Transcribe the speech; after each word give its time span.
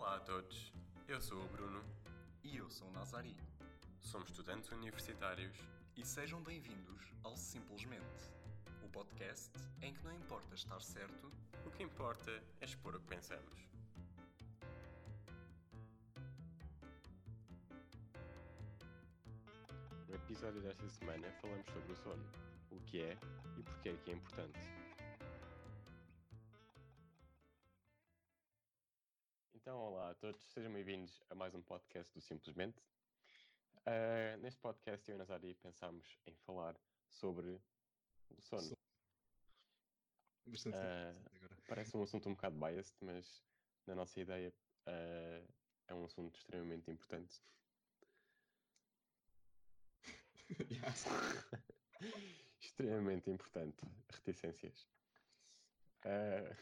Olá 0.00 0.16
a 0.16 0.20
todos, 0.20 0.72
eu 1.06 1.20
sou 1.20 1.38
o 1.44 1.48
Bruno 1.48 1.84
E 2.42 2.56
eu 2.56 2.70
sou 2.70 2.88
o 2.88 2.90
Nazari. 2.90 3.36
somos 4.00 4.30
estudantes 4.30 4.70
universitários 4.70 5.54
E 5.94 6.06
sejam 6.06 6.42
bem-vindos 6.42 7.12
ao 7.22 7.36
Simplesmente, 7.36 8.32
o 8.82 8.88
podcast 8.88 9.52
em 9.82 9.92
que 9.92 10.02
não 10.02 10.14
importa 10.14 10.54
estar 10.54 10.80
certo, 10.80 11.30
o 11.66 11.70
que 11.70 11.82
importa 11.82 12.30
é 12.62 12.64
expor 12.64 12.96
o 12.96 13.00
que 13.00 13.08
pensamos. 13.08 13.68
No 20.08 20.14
episódio 20.14 20.62
desta 20.62 20.88
semana 20.88 21.30
falamos 21.42 21.66
sobre 21.66 21.92
o 21.92 21.96
sono, 21.96 22.24
o 22.70 22.80
que 22.86 23.02
é 23.02 23.18
e 23.58 23.62
porquê 23.62 23.90
é 23.90 23.96
que 23.98 24.10
é 24.12 24.14
importante. 24.14 24.79
Todos, 30.20 30.42
sejam 30.52 30.70
bem-vindos 30.70 31.22
a 31.30 31.34
mais 31.34 31.54
um 31.54 31.62
podcast 31.62 32.12
do 32.12 32.20
Simplesmente. 32.20 32.76
Ah, 33.86 34.36
neste 34.36 34.60
podcast, 34.60 35.08
eu 35.08 35.14
e 35.14 35.18
Nazari 35.18 35.54
pensámos 35.54 36.18
em 36.26 36.36
falar 36.44 36.78
sobre 37.08 37.58
o 38.28 38.42
sono. 38.42 38.76
Bastante 40.44 40.76
agora. 40.76 41.56
Parece 41.66 41.96
um 41.96 42.02
assunto 42.02 42.28
um 42.28 42.34
bocado 42.34 42.54
biased, 42.58 42.94
mas 43.00 43.42
na 43.86 43.94
nossa 43.94 44.20
ideia 44.20 44.52
ah, 44.84 45.42
é 45.88 45.94
um 45.94 46.04
assunto 46.04 46.36
extremamente 46.36 46.90
importante. 46.90 47.40
Extremamente 52.60 53.30
importante. 53.30 53.78
Reticências. 54.12 54.86
Ah, 56.04 56.54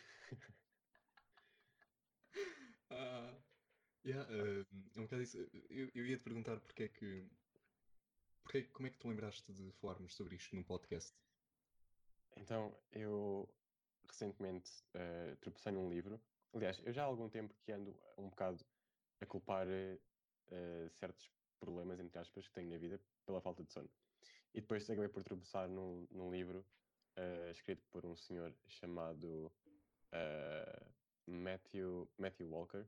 yeah, 4.11 4.29
ah, 4.31 4.67
é 4.97 5.01
um 5.01 5.05
bocado 5.05 5.23
isso. 5.23 5.39
Eu, 5.71 5.91
eu 5.95 6.07
ia 6.07 6.17
te 6.17 6.23
perguntar 6.23 6.61
porque 6.61 6.85
é 6.85 6.89
que. 6.89 7.27
Porque, 8.43 8.63
como 8.65 8.87
é 8.87 8.91
que 8.91 8.99
tu 8.99 9.09
lembraste 9.09 9.53
de 9.53 9.71
falarmos 9.73 10.15
sobre 10.15 10.37
isto 10.37 10.57
num 10.57 10.63
podcast? 10.63 11.15
então, 12.37 12.75
eu 12.93 13.49
recentemente 14.09 14.71
ah, 14.95 15.37
tropecei 15.41 15.73
num 15.73 15.91
livro. 15.91 16.21
Aliás, 16.55 16.81
eu 16.85 16.93
já 16.93 17.03
há 17.03 17.07
algum 17.07 17.29
tempo 17.29 17.55
que 17.63 17.73
ando 17.73 17.95
um 18.17 18.29
bocado 18.29 18.65
a 19.21 19.27
culpar 19.27 19.67
ah, 19.67 20.89
certos 20.91 21.31
problemas, 21.61 22.01
entre 22.01 22.19
aspas, 22.19 22.49
que 22.49 22.55
tenho 22.55 22.71
na 22.71 22.79
vida 22.79 23.01
pela 23.27 23.41
falta 23.41 23.63
de 23.63 23.73
sono. 23.73 23.91
E 24.55 24.61
depois 24.61 24.89
acabei 24.89 25.09
por 25.09 25.23
tropeçar 25.23 25.69
num, 25.69 26.07
num 26.11 26.31
livro 26.31 26.65
ah, 27.17 27.51
escrito 27.51 27.85
por 27.91 28.07
um 28.07 28.17
senhor 28.17 28.55
chamado 28.67 29.53
Matthew, 31.27 32.09
Matthew 32.17 32.49
Walker. 32.49 32.87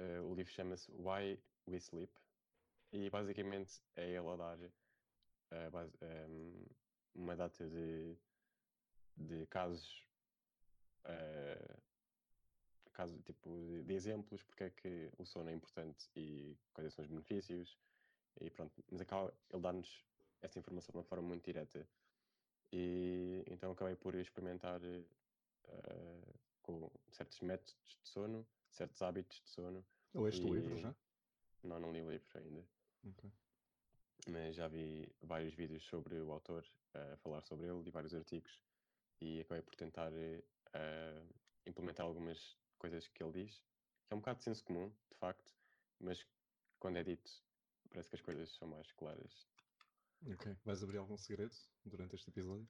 Ah, 0.00 0.22
o 0.22 0.34
livro 0.34 0.50
chama-se 0.52 0.90
Why 0.92 1.38
We 1.68 1.76
Sleep. 1.78 2.12
E 2.92 3.10
basicamente 3.10 3.82
é 3.96 4.08
ele 4.08 4.26
a 4.28 4.36
dar 4.36 4.58
ah, 5.50 5.70
base- 5.70 5.98
um, 6.28 6.66
uma 7.14 7.36
data 7.36 7.68
de, 7.68 8.16
de 9.16 9.46
casos, 9.46 10.06
ah, 11.04 11.76
caso, 12.94 13.18
tipo, 13.22 13.50
de, 13.66 13.82
de 13.84 13.94
exemplos, 13.94 14.42
porque 14.42 14.64
é 14.64 14.70
que 14.70 15.10
o 15.18 15.24
sono 15.26 15.50
é 15.50 15.52
importante 15.52 16.08
e 16.16 16.56
quais 16.72 16.92
são 16.94 17.04
os 17.04 17.10
benefícios. 17.10 17.78
E 18.40 18.50
pronto, 18.50 18.82
mas 18.90 19.00
acaba, 19.02 19.34
ele 19.50 19.62
dá-nos 19.62 20.04
essa 20.40 20.58
informação 20.58 20.92
de 20.92 20.98
uma 20.98 21.04
forma 21.04 21.28
muito 21.28 21.44
direta. 21.44 21.86
E 22.72 23.44
então 23.50 23.72
acabei 23.72 23.96
por 23.96 24.14
experimentar 24.14 24.80
com 26.62 26.90
certos 27.10 27.40
métodos 27.40 27.76
de 28.02 28.08
sono, 28.08 28.46
certos 28.70 29.02
hábitos 29.02 29.40
de 29.42 29.50
sono. 29.50 29.84
Ou 30.14 30.28
este 30.28 30.42
E- 30.46 30.50
livro 30.50 30.76
já? 30.78 30.94
Não, 31.62 31.78
não 31.78 31.92
li 31.92 32.00
o 32.02 32.10
livro 32.10 32.26
ainda, 32.38 32.66
Ok. 33.04 33.30
mas 34.28 34.54
já 34.56 34.66
vi 34.66 35.06
vários 35.20 35.52
vídeos 35.54 35.84
sobre 35.84 36.18
o 36.20 36.32
autor 36.32 36.64
a 36.94 37.16
falar 37.18 37.42
sobre 37.42 37.66
ele 37.68 37.86
e 37.86 37.90
vários 37.90 38.14
artigos 38.14 38.62
e 39.20 39.40
acabei 39.40 39.62
por 39.62 39.74
tentar 39.76 40.10
eh, 40.12 41.22
implementar 41.66 42.06
algumas 42.06 42.56
coisas 42.78 43.06
que 43.08 43.22
ele 43.22 43.44
diz, 43.44 43.58
que 44.06 44.14
é 44.14 44.16
um 44.16 44.20
bocado 44.20 44.38
de 44.38 44.44
senso 44.44 44.64
comum, 44.64 44.88
de 45.10 45.16
facto, 45.18 45.54
mas 46.00 46.26
quando 46.78 46.96
é 46.96 47.04
dito 47.04 47.30
parece 47.90 48.08
que 48.08 48.16
as 48.16 48.22
coisas 48.22 48.50
são 48.54 48.66
mais 48.68 48.90
claras. 48.92 49.46
Ok. 50.32 50.56
Vais 50.64 50.82
abrir 50.82 50.96
algum 50.98 51.16
segredo 51.18 51.54
durante 51.84 52.14
este 52.14 52.30
episódio? 52.30 52.66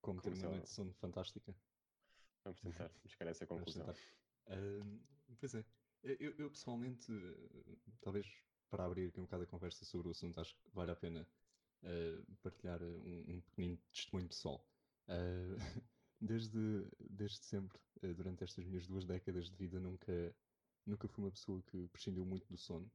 Como 0.00 0.20
ter 0.20 0.30
Começar- 0.30 0.46
uma 0.46 0.56
noite 0.56 0.64
de 0.68 0.70
sono 0.74 0.92
fantástica? 0.94 1.54
Vamos 2.42 2.60
tentar 2.60 2.90
chegar 3.06 3.26
a 3.28 3.30
essa 3.30 3.46
conclusão. 3.46 3.86
Ah, 4.46 4.84
pois 5.38 5.54
é. 5.54 5.64
Eu, 6.02 6.34
eu 6.36 6.50
pessoalmente, 6.50 7.10
talvez 8.00 8.26
para 8.68 8.84
abrir 8.84 9.08
aqui 9.08 9.20
um 9.20 9.24
bocado 9.24 9.44
a 9.44 9.46
conversa 9.46 9.84
sobre 9.84 10.08
o 10.08 10.10
assunto, 10.10 10.40
acho 10.40 10.54
que 10.56 10.70
vale 10.72 10.90
a 10.90 10.96
pena 10.96 11.28
eh, 11.82 12.22
partilhar 12.42 12.82
um, 12.82 13.36
um 13.36 13.40
pequenino 13.42 13.78
testemunho 13.92 14.28
pessoal. 14.28 14.66
Ah, 15.08 15.56
desde, 16.20 16.58
desde 17.10 17.38
sempre, 17.44 17.80
eh, 18.02 18.14
durante 18.14 18.44
estas 18.44 18.64
minhas 18.66 18.86
duas 18.86 19.04
décadas 19.06 19.50
de 19.50 19.56
vida, 19.56 19.80
nunca, 19.80 20.36
nunca 20.86 21.08
fui 21.08 21.24
uma 21.24 21.32
pessoa 21.32 21.62
que 21.62 21.88
prescindiu 21.88 22.26
muito 22.26 22.48
do 22.48 22.56
sono 22.58 22.90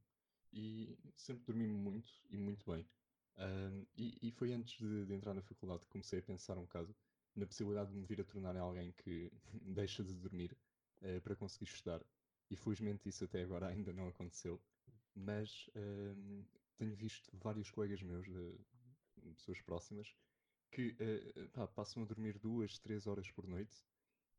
e 0.52 0.98
sempre 1.16 1.44
dormi 1.46 1.66
muito 1.68 2.10
e 2.30 2.36
muito 2.36 2.70
bem. 2.70 2.88
Ah, 3.36 3.70
e, 3.96 4.18
e 4.28 4.30
foi 4.32 4.52
antes 4.52 4.78
de, 4.78 5.06
de 5.06 5.14
entrar 5.14 5.34
na 5.34 5.42
faculdade 5.42 5.82
que 5.84 5.88
comecei 5.92 6.18
a 6.20 6.22
pensar 6.22 6.58
um 6.58 6.62
bocado 6.62 6.94
na 7.34 7.46
possibilidade 7.46 7.90
de 7.92 7.96
me 7.98 8.06
vir 8.06 8.20
a 8.20 8.24
tornar 8.24 8.56
alguém 8.56 8.92
que 8.92 9.30
deixa 9.62 10.04
de 10.04 10.14
dormir 10.14 10.56
eh, 11.02 11.20
para 11.20 11.36
conseguir 11.36 11.66
estudar. 11.70 12.04
E 12.50 12.56
felizmente 12.56 13.08
isso 13.08 13.24
até 13.24 13.42
agora 13.42 13.68
ainda 13.70 13.92
não 13.92 14.08
aconteceu. 14.08 14.60
Mas 15.14 15.68
ehm, 15.74 16.44
tenho 16.78 16.94
visto 16.94 17.30
vários 17.36 17.70
colegas 17.70 18.02
meus, 18.02 18.26
de, 18.26 18.58
pessoas 19.36 19.60
próximas, 19.62 20.14
que 20.70 20.96
eh, 21.00 21.48
pá, 21.52 21.66
passam 21.68 22.02
a 22.02 22.06
dormir 22.06 22.38
duas, 22.38 22.78
três 22.78 23.06
horas 23.06 23.30
por 23.30 23.46
noite. 23.46 23.76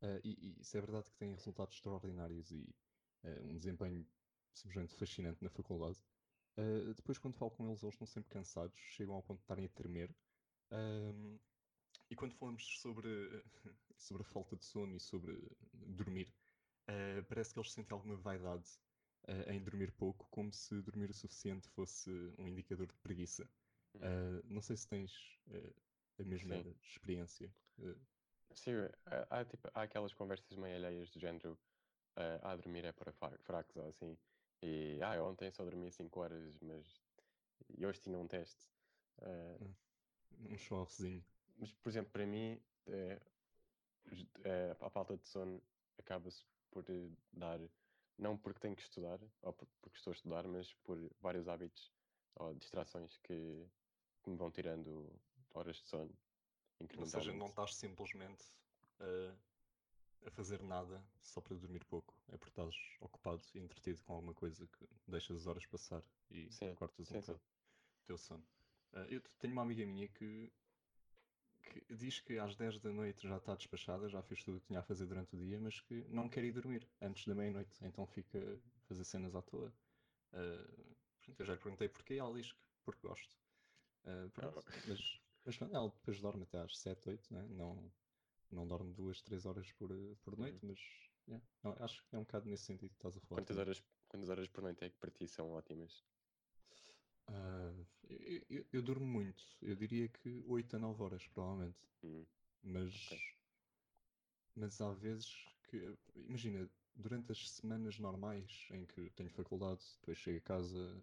eh, 0.02 0.22
e, 0.24 0.58
e 0.58 0.62
isso 0.62 0.78
é 0.78 0.82
verdade 0.82 1.10
que 1.12 1.18
têm 1.18 1.34
resultados 1.34 1.76
extraordinários 1.76 2.52
e 2.52 2.76
eh, 3.24 3.42
um 3.44 3.58
desempenho 3.58 4.08
simplesmente 4.54 4.96
fascinante 4.96 5.44
na 5.44 5.50
faculdade. 5.50 6.00
Eh, 6.58 6.94
depois, 6.96 7.18
quando 7.20 7.36
falo 7.36 7.52
com 7.52 7.68
eles, 7.70 7.84
eles 7.84 7.96
estão 7.96 8.08
sempre 8.08 8.30
cansados, 8.32 8.78
chegam 8.80 9.16
ao 9.16 9.24
ponto 9.24 9.40
de 9.40 9.44
estarem 9.46 9.66
a 9.66 9.70
tremer. 9.70 10.16
Ehm, 10.72 11.40
e 12.10 12.16
quando 12.16 12.34
falamos 12.36 12.64
sobre, 12.80 13.10
sobre 13.98 14.22
a 14.24 14.26
falta 14.26 14.56
de 14.56 14.66
sono 14.66 14.96
e 14.96 15.00
sobre 15.00 15.34
dormir, 15.74 16.34
eh, 16.92 17.22
parece 17.28 17.54
que 17.54 17.60
eles 17.60 17.72
sentem 17.72 17.94
alguma 17.96 18.16
vaidade 18.18 18.70
eh, 19.28 19.54
em 19.54 19.64
dormir 19.64 19.92
pouco, 19.92 20.28
como 20.30 20.52
se 20.52 20.82
dormir 20.82 21.10
o 21.10 21.14
suficiente 21.14 21.70
fosse 21.70 22.10
um 22.38 22.48
indicador 22.48 22.88
de 22.88 23.00
preguiça. 23.00 23.50
Eh, 24.00 24.42
não 24.46 24.62
sei 24.62 24.78
se 24.78 24.88
tens 24.88 25.40
a 26.20 26.24
mesma 26.24 26.56
Sim. 26.56 26.76
experiência. 26.84 27.52
Sim, 28.54 28.74
há, 29.30 29.46
tipo, 29.46 29.70
há 29.74 29.84
aquelas 29.84 30.14
conversas 30.14 30.58
meio 30.58 30.76
alheias 30.76 31.10
do 31.10 31.20
género 31.20 31.58
ah, 32.44 32.56
dormir 32.56 32.86
é 32.86 32.92
para 32.92 33.12
fra- 33.14 33.38
fracos 33.40 33.76
ou 33.78 33.88
assim. 33.88 34.18
E 34.62 35.00
ah, 35.02 35.22
ontem 35.24 35.52
só 35.52 35.64
dormi 35.64 35.92
5 35.92 36.20
horas, 36.20 36.60
mas 36.62 37.02
e 37.78 37.86
hoje 37.86 38.02
tinha 38.02 38.18
um 38.20 38.28
teste. 38.28 38.68
Ah, 39.22 39.58
um 40.50 40.58
chorrozinho. 40.58 41.24
mas, 41.58 41.72
por 41.74 41.90
exemplo, 41.90 42.12
para 42.12 42.26
mim, 42.26 42.60
a 44.82 44.90
falta 44.90 45.18
de 45.18 45.28
sono 45.28 45.62
acaba-se 45.98 46.46
por 46.72 46.86
dar, 47.34 47.60
não 48.18 48.38
porque 48.38 48.60
tenho 48.60 48.76
que 48.76 48.82
estudar, 48.82 49.20
ou 49.42 49.54
por- 49.54 49.68
porque 49.82 49.98
estou 49.98 50.12
a 50.12 50.16
estudar, 50.16 50.48
mas 50.48 50.74
por 50.76 50.98
vários 51.20 51.48
hábitos 51.48 51.92
ou 52.36 52.54
distrações 52.56 53.18
que, 53.18 53.68
que 54.24 54.30
me 54.30 54.38
vão 54.38 54.50
tirando 54.52 55.14
horas 55.54 55.76
de 55.78 55.88
sono. 55.88 56.18
Ou 56.98 57.06
seja, 57.06 57.32
não 57.34 57.48
estás 57.48 57.76
simplesmente 57.76 58.44
a 60.26 60.32
fazer 60.32 60.62
nada 60.64 61.04
só 61.22 61.42
para 61.42 61.56
dormir 61.56 61.84
pouco. 61.86 62.14
É 62.30 62.38
porque 62.38 62.50
estás 62.52 62.76
ocupado 63.00 63.42
e 63.54 63.60
entretido 63.60 64.02
com 64.04 64.14
alguma 64.14 64.34
coisa 64.34 64.68
que 64.68 64.88
deixas 65.08 65.38
as 65.38 65.48
horas 65.48 65.66
passar 65.66 66.04
e 66.30 66.50
Sim, 66.52 66.76
cortas 66.76 67.12
um 67.12 67.20
sim. 67.22 67.34
o 67.34 67.40
teu 68.06 68.18
sono. 68.18 68.44
Eh, 68.94 69.08
eu 69.16 69.22
tenho 69.40 69.54
uma 69.54 69.62
amiga 69.62 69.86
minha 69.86 70.08
que, 70.08 70.52
que 71.72 71.96
diz 71.96 72.20
que 72.20 72.38
às 72.38 72.56
10 72.56 72.80
da 72.80 72.92
noite 72.92 73.28
já 73.28 73.38
está 73.38 73.56
despachada, 73.56 74.10
já 74.10 74.22
fez 74.22 74.44
tudo 74.44 74.58
o 74.58 74.60
que 74.62 74.68
tinha 74.68 74.80
a 74.80 74.84
fazer 74.84 75.06
durante 75.06 75.36
o 75.36 75.40
dia, 75.40 75.60
mas 75.60 75.80
que 75.80 76.04
não 76.10 76.28
quer 76.28 76.44
ir 76.44 76.52
dormir 76.52 76.88
antes 77.02 77.26
da 77.26 77.34
meia-noite, 77.34 77.78
então 77.82 78.06
fica 78.06 78.38
a 78.40 78.80
fazer 78.88 79.04
cenas 79.04 79.36
à 79.36 79.42
toa. 79.42 79.74
Portanto, 80.32 81.40
eu 81.40 81.46
já 81.46 81.54
lhe 81.54 81.60
perguntei 81.60 81.88
porquê, 81.90 82.16
ela 82.16 82.34
diz 82.34 82.52
que 82.52 82.60
porque 82.84 83.08
gosto. 83.08 83.38
Eh, 84.04 84.28
pronto, 84.34 84.60
Ah. 84.60 84.82
mas, 84.88 85.22
mas 85.46 85.58
pronto, 85.58 85.76
ela 85.76 85.90
depois 85.90 86.20
dorme 86.20 86.44
até 86.44 86.60
às 86.60 86.78
7, 86.78 87.10
8, 87.10 87.34
né? 87.34 87.48
não, 87.50 87.92
não 88.52 88.68
dorme 88.68 88.94
2, 88.94 89.22
3 89.22 89.46
horas 89.46 89.72
por, 89.74 89.90
por 90.24 90.38
noite, 90.38 90.60
mas 90.66 90.80
yeah, 91.28 91.46
não, 91.64 91.76
acho 91.80 92.04
que 92.06 92.16
é 92.16 92.20
um 92.20 92.24
bocado 92.24 92.50
nesse 92.50 92.64
sentido 92.64 92.90
que 92.90 92.96
estás 92.98 93.16
a 93.18 93.20
falar. 93.22 93.42
Quantas 93.42 93.58
horas, 93.58 93.84
quantas 94.08 94.30
horas 94.30 94.48
por 94.48 94.62
noite 94.64 94.84
é 94.84 94.90
que 94.90 94.98
para 94.98 95.12
ti 95.12 95.28
são 95.28 95.52
ótimas? 95.52 96.04
Ah, 97.28 97.74
eu, 98.10 98.42
eu- 98.50 98.66
eu 98.74 98.82
durmo 98.82 99.06
muito, 99.06 99.44
eu 99.62 99.76
diria 99.76 100.08
que 100.08 100.44
8 100.48 100.76
a 100.76 100.80
9 100.80 101.02
horas, 101.04 101.28
provavelmente. 101.28 101.80
Hum, 102.04 102.26
Mas 102.64 102.94
Ok. 103.12 103.22
Mas 104.56 104.80
há 104.82 104.92
vezes 104.94 105.46
que, 105.70 105.96
imagina, 106.16 106.70
durante 106.96 107.32
as 107.32 107.50
semanas 107.50 107.98
normais 108.00 108.68
em 108.72 108.86
que 108.86 109.10
tenho 109.12 109.30
faculdade, 109.30 109.82
depois 110.00 110.18
chego 110.18 110.38
a 110.38 110.42
casa, 110.42 111.02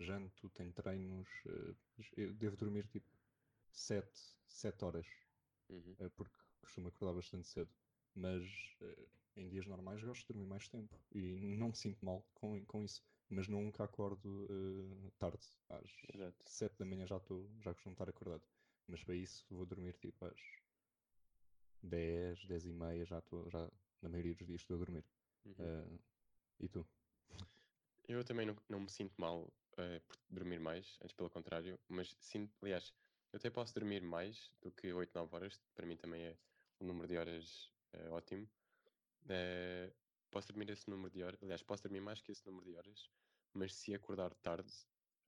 janto, 0.00 0.48
tenho 0.50 0.72
treinos, 0.72 1.28
eh, 1.46 1.74
eu 2.16 2.34
devo 2.34 2.56
dormir 2.56 2.86
tipo 2.88 3.06
7, 3.72 4.20
7 4.46 4.84
horas, 4.84 5.06
Uhum. 5.68 5.96
eh, 6.00 6.08
porque 6.10 6.36
costumo 6.62 6.88
acordar 6.88 7.14
bastante 7.14 7.46
cedo. 7.48 7.70
Mas 8.14 8.76
em 9.36 9.48
dias 9.48 9.66
normais 9.66 10.02
gosto 10.02 10.22
de 10.22 10.28
dormir 10.34 10.46
mais 10.46 10.68
tempo 10.68 10.98
e 11.12 11.56
não 11.56 11.68
me 11.68 11.76
sinto 11.76 12.04
mal 12.04 12.26
com, 12.34 12.64
com 12.66 12.82
isso. 12.84 13.02
Mas 13.30 13.46
nunca 13.46 13.84
acordo 13.84 14.46
eh, 14.50 15.10
tarde, 15.18 15.46
às 15.68 15.90
Exato. 16.14 16.36
7 16.46 16.78
da 16.78 16.84
manhã 16.86 17.06
já, 17.06 17.18
estou 17.18 17.50
já 17.60 17.74
costumo 17.74 17.92
estar 17.92 18.08
acordado. 18.08 18.42
Mas 18.86 19.04
para 19.04 19.14
isso 19.14 19.44
vou 19.50 19.66
dormir 19.66 19.94
tipo 19.98 20.24
às 20.24 20.40
10, 21.82 22.46
10 22.46 22.64
e 22.64 22.72
meia, 22.72 23.04
já 23.04 23.18
estou, 23.18 23.48
já 23.50 23.70
na 24.00 24.08
maioria 24.08 24.34
dos 24.34 24.46
dias 24.46 24.62
estou 24.62 24.76
a 24.76 24.78
dormir. 24.78 25.04
Uhum. 25.44 25.54
Eh, 25.58 25.98
e 26.60 26.68
tu? 26.68 26.86
Eu 28.08 28.24
também 28.24 28.46
não, 28.46 28.56
não 28.66 28.80
me 28.80 28.88
sinto 28.90 29.14
mal 29.20 29.52
eh, 29.76 30.00
por 30.08 30.16
dormir 30.30 30.58
mais, 30.58 30.98
antes 31.02 31.12
pelo 31.12 31.28
contrário, 31.28 31.78
mas 31.86 32.16
sinto, 32.18 32.56
aliás, 32.62 32.94
eu 33.30 33.36
até 33.36 33.50
posso 33.50 33.74
dormir 33.74 34.00
mais 34.00 34.50
do 34.62 34.72
que 34.72 34.90
8, 34.90 35.14
9 35.14 35.36
horas, 35.36 35.60
para 35.74 35.84
mim 35.84 35.98
também 35.98 36.22
é 36.22 36.38
um 36.80 36.86
número 36.86 37.06
de 37.06 37.18
horas 37.18 37.70
ótimo. 38.10 38.48
Posso 40.30 40.48
dormir 40.48 40.70
esse 40.70 40.88
número 40.88 41.10
de 41.10 41.22
horas, 41.22 41.42
aliás, 41.42 41.62
posso 41.62 41.82
dormir 41.82 42.00
mais 42.00 42.20
que 42.20 42.32
esse 42.32 42.46
número 42.46 42.64
de 42.64 42.76
horas, 42.76 43.10
mas 43.52 43.74
se 43.74 43.94
acordar 43.94 44.34
tarde, 44.34 44.72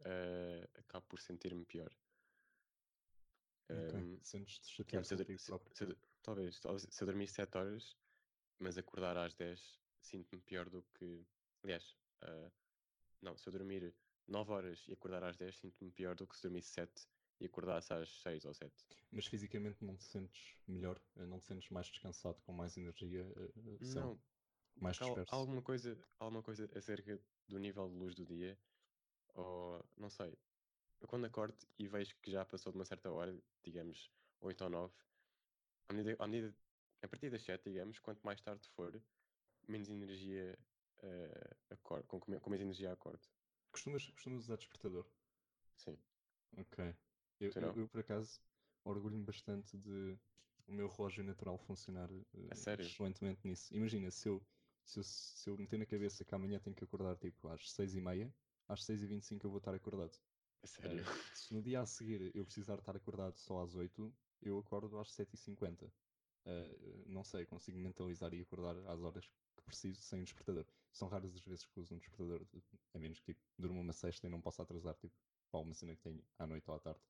eh, 0.05 0.69
acabo 0.75 1.06
por 1.06 1.20
sentir-me 1.20 1.64
pior. 1.64 1.90
Ok. 3.69 3.99
Ehm, 3.99 4.19
Sentes-te 4.22 4.69
chateado 4.69 5.06
se 5.06 5.17
se- 5.38 5.56
se 5.75 5.96
talvez, 6.22 6.61
se 6.88 7.02
eu 7.02 7.06
dormir 7.06 7.28
7 7.28 7.56
horas, 7.56 7.96
mas 8.58 8.76
acordar 8.76 9.17
às 9.17 9.34
10, 9.34 9.81
sinto-me 10.00 10.43
pior 10.43 10.69
do 10.69 10.82
que. 10.94 11.25
Aliás, 11.62 11.96
ah, 12.22 12.50
não, 13.22 13.37
se 13.37 13.49
eu 13.49 13.52
dormir 13.52 13.94
9 14.26 14.52
horas 14.52 14.84
e 14.88 14.93
acordar 14.93 15.22
às 15.25 15.37
10, 15.37 15.56
sinto-me 15.56 15.90
pior 15.93 16.14
do 16.17 16.26
que 16.26 16.37
se 16.37 16.43
dormir 16.43 16.62
7 16.62 17.06
e 17.38 17.46
acordasse 17.46 17.93
às 17.93 18.11
6 18.22 18.44
ou 18.44 18.52
7. 18.52 18.84
Mas 19.11 19.26
fisicamente 19.26 19.84
não 19.84 19.96
te 19.96 20.05
sentes 20.05 20.56
melhor? 20.67 21.00
Eh, 21.17 21.25
Não 21.26 21.38
te 21.38 21.46
sentes 21.46 21.69
mais 21.70 21.87
descansado, 21.87 22.40
com 22.43 22.52
mais 22.52 22.76
energia? 22.76 23.25
lá, 23.25 23.49
Não, 23.81 24.20
mais 24.81 24.99
porque 24.99 25.05
há- 25.05 25.23
há 25.29 25.37
disperso? 25.37 25.37
alguma 25.37 25.62
coisa, 25.62 25.99
há 26.19 26.25
alguma 26.25 26.43
coisa 26.43 26.71
acerca 26.77 27.21
do 27.49 27.59
nível 27.59 27.88
de 27.88 27.97
luz 27.97 28.15
do 28.15 28.25
dia, 28.27 28.59
ou 29.35 29.85
não 29.97 30.11
sei. 30.11 30.38
Eu 31.00 31.09
quando 31.09 31.27
acordo 31.27 31.56
e 31.79 31.88
vejo 31.88 32.17
que 32.23 32.31
já 32.31 32.44
passou 32.44 32.73
de 32.73 32.79
uma 32.79 32.85
certa 32.85 33.11
hora, 33.11 33.43
digamos 33.65 34.12
8 34.41 34.65
ou 34.65 34.71
9, 34.71 34.94
à 35.88 35.93
medida, 35.94 36.17
à 36.25 36.27
medida, 36.29 36.56
a 37.03 37.09
partir 37.09 37.31
das 37.31 37.43
7, 37.43 37.71
digamos, 37.71 38.00
quanto 38.00 38.23
mais 38.25 38.41
tarde 38.43 38.69
for, 38.71 39.03
menos 39.69 39.88
energia 39.91 40.59
eh, 41.03 41.56
acordo, 41.71 42.06
com, 42.09 42.21
com 42.21 42.50
menos 42.50 42.62
energia 42.62 42.93
acordo. 42.93 43.27
Costumas, 43.73 44.06
costumas 44.11 44.44
usar 44.44 44.56
despertador? 44.56 45.06
Sim. 45.77 45.99
Ok. 46.56 46.79
Eu, 47.41 47.50
eu, 47.59 47.73
eu, 47.77 47.88
por 47.88 48.00
acaso, 48.00 48.41
orgulho-me 48.85 49.25
bastante 49.25 49.77
de 49.79 50.19
o 50.67 50.73
meu 50.73 50.88
relógio 50.88 51.25
natural 51.25 51.59
funcionar 51.59 52.09
sério? 52.55 52.87
excelentemente 52.87 53.47
nisso. 53.47 53.75
Imagina, 53.75 54.11
se 54.11 54.29
eu, 54.29 54.41
se 54.85 54.99
eu, 54.99 55.05
se 55.05 55.50
eu 55.50 55.56
meter 55.56 55.79
na 55.79 55.87
cabeça 55.87 56.25
que 56.25 56.35
amanhã 56.35 56.59
tenho 56.59 56.75
que 56.75 56.85
acordar 56.85 57.17
tipo 57.17 57.49
às 57.49 57.62
6h30, 57.73 58.32
às 58.69 58.85
6h25 58.85 59.44
eu 59.44 59.50
vou 59.50 59.59
estar 59.59 59.75
acordado. 59.75 60.17
A 60.62 60.67
sério. 60.67 61.00
Eh, 61.00 61.05
se 61.35 61.55
no 61.55 61.62
dia 61.62 61.81
a 61.81 61.87
seguir 61.87 62.35
eu 62.35 62.44
precisar 62.44 62.79
estar 62.79 62.97
acordado 62.97 63.37
só 63.37 63.62
às 63.62 63.75
8, 63.75 64.12
eu 64.43 64.59
acordo 64.59 64.99
às 64.99 65.09
7h50. 65.12 65.91
Eh, 66.47 67.05
não 67.06 67.25
sei, 67.25 67.47
consigo 67.47 67.79
mentalizar 67.79 68.32
e 68.35 68.41
acordar 68.41 68.77
às 68.91 69.00
horas 69.00 69.27
que 69.56 69.62
preciso 69.65 70.00
sem 70.03 70.21
um 70.21 70.25
despertador. 70.25 70.67
São 70.93 71.09
raras 71.09 71.35
as 71.35 71.43
vezes 71.43 71.65
que 71.65 71.79
uso 71.79 71.94
um 71.94 71.99
despertador, 71.99 72.47
a 72.94 72.99
menos 72.99 73.21
que 73.21 73.35
tipo, 73.35 73.41
durma 73.59 73.81
uma 73.81 73.93
sexta 73.93 74.27
e 74.27 74.31
não 74.31 74.41
possa 74.41 74.62
atrasar 74.62 74.94
tipo, 74.94 75.15
para 75.50 75.61
uma 75.61 75.75
cena 75.75 75.94
que 75.94 76.03
tenho 76.03 76.23
à 76.38 76.47
noite 76.47 76.69
ou 76.69 76.77
à 76.77 76.81
tarde. 76.81 77.00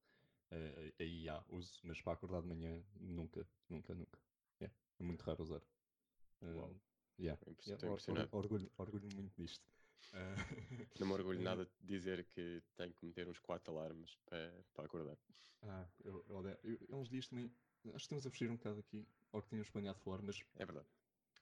Eh, 0.50 0.94
aí 0.98 1.28
há 1.28 1.44
uso, 1.48 1.80
mas 1.84 2.00
para 2.02 2.14
acordar 2.14 2.42
de 2.42 2.48
manhã, 2.48 2.82
nunca, 2.98 3.46
nunca, 3.68 3.94
nunca. 3.94 4.18
Yeah, 4.60 4.76
é 4.98 5.02
muito 5.02 5.22
raro 5.22 5.42
usar. 5.42 5.62
Uau. 6.42 6.74
Yeah, 7.18 7.38
Estou 7.58 7.88
or- 7.88 7.92
impressionado. 7.92 8.28
orgulho, 8.32 8.70
orgulho 8.78 9.08
muito 9.14 9.34
disto. 9.36 9.64
Eh, 10.12 10.34
Não 11.00 11.06
me 11.06 11.12
orgulho 11.14 11.40
eh, 11.40 11.44
nada 11.44 11.64
de 11.64 11.70
dizer 11.86 12.24
que 12.34 12.62
tenho 12.76 12.92
que 12.94 13.06
meter 13.06 13.28
uns 13.28 13.38
4 13.38 13.72
alarmes 13.72 14.16
para, 14.26 14.52
para 14.74 14.84
acordar. 14.86 15.16
Ah, 15.62 15.86
eu, 16.04 16.24
eu. 16.28 16.48
Eu, 16.64 16.78
eu 16.88 16.96
uns 16.98 17.08
dias 17.08 17.26
também. 17.28 17.46
Acho 17.46 17.92
que 17.92 17.96
estamos 17.98 18.26
a 18.26 18.30
fugir 18.30 18.50
um 18.50 18.56
bocado 18.56 18.80
aqui 18.80 19.06
ao 19.32 19.42
que 19.42 19.48
tínhamos 19.48 19.70
planeado 19.70 19.98
falar, 20.00 20.20
mas 20.22 20.42
É 20.56 20.64
verdade. 20.66 20.86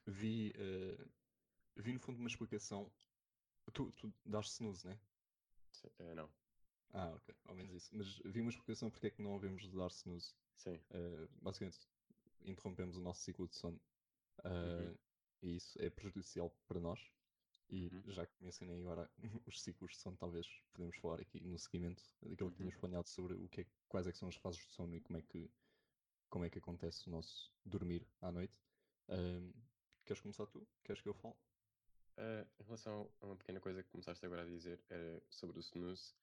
vi, 0.05 0.53
eh, 0.55 1.05
vi 1.75 1.93
no 1.93 1.99
fundo 1.99 2.19
uma 2.19 2.27
explicação. 2.29 2.91
Tu, 3.73 3.91
tu 3.91 4.13
dás 4.25 4.47
snooze, 4.53 4.87
né? 4.87 4.97
Sim, 5.71 5.89
eh, 5.99 6.15
não. 6.15 6.29
Ah, 6.93 7.11
ok, 7.15 7.35
ao 7.45 7.55
menos 7.55 7.73
isso. 7.73 7.89
Mas 7.95 8.07
vi 8.25 8.41
uma 8.41 8.49
explicação 8.49 8.89
porque 8.89 9.07
é 9.07 9.09
que 9.11 9.21
não 9.21 9.33
de 9.67 9.77
dar 9.77 9.87
snooze. 9.91 10.33
Sim. 10.55 10.79
Eh, 10.91 11.27
basicamente, 11.41 11.79
interrompemos 12.45 12.97
o 12.97 13.01
nosso 13.01 13.21
ciclo 13.21 13.47
de 13.47 13.55
sono. 13.55 13.79
Ah, 14.43 14.49
Uhum. 14.49 14.95
E 15.41 15.55
isso 15.55 15.81
é 15.81 15.89
prejudicial 15.89 16.49
para 16.67 16.79
nós. 16.79 16.99
E 17.69 17.89
Uhum. 17.91 18.01
já 18.13 18.25
que 18.25 18.33
mencionei 18.43 18.81
agora 18.81 19.09
os 19.45 19.61
ciclos 19.61 19.91
de 19.91 19.97
sono, 19.97 20.17
talvez 20.17 20.47
podemos 20.73 20.97
falar 20.97 21.21
aqui 21.21 21.39
no 21.39 21.57
seguimento 21.57 22.03
daquilo 22.21 22.37
que 22.37 22.43
Uhum. 22.43 22.53
tínhamos 22.57 22.75
planeado 22.75 23.07
sobre 23.07 23.33
o 23.35 23.47
que 23.47 23.61
é, 23.61 23.65
quais 23.87 24.07
é 24.07 24.11
que 24.11 24.17
são 24.17 24.27
as 24.29 24.35
fases 24.35 24.59
de 24.59 24.71
sono 24.73 24.95
e 24.95 25.01
como 25.01 25.17
é 25.17 25.21
que, 25.21 25.49
como 26.29 26.45
é 26.45 26.49
que 26.49 26.57
acontece 26.57 27.07
o 27.07 27.11
nosso 27.11 27.51
dormir 27.65 28.07
à 28.21 28.31
noite. 28.31 28.59
Ahm, 29.07 29.51
queres 30.05 30.21
começar 30.21 30.45
tu? 30.47 30.67
Queres 30.83 31.01
que 31.01 31.09
eu 31.09 31.13
fale? 31.13 31.35
Eh, 32.17 32.45
em 32.59 32.63
relação 32.63 33.09
a 33.21 33.25
uma 33.25 33.35
pequena 33.37 33.61
coisa 33.61 33.81
que 33.81 33.89
começaste 33.89 34.25
agora 34.25 34.41
a 34.41 34.45
dizer 34.45 34.83
era 34.89 35.21
sobre 35.29 35.57
o 35.57 35.61
snooze, 35.61 36.13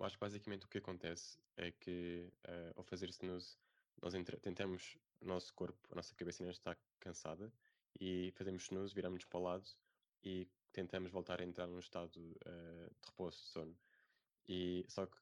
acho 0.00 0.16
que 0.16 0.20
basicamente 0.20 0.64
o 0.64 0.68
que 0.68 0.78
acontece 0.78 1.38
é 1.56 1.72
que 1.72 2.32
eh, 2.44 2.72
ao 2.76 2.84
fazer 2.84 3.08
snooze 3.10 3.56
nós 4.00 4.12
tentamos, 4.42 4.96
o 5.20 5.26
nosso 5.26 5.52
corpo, 5.54 5.88
a 5.90 5.94
nossa 5.96 6.14
cabeça 6.14 6.42
ainda 6.42 6.52
está 6.52 6.76
cansada 7.00 7.52
e 8.00 8.32
fazemos 8.36 8.62
snooze, 8.64 8.94
viramos 8.94 9.24
para 9.24 9.38
o 9.38 9.42
lado 9.42 9.68
e 10.22 10.48
tentamos 10.72 11.10
voltar 11.10 11.40
a 11.40 11.44
entrar 11.44 11.66
num 11.66 11.78
estado 11.78 12.36
eh, 12.44 12.88
de 13.00 13.06
repouso, 13.08 13.38
de 13.38 13.44
sono. 13.46 13.76
E 14.48 14.84
só 14.88 15.06
que 15.06 15.16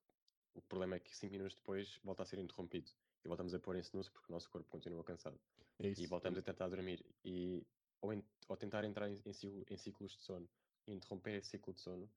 o 0.54 0.62
problema 0.62 0.96
é 0.96 1.00
que 1.00 1.14
5 1.16 1.32
minutos 1.32 1.54
depois 1.54 1.98
volta 2.02 2.22
a 2.22 2.26
ser 2.26 2.38
interrompido 2.38 2.90
e 3.24 3.28
voltamos 3.28 3.54
a 3.54 3.60
pôr 3.60 3.76
em 3.76 3.80
snooze 3.80 4.10
porque 4.10 4.30
o 4.30 4.32
nosso 4.32 4.50
corpo 4.50 4.69
continua 4.69 5.04
cansado 5.04 5.38
É 5.79 5.86
e 5.88 5.91
isso. 5.93 6.08
voltamos 6.08 6.38
a 6.38 6.43
tentar 6.43 6.69
dormir 6.69 7.05
e 7.24 7.64
ou, 8.00 8.12
en- 8.12 8.24
ou 8.48 8.56
tentar 8.56 8.84
entrar 8.84 9.08
em, 9.08 9.20
em 9.24 9.32
ciclo- 9.32 9.64
em 9.70 9.76
ciclos 9.76 10.12
de 10.17 10.22
sono 10.22 10.48
e 10.86 10.93
interromper 10.93 11.34
esse 11.36 11.50
ciclo 11.50 11.72
de 11.72 11.81
sono 11.81 12.10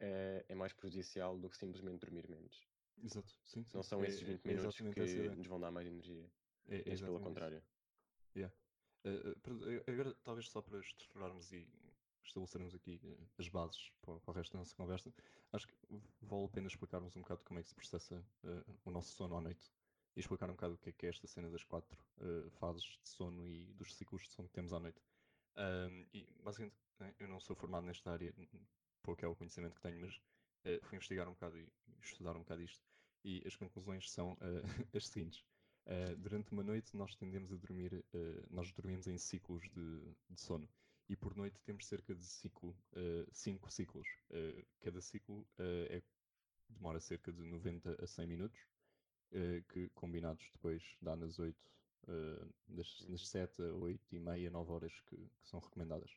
é, 0.00 0.44
é 0.48 0.54
mais 0.54 0.72
prejudicial 0.72 1.36
do 1.38 1.48
que 1.50 1.56
simplesmente 1.56 2.00
dormir 2.00 2.28
menos. 2.28 2.66
Exato, 3.02 3.32
sim, 3.44 3.64
sim. 3.64 3.76
Não 3.76 3.82
são 3.82 4.02
É- 4.04 4.08
esses 4.08 4.22
é- 4.22 4.24
20 4.24 4.44
é 4.44 4.48
minutos 4.52 4.76
que 4.76 5.28
nos 5.36 5.46
vão 5.46 5.58
dar 5.60 5.70
mais 5.70 5.86
energia. 5.86 6.30
É, 6.68 6.76
é 6.76 6.78
Antes 6.78 6.84
pelo 6.84 6.92
exatamente 6.92 7.16
isso. 7.16 7.28
contrário. 7.28 7.62
Yeah. 8.36 8.54
Eh, 9.04 9.10
eh, 9.10 9.82
eh, 9.86 9.90
agora, 9.92 10.14
talvez 10.24 10.48
só 10.48 10.60
para 10.62 10.78
estruturarmos 10.80 11.52
e 11.52 11.68
estabelecermos 12.22 12.74
aqui 12.74 13.00
as 13.38 13.48
bases 13.48 13.90
para, 14.02 14.18
para 14.20 14.30
o 14.30 14.34
resto 14.34 14.52
da 14.52 14.58
nossa 14.58 14.74
conversa, 14.74 15.12
acho 15.52 15.66
que 15.66 15.74
vale 16.20 16.44
a 16.44 16.48
pena 16.48 16.66
explicarmos 16.66 17.16
um 17.16 17.20
bocado 17.22 17.42
como 17.44 17.58
é 17.58 17.62
que 17.62 17.68
se 17.68 17.74
processa 17.74 18.24
eh, 18.44 18.64
o 18.84 18.90
nosso 18.90 19.12
sono 19.12 19.36
à 19.36 19.40
noite 19.40 19.72
e 20.16 20.20
explicar 20.20 20.48
um 20.50 20.54
bocado 20.54 20.74
o 20.74 20.78
que 20.78 20.90
é 20.90 20.92
que 20.92 21.06
é 21.06 21.08
esta 21.08 21.26
cena 21.26 21.48
das 21.50 21.64
quatro 21.64 21.98
eh, 22.20 22.50
fases 22.50 22.98
de 23.02 23.08
sono 23.08 23.46
e 23.46 23.72
dos 23.74 23.94
ciclos 23.94 24.22
de 24.22 24.30
sono 24.30 24.48
que 24.48 24.54
temos 24.54 24.72
à 24.72 24.80
noite. 24.80 25.00
Ahm, 25.56 26.06
e 26.12 26.26
basicamente, 26.42 26.76
né, 26.98 27.14
eu 27.18 27.28
não 27.28 27.40
sou 27.40 27.56
formado 27.56 27.86
nesta 27.86 28.10
área, 28.12 28.34
pouco 29.02 29.24
é 29.24 29.28
o 29.28 29.34
conhecimento 29.34 29.74
que 29.76 29.80
tenho, 29.80 30.00
mas 30.00 30.20
eh, 30.64 30.80
fui 30.82 30.96
investigar 30.96 31.26
um 31.28 31.32
bocado 31.32 31.58
e 31.58 31.72
estudar 32.02 32.36
um 32.36 32.40
bocado 32.40 32.62
isto 32.62 32.84
e 33.24 33.42
as 33.46 33.56
conclusões 33.56 34.10
são 34.10 34.36
as 34.94 35.08
seguintes. 35.08 35.44
Uh, 35.88 36.14
durante 36.18 36.52
uma 36.52 36.62
noite 36.62 36.94
nós 36.94 37.14
tendemos 37.14 37.50
a 37.50 37.56
dormir, 37.56 37.94
uh, 37.94 38.46
nós 38.50 38.70
dormimos 38.72 39.06
em 39.06 39.16
ciclos 39.16 39.62
de, 39.70 40.14
de 40.28 40.38
sono 40.38 40.68
e 41.08 41.16
por 41.16 41.34
noite 41.34 41.62
temos 41.64 41.86
cerca 41.86 42.14
de 42.14 42.26
ciclo, 42.26 42.76
uh, 42.92 43.26
cinco 43.32 43.72
ciclos. 43.72 44.06
Cada 44.80 45.00
ciclo 45.00 45.48
é- 45.58 46.02
demora 46.68 47.00
cerca 47.00 47.32
de 47.32 47.40
90 47.40 48.04
a 48.04 48.06
100 48.06 48.26
minutos, 48.26 48.60
que 49.70 49.88
combinados 49.94 50.46
depois 50.52 50.82
dá 51.00 51.16
nas 51.16 51.38
8, 51.38 51.56
uh, 52.08 52.54
das, 52.68 53.00
nas 53.08 53.26
7 53.26 53.62
a 53.62 53.72
8 53.72 54.14
e 54.14 54.18
meia, 54.18 54.50
9 54.50 54.70
horas 54.70 55.00
que, 55.06 55.16
que 55.16 55.48
são 55.48 55.60
recomendadas. 55.60 56.10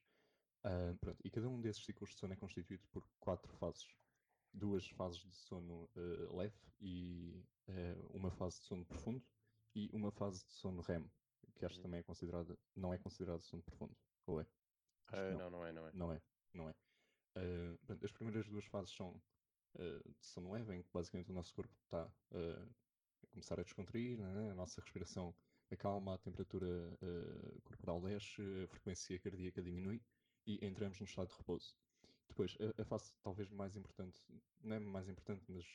Uh, 0.66 0.94
pronto, 0.98 1.22
e 1.24 1.30
cada 1.30 1.48
um 1.48 1.62
desses 1.62 1.86
ciclos 1.86 2.10
de 2.10 2.18
sono 2.18 2.34
é 2.34 2.36
constituído 2.36 2.86
por 2.92 3.08
quatro 3.22 3.50
fases. 3.54 3.88
Duas 4.54 4.86
fases 4.90 5.22
de 5.22 5.34
sono 5.34 5.90
leve 6.34 6.60
e 6.82 7.42
uma 8.14 8.30
fase 8.30 8.60
de 8.60 8.66
sono 8.66 8.86
profundo 8.86 9.24
e 9.76 9.90
uma 9.94 10.12
fase 10.12 10.46
de 10.46 10.52
sono 10.54 10.82
REM, 10.82 11.10
que 11.56 11.66
acho 11.66 11.76
que 11.76 11.80
Uhum. 11.80 11.84
também 11.84 12.00
é 12.00 12.04
considerada, 12.04 12.58
não 12.76 12.94
é 12.94 12.98
considerado 12.98 13.42
sono 13.42 13.64
profundo, 13.64 13.96
ou 14.26 14.42
é? 14.42 14.48
Ah, 15.08 15.32
não. 15.32 15.38
não, 15.38 15.50
não 15.50 15.66
é, 15.66 15.72
não 15.72 15.88
é. 15.88 15.92
Não 15.94 16.12
é, 16.14 16.22
não 16.54 16.70
é. 16.70 16.76
Uh, 17.38 17.78
portanto, 17.80 18.06
as 18.06 18.12
primeiras 18.12 18.48
duas 18.50 18.66
fases 18.66 18.94
são 18.94 19.22
uh, 19.76 20.14
de 20.20 20.26
sono 20.26 20.52
leve, 20.52 20.76
em 20.76 20.84
que 20.84 20.90
basicamente 20.92 21.32
o 21.32 21.34
nosso 21.34 21.54
corpo 21.54 21.74
está 21.84 22.06
uh, 22.32 22.76
a 23.24 23.28
começar 23.28 23.60
a 23.60 23.64
descontrair, 23.64 24.18
né? 24.18 24.52
a 24.52 24.56
nossa 24.56 24.82
respiração 24.82 25.36
acalma, 25.72 26.16
a 26.16 26.18
temperatura 26.18 26.68
uh, 27.02 27.62
corporal 27.62 28.02
desce, 28.02 28.42
a 28.64 28.68
frequência 28.68 29.18
cardíaca 29.20 29.62
diminui 29.62 30.02
e 30.46 30.66
entramos 30.66 31.00
no 31.00 31.06
estado 31.06 31.30
de 31.30 31.38
repouso. 31.38 31.76
Depois, 32.28 32.58
a, 32.60 32.82
a 32.82 32.86
fase 32.86 33.14
talvez 33.22 33.50
mais 33.50 33.76
importante, 33.76 34.22
não 34.62 34.76
é 34.76 34.80
mais 34.80 35.08
importante, 35.08 35.46
mas 35.50 35.66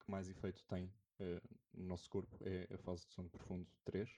que 0.00 0.10
mais 0.10 0.28
efeito 0.28 0.64
tem 0.66 0.92
uh, 1.20 1.58
no 1.74 1.86
nosso 1.86 2.08
corpo 2.08 2.36
é 2.42 2.66
a 2.72 2.78
fase 2.78 3.06
de 3.06 3.12
sono 3.12 3.28
profundo 3.28 3.66
3. 3.84 4.10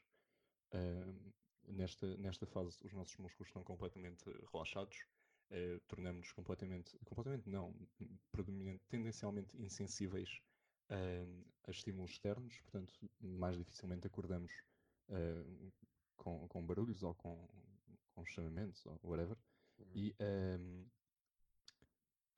Uh, 0.74 1.32
nesta, 1.68 2.16
nesta 2.16 2.46
fase, 2.46 2.78
os 2.84 2.92
nossos 2.92 3.16
músculos 3.16 3.48
estão 3.48 3.62
completamente 3.62 4.24
relaxados, 4.52 4.96
uh, 5.50 5.80
tornamos-nos 5.88 6.32
completamente, 6.32 6.96
completamente 7.04 7.48
não, 7.48 7.74
tendencialmente 8.88 9.56
insensíveis 9.60 10.40
a 11.66 11.70
estímulos 11.70 12.10
externos, 12.10 12.60
portanto, 12.60 12.92
mais 13.18 13.56
dificilmente 13.56 14.06
acordamos 14.06 14.52
com, 16.16 16.46
com 16.48 16.66
barulhos 16.66 17.02
ou 17.02 17.14
com, 17.14 17.48
com 18.10 18.26
chamamentos 18.26 18.84
ou 18.84 19.00
whatever. 19.02 19.38
Uhum. 19.78 19.86
E 19.94 20.14
um, 20.20 20.84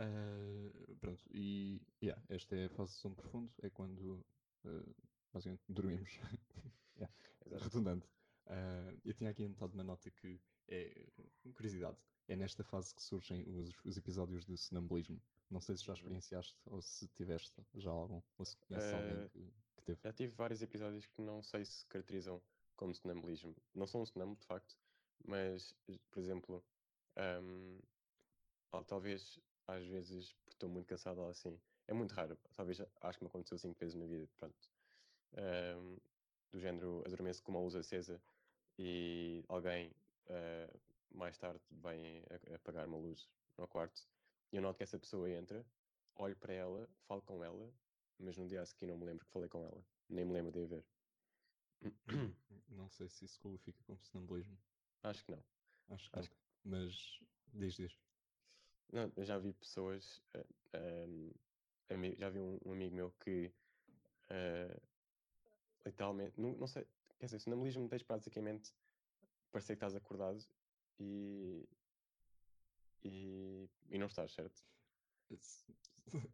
Uh, 0.00 0.96
pronto, 0.96 1.22
e 1.30 1.80
yeah, 2.02 2.20
esta 2.28 2.56
é 2.56 2.64
a 2.64 2.70
fase 2.70 2.92
de 2.92 2.98
sono 2.98 3.14
profundo, 3.14 3.52
é 3.62 3.70
quando 3.70 4.24
uh, 4.64 4.94
basicamente 5.32 5.62
dormimos. 5.68 6.10
yeah, 6.96 7.14
redundante. 7.62 8.06
Uh, 8.46 9.00
eu 9.04 9.14
tinha 9.14 9.30
aqui 9.30 9.44
anotado 9.44 9.74
uma 9.74 9.84
nota 9.84 10.10
que 10.10 10.40
é 10.68 11.06
curiosidade. 11.54 11.96
É 12.26 12.36
nesta 12.36 12.64
fase 12.64 12.94
que 12.94 13.02
surgem 13.02 13.44
os, 13.48 13.74
os 13.84 13.96
episódios 13.96 14.44
de 14.44 14.56
sonambulismo. 14.56 15.20
Não 15.50 15.60
sei 15.60 15.76
se 15.76 15.84
já 15.84 15.92
uhum. 15.92 15.98
experienciaste 15.98 16.56
ou 16.66 16.80
se 16.80 17.06
tiveste 17.08 17.62
já 17.74 17.90
algum, 17.90 18.22
ou 18.38 18.44
se 18.44 18.56
conheces 18.56 18.92
alguém 18.92 19.28
que, 19.28 19.52
que, 19.76 19.82
teve. 19.84 20.00
Já 20.02 20.12
tive 20.12 20.34
vários 20.34 20.62
episódios 20.62 21.06
que 21.06 21.20
não 21.20 21.42
sei 21.42 21.64
se 21.64 21.86
caracterizam 21.86 22.42
como 22.76 22.94
sonambulismo. 22.94 23.54
Não 23.74 23.86
são 23.86 24.02
um 24.02 24.06
sonâmbulo, 24.06 24.38
de 24.38 24.46
facto, 24.46 24.76
mas, 25.26 25.74
por 26.10 26.18
exemplo, 26.18 26.64
um, 27.42 27.78
talvez 28.86 29.38
às 29.66 29.84
vezes, 29.86 30.32
porque 30.32 30.54
estou 30.54 30.68
muito 30.68 30.86
cansado 30.86 31.20
ou 31.20 31.28
assim. 31.28 31.58
É 31.86 31.92
muito 31.92 32.12
raro, 32.12 32.38
talvez 32.54 32.80
acho 32.80 33.18
que 33.18 33.24
me 33.24 33.28
aconteceu 33.28 33.58
cinco 33.58 33.78
vezes 33.78 33.94
na 33.94 34.06
vida, 34.06 34.28
pronto. 34.36 34.70
Um, 35.36 35.96
do 36.50 36.58
género, 36.58 37.02
adormeço 37.04 37.42
com 37.42 37.52
uma 37.52 37.60
luz 37.60 37.74
acesa 37.74 38.22
e 38.78 39.44
alguém 39.48 39.90
uh, 40.28 40.80
mais 41.10 41.36
tarde 41.36 41.60
vem 41.70 42.22
apagar 42.54 42.86
uma 42.86 42.96
luz 42.96 43.28
no 43.58 43.66
quarto 43.66 44.06
e 44.52 44.56
eu 44.56 44.62
noto 44.62 44.76
que 44.76 44.84
essa 44.84 44.98
pessoa 44.98 45.28
entra, 45.28 45.66
olho 46.14 46.36
para 46.36 46.52
ela, 46.52 46.88
falo 47.08 47.20
com 47.22 47.42
ela, 47.42 47.72
mas 48.18 48.36
no 48.36 48.46
dia 48.46 48.62
a 48.62 48.66
seguir 48.66 48.86
não 48.86 48.96
me 48.96 49.04
lembro 49.04 49.24
que 49.24 49.32
falei 49.32 49.48
com 49.48 49.64
ela, 49.64 49.84
nem 50.08 50.24
me 50.24 50.32
lembro 50.32 50.52
de 50.52 50.62
a 50.62 50.66
ver. 50.66 50.84
Não 52.68 52.88
sei 52.88 53.08
se 53.08 53.24
isso 53.24 53.40
qualifica 53.40 53.82
como 53.84 54.00
sonambulismo. 54.00 54.56
Acho 55.02 55.24
que 55.24 55.32
não. 55.32 55.44
Acho 55.90 56.10
que 56.10 56.18
Acho 56.18 56.30
não. 56.30 56.36
Que... 56.36 56.44
Mas 56.64 57.20
diz, 57.52 57.74
diz. 57.74 57.98
Não, 58.92 59.12
eu 59.16 59.24
já 59.24 59.38
vi 59.38 59.52
pessoas, 59.52 60.22
uh, 60.34 61.08
um, 61.08 61.30
já 62.18 62.30
vi 62.30 62.40
um, 62.40 62.58
um, 62.64 62.72
amigo 62.72 62.94
meu 62.94 63.10
que 63.20 63.52
uh, 64.30 64.82
literalmente, 65.84 66.40
não, 66.40 66.52
não 66.52 66.66
sei, 66.66 66.86
quer 67.18 67.26
dizer, 67.26 67.38
sonambulismo 67.38 67.88
tens 67.88 68.02
basicamente 68.02 68.72
parecer 69.50 69.74
que 69.74 69.84
estás 69.84 69.94
acordado 69.94 70.44
e, 70.98 71.68
e, 73.02 73.68
e 73.90 73.98
não 73.98 74.06
estás, 74.06 74.32
certo? 74.32 74.64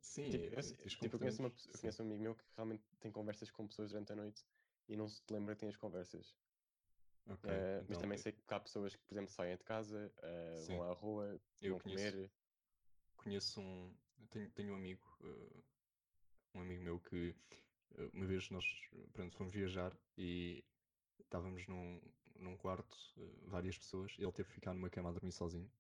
Sim, 0.01 0.31
tipo, 0.31 0.47
eu, 0.47 0.63
tipo, 0.63 1.05
eu, 1.07 1.19
conheço, 1.19 1.43
uma, 1.43 1.49
eu 1.49 1.81
conheço 1.81 2.03
um 2.03 2.07
amigo 2.07 2.23
meu 2.23 2.35
que 2.35 2.45
realmente 2.57 2.83
tem 2.99 3.11
conversas 3.11 3.51
com 3.51 3.67
pessoas 3.67 3.91
durante 3.91 4.13
a 4.13 4.17
noite 4.17 4.45
e 4.89 4.97
não 4.97 5.09
se 5.09 5.23
lembra 5.31 5.55
que 5.55 5.61
tem 5.61 5.69
as 5.69 5.77
conversas. 5.77 6.35
Okay, 7.27 7.51
uh, 7.51 7.55
então, 7.55 7.87
mas 7.89 7.99
também 7.99 8.19
sei 8.19 8.33
que 8.33 8.43
há 8.49 8.59
pessoas 8.59 8.97
que, 8.97 9.03
por 9.05 9.15
exemplo, 9.15 9.31
saem 9.31 9.57
de 9.57 9.63
casa, 9.63 10.13
uh, 10.19 10.67
vão 10.67 10.83
à 10.83 10.93
rua, 10.93 11.41
eu 11.61 11.73
vão 11.73 11.81
conheço, 11.81 12.13
comer 12.13 12.31
conheço 13.17 13.61
um. 13.61 13.95
Tenho, 14.31 14.51
tenho 14.51 14.73
um 14.73 14.77
amigo, 14.77 15.03
uh, 15.21 15.65
um 16.55 16.61
amigo 16.61 16.83
meu 16.83 17.01
que 17.01 17.35
uh, 17.93 18.11
uma 18.13 18.27
vez 18.27 18.49
nós 18.51 18.65
pronto, 19.13 19.37
fomos 19.37 19.53
viajar 19.53 19.97
e 20.17 20.65
estávamos 21.21 21.67
num, 21.67 22.01
num 22.37 22.57
quarto, 22.57 22.97
uh, 23.17 23.49
várias 23.49 23.77
pessoas, 23.79 24.15
ele 24.19 24.33
teve 24.33 24.49
que 24.49 24.55
ficar 24.55 24.75
numa 24.75 24.91
cama 24.91 25.11
a 25.11 25.13
dormir 25.13 25.33
sozinho. 25.33 25.71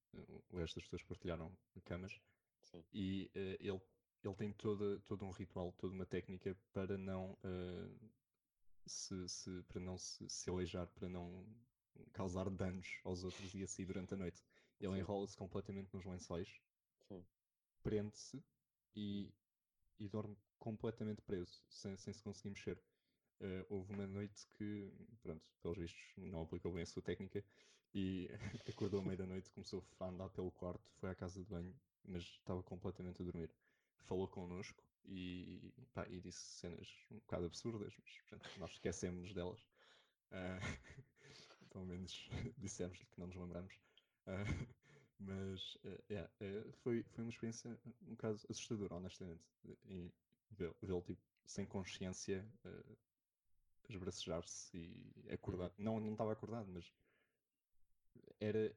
o 0.51 0.57
resto 0.57 0.77
das 0.77 0.85
pessoas 0.85 1.03
partilharam 1.03 1.57
camas. 1.85 2.21
Sim. 2.63 2.85
E 2.93 3.31
ele, 3.35 3.81
ele 4.23 4.35
tem 4.35 4.53
todo, 4.53 5.01
todo 5.01 5.25
um 5.25 5.31
ritual, 5.31 5.73
toda 5.73 5.95
uma 5.95 6.07
técnica 6.07 6.57
para 6.73 6.99
não. 6.99 7.39
se, 8.87 9.29
se, 9.29 9.63
para 9.69 9.81
não 9.81 9.97
se, 9.97 10.29
se 10.29 10.51
aleijar, 10.51 10.87
para 10.89 11.09
não 11.09 11.47
causar 12.13 12.49
danos 12.51 12.87
aos 13.05 13.25
outros 13.25 13.55
e 13.55 13.63
assim 13.63 13.85
durante 13.85 14.15
a 14.15 14.17
noite. 14.17 14.43
Ele 14.81 14.99
enrola-se 14.99 15.37
completamente 15.37 15.95
nos 15.95 16.05
lençóis 16.05 16.49
prende-se 17.83 18.43
e, 18.95 19.33
e 19.99 20.09
dorme 20.09 20.37
completamente 20.59 21.23
preso, 21.23 21.63
sem, 21.69 21.97
sem 21.97 22.13
se 22.13 22.23
conseguir 22.23 22.51
mexer. 22.51 22.83
Uh, 23.41 23.65
houve 23.71 23.95
uma 23.95 24.07
noite 24.07 24.47
que, 24.59 24.93
pronto, 25.23 25.43
pelos 25.63 25.79
vistos, 25.79 26.13
não 26.17 26.43
aplicou 26.43 26.73
bem 26.73 26.83
a 26.83 26.87
sua 26.87 27.03
técnica 27.03 27.43
e 27.95 28.29
acordou 28.69 29.01
à 29.01 29.03
meia 29.03 29.17
da 29.17 29.25
noite, 29.27 29.51
começou 29.51 29.85
a 29.99 30.09
andar 30.09 30.29
pelo 30.31 30.51
quarto, 30.53 30.87
foi 30.99 31.11
à 31.11 31.15
casa 31.15 31.43
de 31.43 31.49
banho, 31.49 31.75
mas 32.05 32.23
estava 32.23 32.63
completamente 32.63 33.23
a 33.23 33.25
dormir. 33.25 33.51
Falou 34.05 34.29
connosco 34.29 34.83
e, 35.05 35.73
pá, 35.95 36.07
e 36.09 36.21
disse 36.21 36.41
cenas 36.41 36.89
um 37.11 37.19
bocado 37.19 37.47
absurdas, 37.47 37.95
mas 37.99 38.19
portanto, 38.29 38.51
nós 38.59 38.71
esquecemos 38.73 39.33
delas. 39.33 39.61
Uh, 40.31 40.61
pelo 41.71 41.87
menos 41.87 42.29
dissemos-lhe 42.59 43.07
que 43.07 43.19
não 43.19 43.27
nos 43.27 43.37
lembramos. 43.37 43.73
Uh, 44.27 44.80
mas 45.21 45.75
uh, 45.85 46.03
yeah, 46.11 46.31
uh, 46.41 46.73
foi, 46.83 47.03
foi 47.03 47.25
uma 47.25 47.31
experiência 47.31 47.79
um 48.03 48.15
bocado 48.15 48.41
assustadora, 48.49 48.95
honestamente. 48.95 49.45
E 49.85 50.11
vê-lo 50.51 51.03
tipo, 51.03 51.21
sem 51.45 51.67
consciência 51.67 52.47
uh, 52.65 52.97
esbracejar-se 53.89 54.77
e 54.77 55.33
acordar. 55.33 55.71
Uhum. 55.79 55.85
Não, 55.85 56.01
não 56.01 56.13
estava 56.13 56.33
acordado, 56.33 56.69
mas 56.73 56.91
era, 58.41 58.75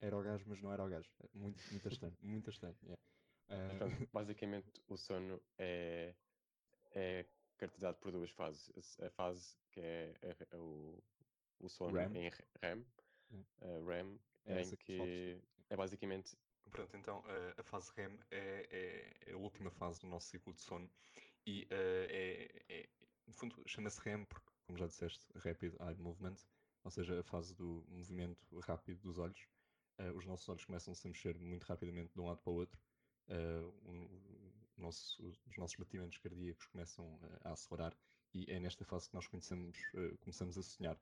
era 0.00 0.16
o 0.16 0.22
gajo, 0.22 0.44
mas 0.46 0.60
não 0.60 0.72
era 0.72 0.84
o 0.84 0.88
gajo. 0.88 1.10
Muito, 1.34 1.60
muito 1.70 1.88
estranho, 1.88 2.16
muito 2.22 2.50
estranho. 2.50 2.76
Yeah. 2.84 3.02
Uh... 3.48 4.08
basicamente, 4.12 4.70
o 4.88 4.96
sono 4.96 5.42
é, 5.58 6.14
é 6.92 7.26
caracterizado 7.56 7.98
por 7.98 8.12
duas 8.12 8.30
fases. 8.30 8.70
A 9.00 9.10
fase 9.10 9.56
que 9.72 9.80
é, 9.80 10.14
é, 10.22 10.36
é 10.52 10.56
o, 10.56 11.02
o 11.58 11.68
sono 11.68 11.98
em 12.00 12.30
REM, 12.62 12.86
uh, 13.32 13.86
REM 13.86 14.20
é 14.46 14.62
em 14.62 14.76
que 14.76 15.40
é 15.70 15.76
basicamente. 15.76 16.36
Pronto, 16.70 16.96
então 16.96 17.24
a 17.56 17.62
fase 17.64 17.90
REM 17.96 18.16
é, 18.30 18.68
é, 18.70 19.30
é, 19.30 19.32
a 19.32 19.36
última 19.36 19.70
fase 19.70 20.00
do 20.00 20.06
nosso 20.06 20.28
ciclo 20.28 20.52
de 20.52 20.60
sono 20.60 20.88
e 21.44 21.64
uh, 21.64 21.66
é, 21.72 22.62
é, 22.68 22.88
no 23.26 23.32
fundo 23.32 23.60
chama-se 23.66 24.00
REM 24.02 24.24
porque, 24.26 24.50
como 24.66 24.78
já 24.78 24.86
disseste, 24.86 25.26
Rapid 25.34 25.74
Eye 25.80 25.96
Movement, 25.96 26.36
ou 26.84 26.90
seja, 26.90 27.18
a 27.18 27.24
fase 27.24 27.54
do 27.54 27.84
movimento 27.88 28.60
rápido 28.60 29.00
dos 29.00 29.18
olhos. 29.18 29.40
Uh, 29.98 30.16
os 30.16 30.24
nossos 30.26 30.48
olhos 30.48 30.64
começam 30.64 30.94
-se 30.94 31.06
a 31.06 31.10
mexer 31.10 31.38
muito 31.38 31.64
rapidamente 31.64 32.12
de 32.14 32.20
um 32.20 32.26
lado 32.26 32.40
para 32.40 32.52
o 32.52 32.56
outro. 32.56 32.80
Nosso, 34.76 35.22
os 35.46 35.56
nossos 35.58 35.76
batimentos 35.76 36.18
cardíacos 36.18 36.66
começam 36.66 37.20
a 37.44 37.52
acelerar 37.52 37.94
e 38.32 38.50
é 38.50 38.58
nesta 38.58 38.84
fase 38.84 39.08
que 39.08 39.14
nós 39.14 39.26
começamos 39.28 40.58
a 40.58 40.62
sonhar 40.62 40.98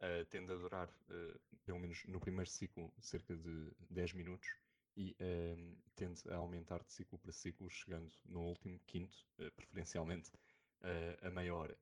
uh, 0.00 0.24
tende 0.26 0.52
a 0.52 0.56
durar, 0.56 0.88
uh, 0.88 1.40
pelo 1.64 1.78
menos 1.78 2.04
no 2.06 2.20
primeiro 2.20 2.48
ciclo, 2.50 2.92
cerca 3.00 3.34
de 3.36 3.70
10 3.90 4.14
minutos 4.14 4.48
e 4.96 5.16
uh, 5.20 5.76
tende 5.94 6.22
a 6.30 6.36
aumentar 6.36 6.82
de 6.82 6.92
ciclo 6.92 7.18
para 7.18 7.32
ciclo, 7.32 7.70
chegando 7.70 8.12
no 8.24 8.40
último 8.40 8.78
quinto, 8.86 9.16
uh, 9.38 9.50
preferencialmente, 9.52 10.32
a 11.20 11.28
meia 11.28 11.54
hora. 11.54 11.78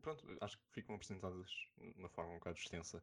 pronto, 0.00 0.24
acho 0.40 0.56
que 0.58 0.64
ficam 0.70 0.94
apresentadas 0.94 1.50
de 1.76 1.98
uma 1.98 2.08
forma 2.08 2.30
um 2.30 2.38
bocado 2.38 2.56
extensa 2.56 3.02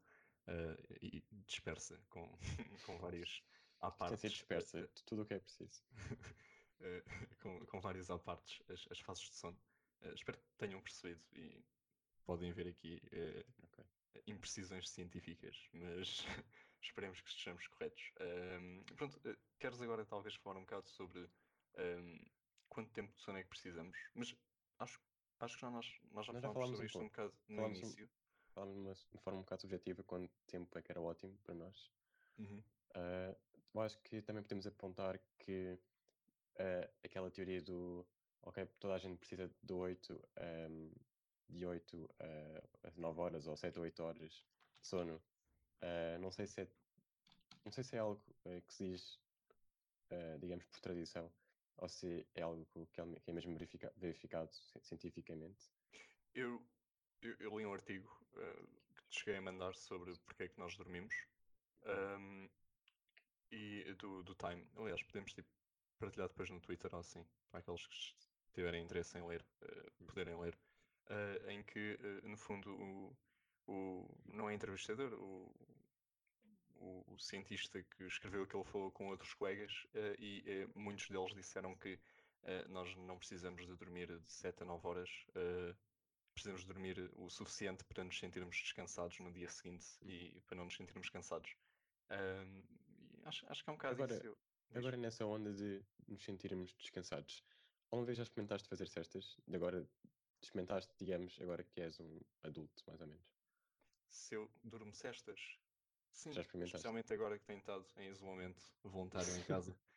e 1.01 1.22
dispersa, 1.46 2.00
com, 2.10 2.25
com 2.86 2.98
várias 3.00 3.44
apartes. 3.82 4.32
dispersa, 4.32 4.89
tudo 5.06 5.24
o 5.24 5.25
que 5.25 5.34
é 5.34 5.39
preciso. 5.39 5.84
com, 7.41 7.65
com 7.65 7.82
várias 7.82 8.10
apartes, 8.10 8.62
as, 8.70 8.88
as 8.89 9.00
fases 9.01 9.30
de 9.30 9.36
sono. 9.36 9.60
espero 10.15 10.38
que 10.38 10.46
tenham 10.58 10.82
percebido 10.82 11.22
e 11.34 11.62
podem 12.31 12.53
ver 12.53 12.67
aqui 12.69 13.01
uh, 13.11 13.65
okay. 13.65 13.85
imprecisões 14.25 14.89
científicas, 14.89 15.67
mas 15.73 16.25
esperemos 16.81 17.19
que 17.19 17.29
estejamos 17.29 17.67
corretos. 17.67 18.09
Um, 18.21 18.83
pronto, 18.95 19.17
uh, 19.29 19.38
queres 19.59 19.81
agora 19.81 20.05
talvez 20.05 20.35
falar 20.35 20.57
um 20.57 20.61
bocado 20.61 20.88
sobre 20.88 21.19
um, 21.77 22.25
quanto 22.69 22.89
tempo 22.93 23.13
de 23.13 23.21
sono 23.21 23.38
é 23.38 23.43
que 23.43 23.50
precisamos, 23.50 23.97
mas 24.15 24.33
acho, 24.79 24.97
acho 25.41 25.55
que 25.55 25.61
já 25.61 25.69
nós, 25.69 26.00
nós 26.11 26.25
já, 26.25 26.31
nós 26.31 26.41
falámos 26.41 26.69
sobre 26.69 26.83
um 26.83 26.85
isto 26.85 27.00
um 27.00 27.07
bocado 27.07 27.33
no 27.50 27.55
falámos 27.57 27.79
início. 27.79 28.09
Falámos 28.53 29.07
de 29.11 29.17
forma 29.17 29.39
um 29.39 29.43
bocado 29.43 29.61
subjetiva 29.63 30.03
quanto 30.03 30.31
tempo 30.47 30.77
é 30.77 30.81
que 30.81 30.89
era 30.89 31.01
ótimo 31.01 31.38
para 31.43 31.53
nós. 31.53 31.91
Uhum. 32.38 32.63
Uh, 32.95 33.79
acho 33.81 34.00
que 34.03 34.21
também 34.21 34.41
podemos 34.41 34.65
apontar 34.65 35.19
que 35.38 35.77
aquela 37.03 37.31
teoria 37.31 37.61
do 37.61 38.05
ok, 38.43 38.65
toda 38.79 38.93
a 38.93 39.00
gente 39.00 39.17
precisa 39.17 39.51
de 39.63 39.73
8 39.73 40.13
um, 40.69 40.91
de 41.51 41.58
de 41.58 41.65
8 41.65 42.10
a 42.84 42.91
9 42.98 43.20
horas 43.20 43.48
ou 43.48 43.55
7 43.55 43.77
ou 43.77 43.84
8 43.84 44.03
horas 44.03 44.31
de 44.81 44.88
sono, 44.88 45.15
uh, 45.15 46.20
não 46.20 46.31
sei 46.31 46.48
se 46.48 46.62
é 46.62 46.67
não 47.63 47.72
sei 47.72 47.84
se 47.84 47.96
é 47.96 48.00
algo 48.00 48.22
uh, 48.46 48.62
que 48.62 48.74
se 48.74 48.89
diz, 48.89 49.20
uh, 50.12 50.39
digamos, 50.39 50.65
por 50.65 50.79
tradição, 50.79 51.31
ou 51.77 51.88
se 51.88 52.25
é 52.34 52.41
algo 52.41 52.65
que 52.91 53.01
é, 53.01 53.05
é 53.27 53.34
mesmo 53.34 53.53
verifica 53.53 53.93
verificado 53.98 54.51
cientificamente. 54.81 55.70
Eu, 56.34 56.65
eu, 57.22 57.36
eu, 57.39 57.58
li 57.58 57.65
um 57.65 57.74
artigo 57.74 58.10
que 58.96 59.10
te 59.10 59.20
cheguei 59.20 59.38
a 59.38 59.41
mandar 59.41 59.75
sobre 59.75 60.17
porque 60.25 60.43
é 60.43 60.48
que 60.48 60.58
nós 60.58 60.75
dormimos 60.75 61.13
um, 61.86 62.50
e 63.51 63.93
do, 64.00 64.24
do 64.24 64.34
Time. 64.36 64.65
Aliás, 64.77 65.03
podemos 65.03 65.34
tipo, 65.34 65.50
partilhar 66.00 66.29
depois 66.29 66.50
no 66.50 66.62
Twitter 66.62 66.89
ou 66.93 67.01
assim, 67.01 67.25
para 67.50 67.60
aqueles 67.60 67.86
que 67.86 68.27
tiverem 68.53 68.84
interesse 68.84 69.17
em 69.17 69.27
ler, 69.27 69.46
uh, 69.62 70.05
poderem 70.05 70.39
ler, 70.39 70.58
uh, 71.12 71.50
em 71.50 71.62
que, 71.63 72.00
uh, 72.01 72.27
no 72.27 72.38
fundo, 72.38 72.72
o, 72.72 73.18
o, 73.68 74.18
não 74.25 74.50
é 74.50 74.53
entrevistador, 74.53 75.13
o, 75.13 75.53
o, 76.77 77.13
o, 77.13 77.20
cientista 77.20 77.84
que 77.84 78.06
escreveu 78.06 78.44
aquilo 78.44 78.63
falou 78.63 78.91
com 78.91 79.10
outros 79.10 79.34
colegas 79.36 79.72
e 80.18 80.68
muitos 80.74 81.08
deles 81.10 81.32
disseram 81.36 81.75
que 81.75 82.00
nós 82.70 82.96
não 82.96 83.20
precisamos 83.20 83.68
de 83.68 83.75
dormir 83.75 84.08
de 84.08 84.32
7 84.32 84.63
a 84.63 84.65
9 84.65 84.88
horas, 84.88 85.10
precisamos 86.34 86.62
de 86.62 86.68
dormir 86.68 87.12
o 87.13 87.30
suficiente 87.30 87.84
para 87.84 88.03
nos 88.03 88.18
sentirmos 88.18 88.58
descansados 88.58 89.20
no 89.20 89.32
dia 89.32 89.48
seguinte 89.48 89.86
e 90.01 90.41
para 90.48 90.58
não 90.58 90.65
nos 90.65 90.75
sentirmos 90.75 91.08
cansados. 91.12 91.56
acho, 93.25 93.46
acho 93.48 93.63
que 93.63 93.70
é 93.70 93.74
um 93.74 93.75
bocado 93.75 93.94
agora, 94.01 94.15
isso. 94.15 94.38
Agora, 94.74 94.98
nessa 94.98 95.24
onda 95.24 95.53
de 95.53 95.86
nos 96.08 96.24
sentirmos 96.24 96.74
descansados, 96.74 97.44
Alguma 97.91 98.06
vez 98.06 98.18
já 98.18 98.24
experimentaste 98.24 98.70
fazer 98.70 98.88
cestas? 98.88 99.38
De 99.46 99.56
agora, 99.58 99.86
experimentaste, 100.45 100.93
digamos, 100.98 101.39
agora 101.41 101.63
que 101.63 101.81
és 101.81 102.00
um 102.00 102.19
adulto, 102.43 102.83
mais 102.88 103.01
ou 103.01 103.07
menos. 103.07 103.25
Se 104.10 104.36
eu 104.36 104.50
durmo 104.63 104.93
cestas? 104.93 105.39
Sim, 106.12 106.31
especialmente 106.31 107.13
agora 107.13 107.39
que 107.39 107.45
tenho 107.45 107.60
estado 107.60 107.86
em 107.98 108.10
isolamento 108.10 108.62
voluntário 108.83 109.33
em 109.36 109.43
casa. 109.43 109.75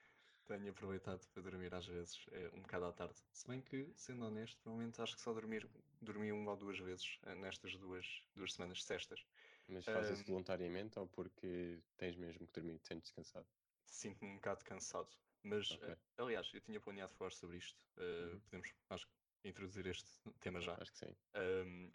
tenho 0.46 0.70
aproveitado 0.70 1.26
para 1.28 1.42
dormir 1.42 1.74
às 1.74 1.86
vezes, 1.86 2.24
é, 2.30 2.50
um 2.54 2.60
bocado 2.60 2.84
à 2.86 2.92
tarde. 2.92 3.14
Se 3.32 3.46
bem 3.48 3.60
que, 3.60 3.90
sendo 3.96 4.26
honesto, 4.26 4.60
provavelmente 4.62 5.00
acho 5.00 5.16
que 5.16 5.22
só 5.22 5.32
dormir, 5.32 5.68
dormi 6.00 6.32
uma 6.32 6.52
ou 6.52 6.56
duas 6.56 6.78
vezes 6.78 7.18
eh, 7.24 7.34
nestas 7.34 7.74
duas, 7.76 8.22
duas 8.34 8.52
semanas 8.52 8.78
de 8.78 8.84
cestas. 8.84 9.24
Mas 9.68 9.84
fazes 9.84 10.20
um, 10.20 10.24
voluntariamente 10.24 10.98
ou 10.98 11.06
porque 11.06 11.80
tens 11.96 12.16
mesmo 12.16 12.46
que 12.46 12.52
dormir, 12.52 12.78
te 12.78 12.88
sentes 12.88 13.10
descansado? 13.10 13.46
Sinto-me 13.86 14.30
um 14.30 14.34
bocado 14.34 14.64
cansado. 14.64 15.08
Mas, 15.42 15.70
okay. 15.70 15.92
uh, 15.92 15.98
aliás, 16.18 16.50
eu 16.52 16.60
tinha 16.60 16.80
planeado 16.80 17.14
falar 17.14 17.32
sobre 17.32 17.56
isto. 17.58 17.78
Uh, 17.96 18.32
uhum. 18.32 18.40
Podemos, 18.40 18.74
acho 18.90 19.06
introduzir 19.44 19.86
este 19.86 20.08
tema 20.40 20.60
já. 20.60 20.74
Acho 20.80 20.92
que 20.92 20.98
sim. 20.98 21.16
Um, 21.36 21.92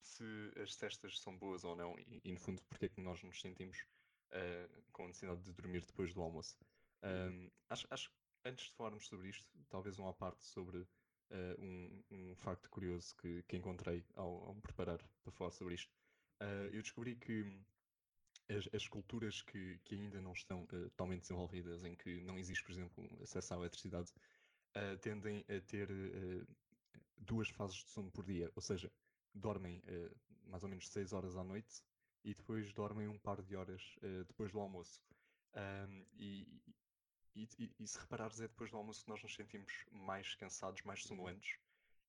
se 0.00 0.24
as 0.62 0.74
cestas 0.74 1.18
são 1.20 1.36
boas 1.36 1.64
ou 1.64 1.74
não 1.74 1.98
e, 1.98 2.20
e 2.24 2.32
no 2.32 2.38
fundo, 2.38 2.62
porque 2.68 2.86
é 2.86 2.88
que 2.88 3.00
nós 3.00 3.22
nos 3.22 3.40
sentimos 3.40 3.78
uh, 4.32 4.82
com 4.92 5.04
a 5.04 5.06
necessidade 5.08 5.42
de 5.42 5.52
dormir 5.52 5.84
depois 5.84 6.12
do 6.12 6.20
almoço. 6.20 6.58
Um, 7.02 7.50
acho, 7.68 7.86
acho 7.90 8.12
antes 8.44 8.66
de 8.66 8.72
falarmos 8.72 9.06
sobre 9.06 9.28
isto, 9.28 9.48
talvez 9.68 9.98
uma 9.98 10.12
parte 10.12 10.44
sobre 10.44 10.86
um, 11.58 12.02
um 12.10 12.34
facto 12.36 12.68
curioso 12.68 13.16
que, 13.16 13.42
que 13.44 13.56
encontrei 13.56 14.04
ao, 14.14 14.46
ao 14.46 14.54
me 14.54 14.60
preparar 14.60 14.98
para 15.22 15.32
falar 15.32 15.50
sobre 15.50 15.74
isto. 15.74 15.90
eu 16.70 16.82
descobri 16.82 17.16
que 17.16 17.64
as, 18.48 18.68
as 18.74 18.88
culturas 18.88 19.42
que, 19.42 19.78
que 19.84 19.94
ainda 19.94 20.20
não 20.20 20.32
estão 20.32 20.64
uh, 20.64 20.90
totalmente 20.90 21.22
desenvolvidas, 21.22 21.84
em 21.84 21.94
que 21.94 22.20
não 22.20 22.38
existe, 22.38 22.62
por 22.64 22.72
exemplo, 22.72 23.18
acesso 23.22 23.54
à 23.54 23.56
eletricidade, 23.56 24.10
uh, 24.76 24.98
tendem 24.98 25.44
a 25.48 25.60
ter 25.60 25.90
uh, 25.90 26.46
duas 27.16 27.48
fases 27.48 27.76
de 27.76 27.90
sono 27.90 28.10
por 28.10 28.24
dia, 28.24 28.50
ou 28.54 28.62
seja, 28.62 28.92
dormem 29.34 29.82
mais 30.44 30.62
ou 30.62 30.68
menos 30.68 30.88
6 30.88 31.12
horas 31.12 31.36
à 31.36 31.44
noite 31.44 31.82
e 32.22 32.34
depois 32.34 32.72
dormem 32.72 33.08
um 33.08 33.18
par 33.18 33.42
de 33.42 33.56
horas 33.56 33.96
depois 34.26 34.52
do 34.52 34.60
almoço. 34.60 35.02
Um, 35.54 36.04
e, 36.16 36.62
e, 37.34 37.48
e, 37.58 37.74
e, 37.78 37.86
se 37.86 37.98
reparares, 37.98 38.40
é 38.40 38.48
depois 38.48 38.70
do 38.70 38.76
almoço 38.76 39.04
que 39.04 39.10
nós 39.10 39.22
nos 39.22 39.34
sentimos 39.34 39.72
mais 39.90 40.34
cansados, 40.34 40.82
mais 40.82 41.00
uhum. 41.02 41.08
sonolentos. 41.08 41.58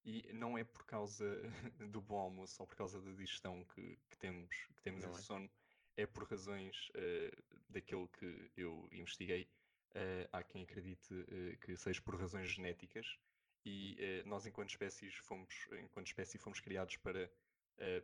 E 0.04 0.32
não 0.34 0.58
é 0.58 0.64
por 0.64 0.86
causa 0.86 1.26
do 1.92 2.02
bom 2.02 2.20
almoço 2.20 2.62
ou 2.62 2.68
por 2.68 2.76
causa 2.76 3.02
da 3.02 3.12
digestão 3.12 3.66
que, 3.66 3.98
que 4.10 4.18
temos, 4.18 4.56
que 4.76 4.82
temos 4.84 5.04
esse 5.04 5.20
é. 5.20 5.22
sono 5.22 5.50
é 5.98 6.06
por 6.06 6.30
razões 6.30 6.90
uh, 6.90 7.44
daquilo 7.70 8.08
que 8.10 8.52
eu 8.56 8.88
investiguei. 8.92 9.50
Uh, 9.92 10.28
há 10.34 10.44
quem 10.44 10.64
acredite 10.64 11.14
uh, 11.14 11.58
que 11.62 11.76
seja 11.78 12.02
por 12.02 12.20
razões 12.20 12.50
genéticas 12.50 13.18
e 13.66 14.24
nós 14.26 14.46
enquanto 14.46 14.70
espécies 14.70 15.16
fomos 15.16 15.54
enquanto 15.84 16.08
espécie 16.08 16.38
fomos 16.38 16.60
criados 16.60 16.98
para 16.98 17.30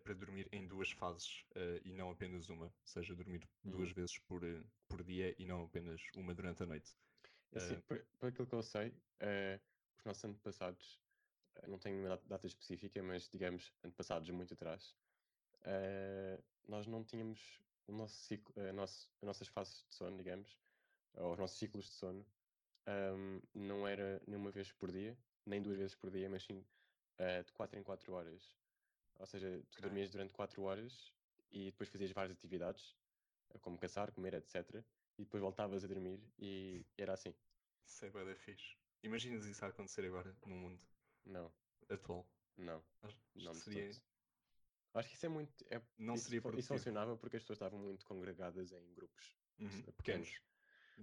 para 0.04 0.13
dormir 0.13 0.50
em 0.52 0.67
duas 0.67 0.91
fases 0.91 1.45
e 1.86 1.93
não 1.93 2.12
apenas 2.12 2.50
uma, 2.50 2.65
ou 2.65 2.74
seja, 2.84 3.15
dormir 3.15 3.47
hum. 3.63 3.71
duas 3.71 3.89
vezes 3.93 4.17
por, 4.19 4.41
por 4.89 5.02
dia 5.02 5.34
e 5.39 5.45
não 5.45 5.63
apenas 5.63 6.02
uma 6.13 6.34
durante 6.34 6.62
a 6.62 6.65
noite. 6.65 6.93
Assim, 7.56 7.80
por, 7.88 8.06
por, 8.19 8.28
aquilo 8.28 8.45
que 8.45 8.54
eu 8.54 8.62
sei, 8.62 8.93
os 9.97 10.04
nossos 10.04 10.26
antepassados, 10.26 11.00
não 11.69 11.80
tenho 11.80 12.06
uma 12.06 12.17
data 12.17 12.45
específica, 12.47 13.02
mas 13.02 13.30
digamos 13.30 13.71
antepassados 13.82 14.30
muito 14.30 14.54
atrás, 14.54 14.93
nós 16.67 16.86
não 16.88 17.04
tínhamos 17.04 17.62
o 17.88 17.91
nosso 17.91 18.15
ciclo, 18.15 18.54
a, 18.62 18.74
nosso, 18.74 19.12
as 19.21 19.28
nossas 19.28 19.47
fases 19.47 19.86
de 19.88 19.95
sono, 19.95 20.17
digamos, 20.17 20.58
ou 21.13 21.34
os 21.34 21.39
nossos 21.39 21.58
ciclos 21.58 21.86
de 21.86 21.91
sono, 21.91 22.26
um, 22.88 23.41
não 23.54 23.88
era 23.88 24.21
nenhuma 24.26 24.52
vez 24.52 24.71
por 24.71 24.91
dia, 24.91 25.17
nem 25.45 25.62
duas 25.62 25.77
vezes 25.77 25.95
por 25.95 26.10
dia, 26.10 26.30
mas 26.30 26.43
sim 26.43 26.65
uh, 27.19 27.43
de 27.43 27.51
4 27.54 27.80
em 27.80 27.84
4 27.84 28.13
horas. 28.13 28.58
Ou 29.19 29.25
seja, 29.25 29.62
tu 29.71 29.82
dormias 29.82 30.10
durante 30.10 30.34
4 30.34 30.62
horas 30.63 31.13
e 31.51 31.65
depois 31.65 31.89
fazias 31.89 32.12
várias 32.12 32.38
atividades, 32.38 32.95
uh, 33.54 33.60
como 33.60 33.77
caçar, 33.77 34.12
comer, 34.12 34.34
etc. 34.34 34.84
E 35.17 35.23
depois 35.23 35.41
voltavas 35.41 35.84
a 35.84 35.88
dormir 35.88 36.21
e 36.39 36.86
era 36.97 37.13
assim. 37.13 37.34
Isso 37.86 38.06
é 38.06 38.10
bem 38.10 38.36
fixe. 38.36 38.75
Imaginas 39.04 39.45
isso 39.45 39.63
a 39.65 39.69
acontecer 39.69 40.06
agora 40.06 40.36
no 40.45 40.56
mundo? 40.56 40.80
Não. 41.25 41.51
Atual? 41.89 42.27
Não. 42.58 42.84
Acho 43.01 43.17
não 43.36 43.54
seria, 43.54 43.91
Acho 44.93 45.10
que 45.10 45.15
isso 45.15 45.25
é 45.25 45.30
muito. 45.30 45.65
É, 45.69 45.82
não 45.97 46.15
isso, 46.15 46.25
seria 46.25 46.41
produtivo. 46.41 46.60
Isso 46.60 46.73
funcionava 46.73 47.15
porque 47.17 47.38
as 47.38 47.43
pessoas 47.43 47.58
estavam 47.58 47.80
muito 47.80 48.06
congregadas 48.06 48.71
em 48.71 48.93
grupos 48.93 49.38
uhum, 49.58 49.69
pequenos. 49.69 50.30
pequenos. 50.30 50.41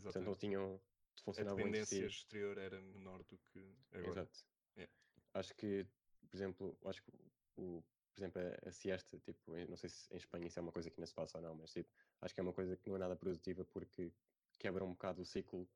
Portanto, 0.03 0.25
não 0.25 0.35
tinham. 0.35 0.81
A 1.27 1.43
dependência 1.43 1.99
si. 1.99 2.05
exterior 2.05 2.59
era 2.59 2.81
menor 2.81 3.23
do 3.25 3.39
que 3.39 3.77
agora. 3.93 4.11
Exato. 4.11 4.47
Yeah. 4.77 4.93
Acho 5.35 5.55
que, 5.55 5.87
por 6.29 6.37
exemplo, 6.37 6.79
acho 6.85 7.03
que 7.03 7.11
o, 7.57 7.83
por 8.15 8.21
exemplo, 8.21 8.43
a, 8.43 8.69
a 8.69 8.73
siesta, 8.73 9.19
tipo, 9.19 9.53
não 9.69 9.77
sei 9.77 9.91
se 9.91 10.13
em 10.13 10.17
Espanha 10.17 10.47
isso 10.47 10.59
é 10.59 10.63
uma 10.63 10.73
coisa 10.73 10.91
que 10.91 10.99
não 10.99 11.07
se 11.07 11.15
passa 11.15 11.39
ou 11.39 11.43
não, 11.43 11.55
mas 11.55 11.73
tipo, 11.73 11.91
acho 12.21 12.35
que 12.35 12.41
é 12.41 12.43
uma 12.43 12.53
coisa 12.53 12.77
que 12.77 12.89
não 12.89 12.97
é 12.97 12.99
nada 12.99 13.17
produtiva 13.17 13.65
porque 13.65 14.13
quebra 14.59 14.85
um 14.85 14.93
bocado 14.93 15.23
o 15.23 15.25
ciclo 15.25 15.69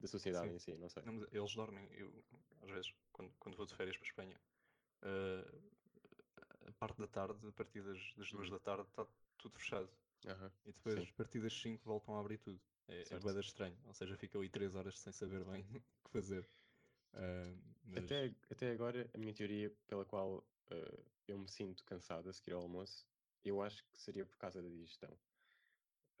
da 0.00 0.08
sociedade 0.08 0.48
Sim. 0.48 0.54
em 0.54 0.58
si, 0.58 0.76
não 0.76 0.88
sei. 0.88 1.02
Não, 1.04 1.26
eles 1.30 1.54
dormem, 1.54 1.86
eu, 1.92 2.24
às 2.62 2.70
vezes, 2.70 2.94
quando, 3.12 3.32
quando 3.38 3.56
vou 3.56 3.66
de 3.66 3.74
férias 3.74 3.96
para 3.96 4.06
a 4.06 4.08
Espanha, 4.08 4.40
uh, 5.02 5.62
a 6.66 6.72
parte 6.72 6.98
da 6.98 7.06
tarde, 7.06 7.46
a 7.46 7.52
partir 7.52 7.82
das, 7.82 7.98
das 8.16 8.30
duas 8.30 8.48
uhum. 8.48 8.54
da 8.54 8.58
tarde, 8.58 8.88
está 8.88 9.06
tudo 9.38 9.58
fechado. 9.58 9.90
Uhum. 10.24 10.50
E 10.64 10.72
depois, 10.72 10.94
Sim. 10.94 11.10
a 11.10 11.14
partir 11.14 11.40
das 11.40 11.52
5, 11.60 11.84
voltam 11.84 12.16
a 12.16 12.20
abrir 12.20 12.38
tudo. 12.38 12.60
É, 12.88 13.04
é 13.14 13.18
bem 13.18 13.40
estranho. 13.40 13.76
Ou 13.86 13.94
seja, 13.94 14.16
fica 14.16 14.38
ali 14.38 14.48
3 14.48 14.74
horas 14.74 14.98
sem 14.98 15.12
saber 15.12 15.44
bem 15.44 15.62
o 15.74 16.04
que 16.04 16.10
fazer. 16.10 16.48
Uh, 17.14 17.58
mas... 17.84 18.04
até, 18.04 18.34
até 18.50 18.70
agora, 18.72 19.08
a 19.14 19.18
minha 19.18 19.32
teoria 19.32 19.72
pela 19.86 20.04
qual 20.04 20.38
uh, 20.38 21.04
eu 21.26 21.38
me 21.38 21.48
sinto 21.48 21.84
cansado 21.84 22.28
a 22.28 22.32
seguir 22.32 22.52
ao 22.52 22.62
almoço, 22.62 23.06
eu 23.44 23.62
acho 23.62 23.84
que 23.84 23.98
seria 23.98 24.26
por 24.26 24.36
causa 24.36 24.62
da 24.62 24.68
digestão. 24.68 25.12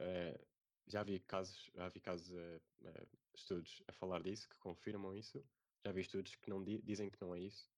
Uh, 0.00 0.46
já 0.86 1.02
vi 1.02 1.18
casos, 1.20 1.70
já 1.74 1.88
vi 1.88 2.00
casos, 2.00 2.30
estudos 3.34 3.82
a 3.88 3.92
falar 3.92 4.22
disso 4.22 4.48
que 4.48 4.58
confirmam 4.58 5.14
isso. 5.14 5.42
Já 5.82 5.92
vi 5.92 6.02
estudos 6.02 6.36
que 6.36 6.50
não 6.50 6.62
di 6.62 6.80
dizem 6.82 7.10
que 7.10 7.20
não 7.20 7.34
é 7.34 7.40
isso. 7.40 7.70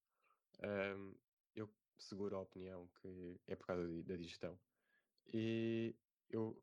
eu 1.54 1.70
seguro 1.96 2.36
a 2.36 2.40
opinião 2.40 2.88
que 3.00 3.40
é 3.46 3.54
por 3.54 3.66
causa 3.66 3.86
da 4.02 4.16
digestão. 4.16 4.58
E 5.32 5.94
eu 6.28 6.60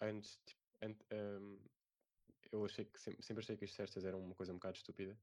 antes, 0.00 0.38
tipo, 0.44 0.57
um, 0.82 1.58
eu 2.52 2.64
achei 2.64 2.84
que 2.84 3.00
sempre, 3.00 3.22
sempre, 3.22 3.42
achei 3.42 3.56
que 3.56 3.64
as 3.64 3.72
cestas 3.72 4.04
eram 4.04 4.20
uma 4.20 4.34
coisa 4.34 4.52
um 4.52 4.56
bocado 4.56 4.76
estúpida. 4.76 5.18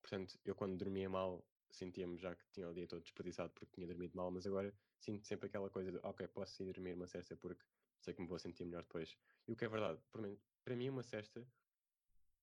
Portanto, 0.00 0.38
eu 0.44 0.54
quando 0.54 0.76
dormia 0.76 1.08
mal 1.08 1.44
sentia-me 1.70 2.16
já 2.16 2.34
que 2.34 2.44
tinha 2.52 2.68
o 2.68 2.74
dia 2.74 2.86
todo 2.86 3.02
desperdiçado 3.02 3.52
porque 3.52 3.74
tinha 3.74 3.86
dormido 3.86 4.16
mal, 4.16 4.30
mas 4.30 4.46
agora 4.46 4.72
sinto 4.98 5.26
sempre 5.26 5.46
aquela 5.46 5.68
coisa 5.68 5.92
de 5.92 5.98
ok, 6.02 6.26
posso 6.28 6.62
ir 6.62 6.72
dormir 6.72 6.94
uma 6.94 7.06
cesta 7.06 7.36
porque 7.36 7.64
sei 8.00 8.14
que 8.14 8.22
me 8.22 8.28
vou 8.28 8.38
sentir 8.38 8.64
melhor 8.64 8.82
depois. 8.82 9.16
E 9.46 9.52
o 9.52 9.56
que 9.56 9.64
é 9.64 9.68
verdade, 9.68 10.00
para 10.10 10.76
mim, 10.76 10.88
uma 10.88 11.02
cesta 11.02 11.46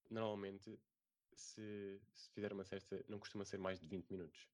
normalmente 0.09 0.79
se, 1.33 1.99
se 2.13 2.29
fizer 2.31 2.53
uma 2.53 2.63
cesta 2.63 3.03
não 3.07 3.19
costuma 3.19 3.45
ser 3.45 3.57
mais 3.57 3.79
de 3.79 3.87
20 3.87 4.09
minutos. 4.09 4.47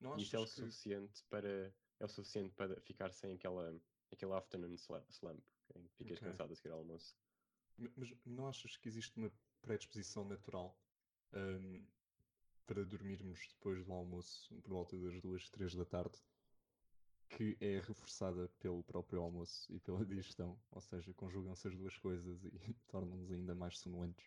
Não 0.00 0.16
Isso 0.16 0.34
é 0.36 0.38
o 0.38 0.44
que... 0.44 0.50
suficiente 0.50 1.24
para 1.28 1.72
é 2.00 2.04
o 2.04 2.08
suficiente 2.08 2.52
para 2.54 2.80
ficar 2.80 3.12
sem 3.12 3.34
aquela 3.34 3.80
aquele 4.10 4.32
afternoon 4.32 4.74
slump 4.74 5.42
em 5.74 5.82
que 5.84 5.94
ficas 5.96 6.18
okay. 6.18 6.30
cansado 6.30 6.52
a 6.52 6.56
seguir 6.56 6.70
ao 6.70 6.78
almoço. 6.78 7.16
Mas 7.96 8.12
não 8.24 8.48
achas 8.48 8.76
que 8.76 8.88
existe 8.88 9.16
uma 9.18 9.32
predisposição 9.62 10.24
natural 10.24 10.78
um, 11.32 11.84
para 12.66 12.84
dormirmos 12.84 13.48
depois 13.48 13.84
do 13.84 13.92
almoço 13.92 14.54
por 14.62 14.70
volta 14.70 14.96
das 14.98 15.20
duas, 15.20 15.48
três 15.50 15.74
da 15.74 15.84
tarde? 15.84 16.18
que 17.36 17.56
é 17.60 17.80
reforçada 17.80 18.48
pelo 18.60 18.82
próprio 18.84 19.20
almoço 19.20 19.72
e 19.72 19.80
pela 19.80 20.04
digestão, 20.06 20.58
ou 20.70 20.80
seja, 20.80 21.12
conjugam-se 21.14 21.68
as 21.68 21.76
duas 21.76 21.96
coisas 21.98 22.44
e 22.44 22.50
tornam-nos 22.86 23.30
ainda 23.30 23.54
mais 23.54 23.78
sonolentos. 23.78 24.24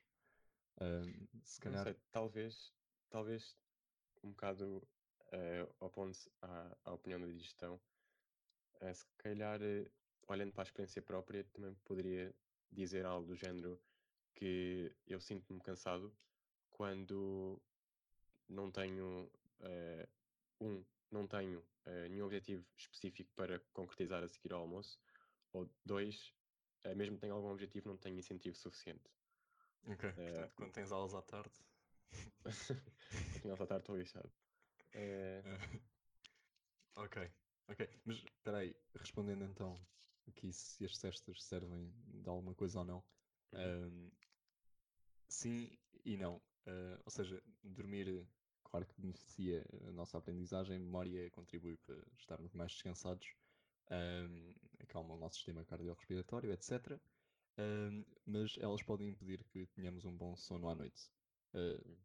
Ahm, 0.79 1.27
se 1.43 1.60
calhar, 1.60 1.83
sei, 1.83 1.95
talvez, 2.12 2.73
talvez 3.10 3.57
um 4.23 4.29
bocado 4.29 4.88
eh, 5.31 5.67
opondo-se 5.79 6.29
à, 6.41 6.77
à 6.86 6.93
opinião 6.93 7.19
da 7.19 7.27
digestão, 7.27 7.79
eh, 8.81 8.93
se 8.93 9.05
calhar, 9.17 9.62
eh, 9.62 9.89
olhando 10.27 10.51
para 10.51 10.63
a 10.63 10.65
experiência 10.65 11.01
própria, 11.01 11.43
também 11.45 11.73
poderia 11.86 12.33
dizer 12.71 13.06
algo 13.06 13.27
do 13.27 13.36
género 13.36 13.80
que 14.34 14.95
eu 15.08 15.19
sinto-me 15.19 15.60
cansado 15.62 16.15
quando 16.69 17.60
não 18.47 18.71
tenho, 18.71 19.32
eh, 19.62 20.08
um, 20.62 20.86
não 21.12 21.27
tenho 21.27 21.63
eh, 21.86 22.08
nenhum 22.10 22.25
objetivo 22.25 22.65
específico 22.75 23.32
para 23.36 23.60
concretizar 23.73 24.23
a 24.23 24.27
seguir 24.27 24.53
ao 24.53 24.62
almoço, 24.62 24.99
ou 25.53 25.69
dois, 25.84 26.34
eh, 26.84 26.93
mesmo 26.93 27.15
que 27.15 27.21
tenha 27.21 27.34
algum 27.34 27.49
objetivo, 27.49 27.89
não 27.89 27.97
tenho 27.97 28.17
incentivo 28.17 28.56
suficiente. 28.56 29.10
Ok, 29.88 30.12
portanto, 30.12 30.53
quando 30.56 30.73
tens 30.73 30.91
aulas 30.91 31.13
à 31.13 31.21
tarde. 31.21 31.51
Continuar 33.34 33.62
a 33.62 33.67
tarde 33.67 33.84
estou 33.84 33.97
lixado. 33.97 34.32
Ok, 36.95 37.32
ok, 37.67 37.88
mas 38.06 38.17
espera 38.17 38.58
aí, 38.58 38.75
respondendo 38.95 39.43
então 39.45 39.80
aqui 40.27 40.51
se 40.53 40.85
as 40.85 40.97
cestas 40.97 41.43
servem 41.43 41.91
de 42.07 42.29
alguma 42.29 42.53
coisa 42.55 42.79
ou 42.79 42.85
não, 42.85 43.03
Uhum. 43.51 43.75
ahm, 43.81 44.09
sim 45.27 45.69
e 46.05 46.17
não. 46.17 46.41
Ah, 46.65 46.99
ou 47.05 47.11
seja, 47.11 47.41
dormir, 47.63 48.25
claro 48.63 48.85
que 48.85 48.99
beneficia 49.01 49.65
a 49.87 49.91
nossa 49.91 50.17
aprendizagem, 50.17 50.75
a 50.77 50.79
memória 50.79 51.29
contribui 51.31 51.77
para 51.77 51.95
estarmos 52.17 52.53
mais 52.53 52.71
descansados, 52.73 53.27
ahm, 53.89 54.53
acalma 54.79 55.13
o 55.15 55.17
nosso 55.17 55.35
sistema 55.35 55.65
cardiorrespiratório, 55.65 56.51
etc. 56.51 56.99
Ahm, 57.57 58.03
mas 58.25 58.57
elas 58.59 58.83
podem 58.83 59.07
impedir 59.09 59.43
que 59.45 59.65
tenhamos 59.67 60.05
um 60.05 60.15
bom 60.15 60.35
sono 60.35 60.69
à 60.69 60.75
noite. 60.75 61.09
Hum. 61.53 61.97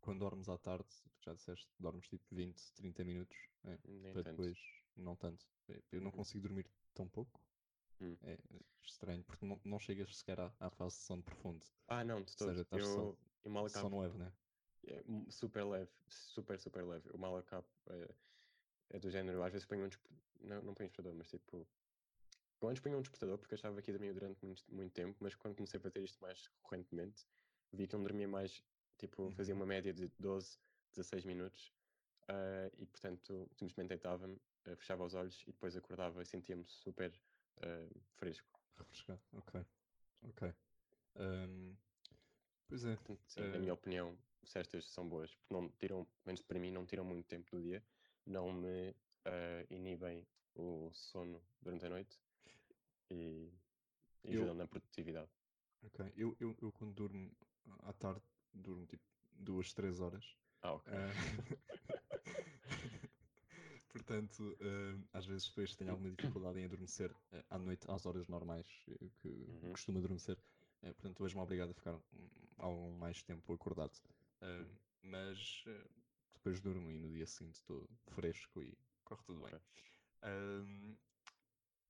quando 0.00 0.20
dormes 0.20 0.48
à 0.48 0.56
tarde, 0.56 0.88
já 1.20 1.34
disseste, 1.34 1.68
dormes 1.80 2.06
tipo 2.06 2.24
20, 2.30 2.72
30 2.74 3.02
minutos, 3.04 3.36
né? 3.64 3.78
Para 4.12 4.22
tanto. 4.22 4.36
depois, 4.36 4.58
não 4.96 5.16
tanto. 5.16 5.44
Eu 5.90 6.00
não 6.00 6.10
Uhum. 6.10 6.12
consigo 6.12 6.42
dormir 6.46 6.66
tão 6.94 7.08
pouco. 7.08 7.40
Hum. 8.00 8.16
É 8.24 8.36
estranho, 8.82 9.22
porque 9.24 9.44
não, 9.46 9.60
não 9.64 9.78
chegas 9.78 10.16
sequer 10.16 10.40
à, 10.40 10.52
à 10.60 10.70
fase 10.70 10.96
de 10.96 11.02
sono 11.02 11.22
profundo. 11.22 11.64
Ah, 11.88 12.04
não, 12.04 12.22
de 12.22 12.32
Ou 12.32 12.38
seja, 12.38 12.60
todo. 12.60 12.62
estás 12.62 12.82
só, 12.84 13.00
Eu, 13.00 13.18
eu 13.44 13.50
mal 13.50 13.66
acabo. 13.66 13.88
sono 13.88 14.00
leve, 14.02 14.18
né? 14.18 14.32
É 14.86 15.02
super 15.30 15.64
leve, 15.64 15.90
super, 16.08 16.58
super 16.58 16.84
leve. 16.84 17.08
O 17.10 17.18
mal 17.18 17.36
acabo 17.36 17.66
é, 17.88 18.08
é 18.90 18.98
do 18.98 19.10
género, 19.10 19.42
às 19.42 19.52
vezes 19.52 19.66
ponho 19.66 19.84
um 19.84 19.88
despertador, 19.88 20.22
não, 20.40 20.56
não 20.62 20.74
ponho 20.74 20.86
um 20.86 20.90
despertador, 20.90 21.14
mas 21.14 21.28
tipo, 21.28 21.66
eu 22.60 22.68
antes 22.68 22.82
ponho 22.82 22.98
um 22.98 23.00
despertador 23.00 23.38
porque 23.38 23.54
achava 23.54 23.80
que 23.80 23.90
ia 23.90 23.96
dormir 23.98 24.12
durante 24.12 24.44
muito, 24.44 24.62
muito 24.74 24.92
tempo, 24.92 25.16
mas 25.20 25.34
quando 25.34 25.54
comecei 25.56 25.78
a 25.78 25.82
fazer 25.82 26.00
isto 26.02 26.20
mais 26.20 26.46
recorrentemente, 26.56 27.26
vi 27.72 27.86
que 27.86 27.94
não 27.94 28.02
dormia 28.02 28.28
mais, 28.28 28.62
tipo, 28.98 29.30
fazia 29.30 29.54
Uhum. 29.54 29.60
uma 29.60 29.66
média 29.66 29.92
de 29.92 30.08
12, 30.18 30.58
16 30.92 31.24
minutos, 31.24 31.72
ah, 32.28 32.70
e 32.78 32.86
portanto, 32.86 33.48
simplesmente 33.54 33.88
deitava-me, 33.88 34.38
ah, 34.66 34.76
fechava 34.76 35.04
os 35.04 35.14
olhos 35.14 35.42
e 35.46 35.52
depois 35.52 35.76
acordava 35.76 36.22
e 36.22 36.26
sentia-me 36.26 36.64
super 36.66 37.12
ah, 37.62 37.88
fresco. 38.16 38.60
Refrescar, 38.78 39.18
ok. 39.32 39.64
Ok. 40.22 40.54
Ahm, 41.16 41.76
pois 42.68 42.84
é. 42.84 42.96
Portanto, 42.96 43.22
sim, 43.28 43.48
na 43.48 43.58
minha 43.58 43.72
ah, 43.72 43.74
opinião, 43.74 44.18
cestas 44.42 44.84
são 44.90 45.08
boas, 45.08 45.34
porque 45.34 45.54
não 45.54 45.68
tiram, 45.70 46.06
menos 46.26 46.42
para 46.42 46.58
mim, 46.58 46.70
não 46.72 46.86
tiram 46.86 47.04
muito 47.04 47.26
tempo 47.26 47.50
do 47.50 47.62
dia, 47.62 47.82
não 48.26 48.52
me 48.52 48.94
ah, 49.24 49.64
inibem 49.70 50.26
o 50.54 50.90
sono 50.92 51.42
durante 51.60 51.86
a 51.86 51.88
noite 51.90 52.18
e, 53.10 53.52
e 54.24 54.30
Eu- 54.30 54.42
ajudam 54.42 54.54
na 54.54 54.66
produtividade. 54.66 55.30
ok. 55.82 56.12
Eu, 56.16 56.36
eu, 56.40 56.56
eu 56.60 56.72
quando 56.72 56.92
durmo 56.94 57.30
à 57.84 57.92
tarde, 57.92 58.22
durmo 58.52 58.86
tipo 58.86 59.04
duas, 59.32 59.72
três 59.72 60.00
horas. 60.00 60.36
Ah, 60.62 60.72
ok. 60.74 60.92
Ah, 60.92 61.14
Portanto, 63.94 64.58
ah, 64.60 65.18
às 65.18 65.24
vezes 65.24 65.46
depois 65.48 65.76
tenho 65.76 65.92
alguma 65.92 66.10
dificuldade 66.10 66.58
em 66.58 66.64
adormecer 66.64 67.14
ah, 67.32 67.44
à 67.50 67.58
noite 67.58 67.88
às 67.88 68.04
horas 68.04 68.26
normais 68.26 68.66
eh, 68.88 69.08
que 69.22 69.28
Uhum. 69.28 69.70
costumo 69.70 69.98
adormecer. 69.98 70.36
Eh, 70.82 70.92
portanto, 70.92 71.22
hoje 71.22 71.36
me 71.36 71.40
obrigado 71.42 71.70
a 71.70 71.74
ficar 71.74 71.94
hum, 71.94 72.28
algum 72.58 72.90
mais 72.98 73.22
tempo 73.22 73.52
acordado. 73.54 73.92
Uhum. 74.42 74.66
mas 75.04 75.64
depois 76.34 76.60
durmo 76.60 76.90
e 76.90 76.98
no 76.98 77.08
dia 77.08 77.24
seguinte 77.24 77.54
estou 77.54 77.88
fresco 78.08 78.60
e 78.62 78.76
corre 79.04 79.22
tudo 79.22 79.40
bem. 79.42 79.60
Ahm, 80.22 80.96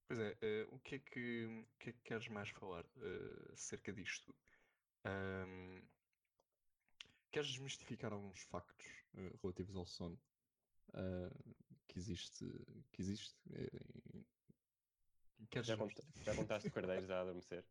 pois 0.07 0.19
é, 0.19 0.67
o 0.71 0.79
que 0.79 0.95
é 0.95 0.99
que, 0.99 1.45
o 1.45 1.79
que 1.79 1.89
é 1.89 1.93
que 1.93 2.01
queres 2.03 2.27
mais 2.27 2.49
falar 2.49 2.85
acerca 3.51 3.91
disto? 3.91 4.33
Queres 7.31 7.49
desmistificar 7.49 8.13
alguns 8.13 8.41
factos 8.43 8.85
relativos 9.41 9.75
ao 9.75 9.85
sono 9.87 10.19
ah, 10.93 11.29
que 11.87 11.99
existe, 11.99 12.45
que 12.91 13.01
existe? 13.01 13.35
eh, 13.53 13.69
queres 15.49 15.67
Já, 15.67 15.77
já 16.23 16.35
contaste 16.35 16.69
cordeiros 16.71 17.09
a 17.09 17.21
adormecer? 17.21 17.63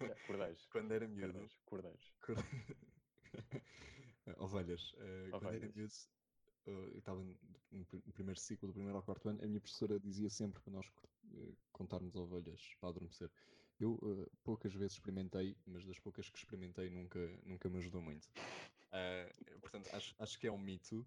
Já, 0.00 0.14
cordeiros. 0.26 0.66
Quando 0.72 0.92
era 0.92 1.06
miúdo, 1.08 1.48
Cordeiros. 1.66 1.66
Cordeiros. 1.66 2.12
Cor- 2.20 2.36
Ovelhas. 4.38 4.94
eh, 4.98 5.28
Quando 5.30 5.46
era 5.46 5.56
Ovelhas. 5.56 5.74
miúdo, 5.76 5.92
eh, 6.66 6.70
eu 6.94 6.98
estava 6.98 7.22
no 7.22 7.36
no 7.72 7.84
pr- 7.84 8.02
no 8.04 8.12
primeiro 8.12 8.40
ciclo 8.40 8.66
do 8.68 8.74
primeiro 8.74 8.96
ao 8.96 9.02
quarto 9.02 9.28
ano, 9.28 9.40
a 9.44 9.46
minha 9.46 9.60
professora 9.60 9.98
dizia 10.00 10.28
sempre 10.28 10.60
para 10.60 10.72
nós 10.72 10.86
eh, 11.34 11.52
contarmos 11.72 12.16
ovelhas 12.16 12.74
para 12.80 12.88
adormecer. 12.88 13.30
Eu 13.78 13.96
eh, 14.02 14.26
poucas 14.42 14.74
vezes 14.74 14.94
experimentei, 14.94 15.56
mas 15.66 15.84
das 15.86 15.98
poucas 16.00 16.28
que 16.28 16.36
experimentei 16.38 16.90
nunca, 16.90 17.18
nunca 17.44 17.68
me 17.68 17.78
ajudou 17.78 18.02
muito. 18.02 18.28
Portanto, 19.60 19.88
acho, 19.94 20.14
acho 20.18 20.38
que 20.38 20.48
é 20.48 20.52
um 20.52 20.58
mito 20.58 21.06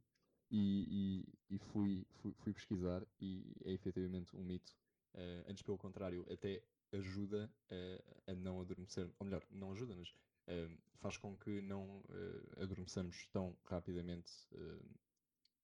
e, 0.54 1.24
e- 1.50 1.56
e 1.56 1.58
fui, 1.58 2.06
fui, 2.22 2.32
fui 2.34 2.54
pesquisar 2.54 3.04
e 3.20 3.56
é 3.66 3.72
efetivamente 3.72 4.36
um 4.36 4.44
mito. 4.44 4.72
Eh, 5.16 5.46
antes, 5.48 5.64
pelo 5.64 5.78
contrário, 5.80 6.24
até 6.32 6.62
ajuda 6.92 7.52
eh, 7.72 8.04
a 8.28 8.34
não 8.36 8.62
adormecer, 8.62 9.10
ou 9.18 9.26
melhor, 9.26 9.44
não 9.50 9.72
ajuda, 9.72 9.96
mas 9.96 10.14
eh, 10.48 10.70
faz 11.00 11.18
com 11.18 11.36
que 11.36 11.60
não 11.62 12.04
eh, 12.10 12.62
adormeçamos 12.64 13.26
tão 13.32 13.58
rapidamente 13.66 14.32
eh, 14.54 14.80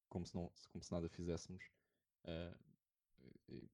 como, 0.08 0.26
se 0.26 0.34
não, 0.34 0.50
como 0.72 0.82
se 0.82 0.90
nada 0.92 1.08
fizéssemos. 1.08 1.64
E- 3.48 3.68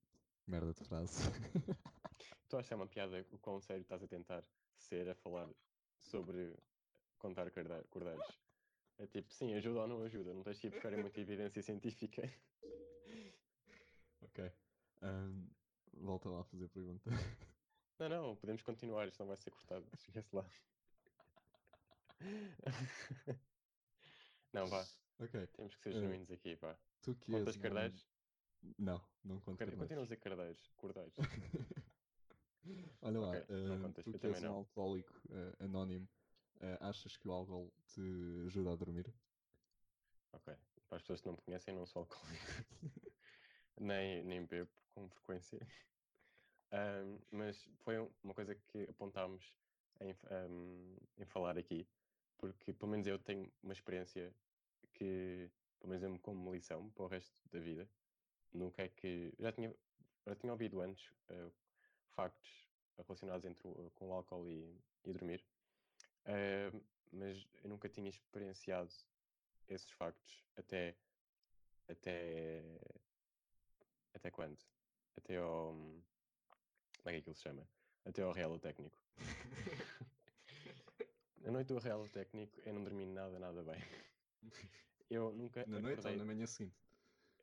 merda 0.47 0.73
de 0.73 0.85
frase. 0.85 1.23
Tu 2.49 2.57
achas 2.57 2.69
que 2.69 2.75
é 2.75 2.77
uma 2.77 2.87
piada 2.87 3.27
o 3.33 3.39
quão 3.39 3.61
sério 3.61 3.83
estás 3.83 4.03
a 4.03 4.07
tentar 4.07 4.45
ser 4.77 5.09
a 5.09 5.15
falar 5.15 5.49
sobre 5.99 6.55
contar 7.19 7.51
cordeiros? 7.91 8.46
É 8.99 9.07
tipo, 9.07 9.31
sim, 9.33 9.55
ajuda 9.55 9.81
ou 9.81 9.89
não 9.89 10.03
ajuda, 10.03 10.33
não 10.33 10.43
tens 10.43 10.59
de 10.61 10.67
ir 10.69 10.71
buscar 10.71 10.91
muita 10.93 11.21
evidência 11.21 11.63
científica. 11.63 12.23
ok. 14.23 14.53
Ahm, 15.03 15.47
volta 15.93 16.29
lá 16.31 16.41
a 16.41 16.45
fazer 16.45 16.65
a 16.65 16.69
pergunta. 16.69 17.11
Não, 17.99 18.09
não, 18.09 18.37
podemos 18.37 18.63
continuar, 18.63 19.07
isto 19.09 19.19
não 19.21 19.27
vai 19.29 19.37
ser 19.37 19.51
cortado. 19.51 19.87
Esquece 19.95 20.35
lá. 20.37 20.45
Não, 24.53 24.67
vá, 24.67 24.83
ok. 25.19 25.47
temos 25.57 25.75
que 25.75 25.83
ser 25.83 25.91
Eh, 25.91 26.01
genuínos 26.01 26.31
aqui, 26.31 26.57
pá. 26.57 26.77
Tu 27.03 27.15
que 27.15 27.33
Contas 27.33 27.49
és 27.49 27.57
um 27.57 27.61
cardeiros? 27.63 28.07
Não, 28.79 29.01
não 29.25 29.41
conto 29.41 29.59
Continua 29.59 29.85
a 29.85 29.87
cardeiros. 29.87 30.03
dizer 30.05 30.17
cardeiros, 30.17 30.71
cordeiros. 30.77 31.15
Olha 33.03 33.21
lá, 33.21 33.31
Ok, 33.31 33.47
não 33.69 33.77
ah, 33.77 33.83
contas, 33.83 34.05
tu 34.05 34.19
que 34.19 34.27
és 34.27 34.43
um 34.43 34.47
não. 34.47 34.55
alcoólico 34.57 35.13
ah, 35.31 35.65
anónimo, 35.65 36.09
ah, 36.61 36.89
achas 36.91 37.17
que 37.17 37.29
o 37.29 37.33
álcool 37.33 37.73
te 37.87 38.01
ajuda 38.47 38.73
a 38.73 38.77
dormir? 38.77 39.13
Ok, 40.33 40.55
para 40.89 40.97
as 40.97 41.03
pessoas 41.03 41.21
que 41.21 41.27
não 41.27 41.35
me 41.35 41.41
conhecem, 41.43 41.75
não 41.75 41.87
sou 41.87 42.03
alcoólico. 42.03 42.47
nem, 43.81 44.25
nem 44.25 44.45
bebo 44.47 44.71
com 44.95 45.09
frequência. 45.11 45.61
Ahm, 46.73 47.19
mas 47.31 47.69
foi 47.85 47.99
um- 48.01 48.11
uma 48.23 48.35
coisa 48.35 48.55
que 48.55 48.85
apontámos 48.91 49.55
em, 50.01 50.15
ahm, 50.31 50.97
em 51.19 51.25
falar 51.25 51.57
aqui, 51.59 51.87
porque 52.39 52.73
pelo 52.73 52.91
menos 52.91 53.07
eu 53.07 53.19
tenho 53.19 53.51
uma 53.63 53.73
experiência 53.73 54.35
que, 54.95 55.51
pelo 55.81 55.91
menos 55.91 56.03
eu 56.03 56.11
me 56.11 56.19
como 56.19 56.53
lição 56.55 56.91
para 56.91 57.05
o 57.05 57.09
resto 57.09 57.35
da 57.53 57.61
vida. 57.61 57.89
Nunca 58.53 58.83
é 58.83 58.89
que. 58.89 59.35
Já 59.39 59.53
tinha, 59.53 59.75
já 60.27 60.35
tinha 60.37 60.53
ouvido 60.53 60.81
antes 60.81 61.13
ah, 61.31 61.51
factos 62.11 62.69
relacionados 62.99 63.45
entre, 63.47 63.63
com 63.97 64.09
o 64.11 64.13
álcool 64.15 64.49
e, 64.49 64.77
e 65.05 65.13
dormir, 65.13 65.45
Ahm, 66.27 66.81
mas 67.13 67.47
eu 67.63 67.71
nunca 67.71 67.89
tinha 67.89 68.09
experienciado 68.09 68.93
esses 69.69 69.91
factos 69.91 70.45
até. 70.57 70.95
Até. 71.89 72.63
Até 74.15 74.31
quando? 74.31 74.59
Até 75.17 75.37
ao. 75.37 75.73
Como 75.73 76.03
é 77.07 77.13
que 77.13 77.19
aquilo 77.19 77.35
se 77.35 77.43
chama? 77.43 77.69
Até 78.05 78.23
ao 78.23 78.33
realo 78.33 78.59
técnico. 78.59 78.97
A 81.47 81.51
noite 81.51 81.69
do 81.69 81.79
realo 81.79 82.09
técnico 82.09 82.59
eu 82.67 82.75
não 82.75 82.83
dormi 82.83 83.07
nada, 83.07 83.39
nada 83.39 83.63
bem. 83.63 83.79
Eu 85.09 85.33
nunca 85.33 85.65
Na 85.69 85.79
noite 85.81 85.99
ou 85.99 86.01
acordei. 86.01 86.17
na 86.19 86.25
manhã 86.25 86.47
seguinte? 86.49 86.75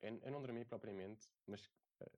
eu, 0.02 0.20
eu 0.22 0.32
não 0.32 0.42
dormi 0.42 0.66
propriamente, 0.66 1.30
mas 1.48 1.72
eh, 2.02 2.12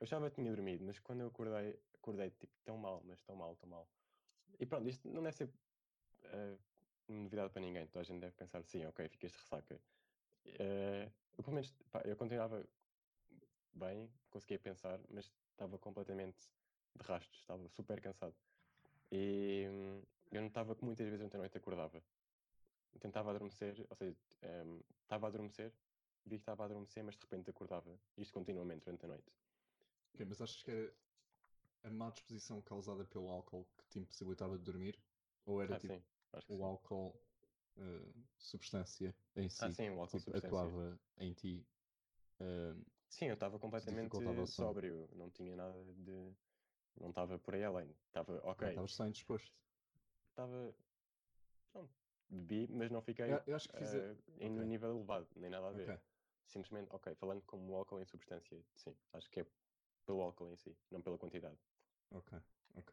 eu 0.00 0.06
já 0.06 0.30
tinha 0.30 0.52
dormido, 0.52 0.84
mas 0.84 1.00
quando 1.00 1.22
eu 1.22 1.26
acordei, 1.26 1.76
acordei 1.94 2.30
tipo 2.30 2.52
tão 2.64 2.78
mal, 2.78 3.02
mas 3.04 3.20
tão 3.22 3.34
mal, 3.34 3.56
tão 3.56 3.68
mal. 3.68 3.88
E 4.60 4.64
pronto, 4.64 4.88
isto 4.88 5.08
não 5.10 5.20
deve 5.20 5.36
ser 5.36 5.50
uh, 6.26 6.58
novidade 7.08 7.52
para 7.52 7.62
ninguém. 7.62 7.86
Toda 7.86 8.00
a 8.00 8.04
gente 8.04 8.20
deve 8.20 8.32
pensar, 8.32 8.62
sim, 8.64 8.84
ok, 8.86 9.08
ficas 9.08 9.32
de 9.32 9.38
ressaca. 9.38 9.80
Uh, 10.46 11.10
eu, 11.36 11.44
pelo 11.44 11.54
menos, 11.54 11.72
pá, 11.90 12.02
eu 12.04 12.16
continuava 12.16 12.64
bem, 13.74 14.10
conseguia 14.30 14.58
pensar, 14.58 15.00
mas 15.08 15.32
estava 15.50 15.78
completamente 15.78 16.48
de 16.94 17.02
rastros, 17.04 17.40
estava 17.40 17.68
super 17.68 18.00
cansado. 18.00 18.34
E 19.10 19.66
hum, 19.70 20.02
eu 20.30 20.42
notava 20.42 20.74
que 20.74 20.84
muitas 20.84 21.06
vezes 21.06 21.18
durante 21.18 21.36
a 21.36 21.38
noite 21.38 21.56
acordava. 21.56 22.02
Tentava 23.00 23.30
adormecer, 23.30 23.84
ou 23.88 23.96
seja, 23.96 24.16
um, 24.64 24.80
estava 25.02 25.26
a 25.26 25.28
adormecer, 25.28 25.72
vi 26.24 26.36
que 26.36 26.42
estava 26.42 26.62
a 26.62 26.66
adormecer, 26.66 27.02
mas 27.02 27.16
de 27.16 27.22
repente 27.22 27.50
acordava. 27.50 27.98
Isto 28.16 28.34
continuamente 28.34 28.84
durante 28.84 29.04
a 29.04 29.08
noite. 29.08 29.32
Ok, 30.14 30.26
mas 30.26 30.40
achas 30.40 30.62
que 30.62 30.70
era 30.70 30.94
a 31.84 31.90
má 31.90 32.10
disposição 32.10 32.60
causada 32.62 33.04
pelo 33.04 33.28
álcool 33.28 33.66
que 33.76 33.84
te 33.88 33.98
impossibilitava 33.98 34.56
de 34.58 34.64
dormir? 34.64 34.98
Ou 35.46 35.62
era 35.62 35.74
Ah, 35.74 35.78
tipo 35.78 35.94
sim, 35.94 36.02
o 36.48 36.64
álcool, 36.64 37.14
uh, 37.76 38.12
substância 38.38 39.14
em 39.36 39.48
si, 39.48 39.64
Ah, 39.64 39.70
sim, 39.70 39.90
o 39.90 40.00
álcool 40.00 40.18
tipo, 40.18 40.30
substância. 40.30 40.46
atuava 40.46 41.00
em 41.18 41.32
ti? 41.34 41.66
uh, 42.40 42.84
Sim, 43.08 43.26
eu 43.26 43.34
estava 43.34 43.58
completamente 43.58 44.16
sóbrio, 44.46 45.08
não 45.14 45.30
tinha 45.30 45.54
nada 45.56 45.84
de. 45.84 46.32
Não 47.00 47.08
estava 47.10 47.38
por 47.38 47.54
aí 47.54 47.64
além. 47.64 47.90
Estava, 48.06 48.38
ok, 48.44 48.68
Estavas 48.68 48.94
só 48.94 49.06
indisposto. 49.06 49.50
estava. 50.30 50.74
Não, 51.74 51.88
bebi, 52.30 52.68
mas 52.72 52.90
não 52.90 53.00
fiquei 53.02 53.30
Eu, 53.30 53.42
eu 53.46 53.56
acho 53.56 53.68
que 53.68 53.76
fiz. 53.78 53.94
a- 53.94 53.98
eh, 53.98 54.16
em 54.38 54.50
ok, 54.50 54.62
um 54.62 54.66
nível 54.66 54.90
elevado, 54.90 55.28
nem 55.36 55.50
nada 55.50 55.68
a 55.68 55.72
ver. 55.72 55.88
ok. 55.88 56.00
Simplesmente, 56.46 56.88
ok, 56.92 57.14
falando 57.14 57.42
como 57.42 57.74
álcool 57.76 58.00
em 58.00 58.04
substância, 58.04 58.58
sim, 58.76 58.94
acho 59.12 59.30
que 59.30 59.40
é 59.40 59.46
pelo 60.06 60.20
álcool 60.22 60.50
em 60.52 60.56
si, 60.56 60.76
não 60.90 61.00
pela 61.00 61.18
quantidade. 61.18 61.56
Ok, 62.10 62.32
ok. 62.74 62.92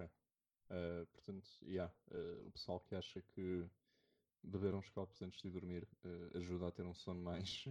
Uh, 0.70 1.06
portanto, 1.08 1.50
yeah, 1.64 1.92
uh, 2.12 2.48
o 2.48 2.52
pessoal 2.52 2.80
que 2.82 2.94
acha 2.96 3.22
que 3.22 3.68
beber 4.44 4.74
uns 4.76 4.90
copos 4.90 5.22
antes 5.22 5.42
de 5.42 5.50
dormir 5.50 5.88
uh, 6.06 6.38
ajuda 6.38 6.68
a 6.68 6.72
ter 6.72 6.86
um 6.86 6.94
sono 6.94 7.22
mais, 7.22 7.66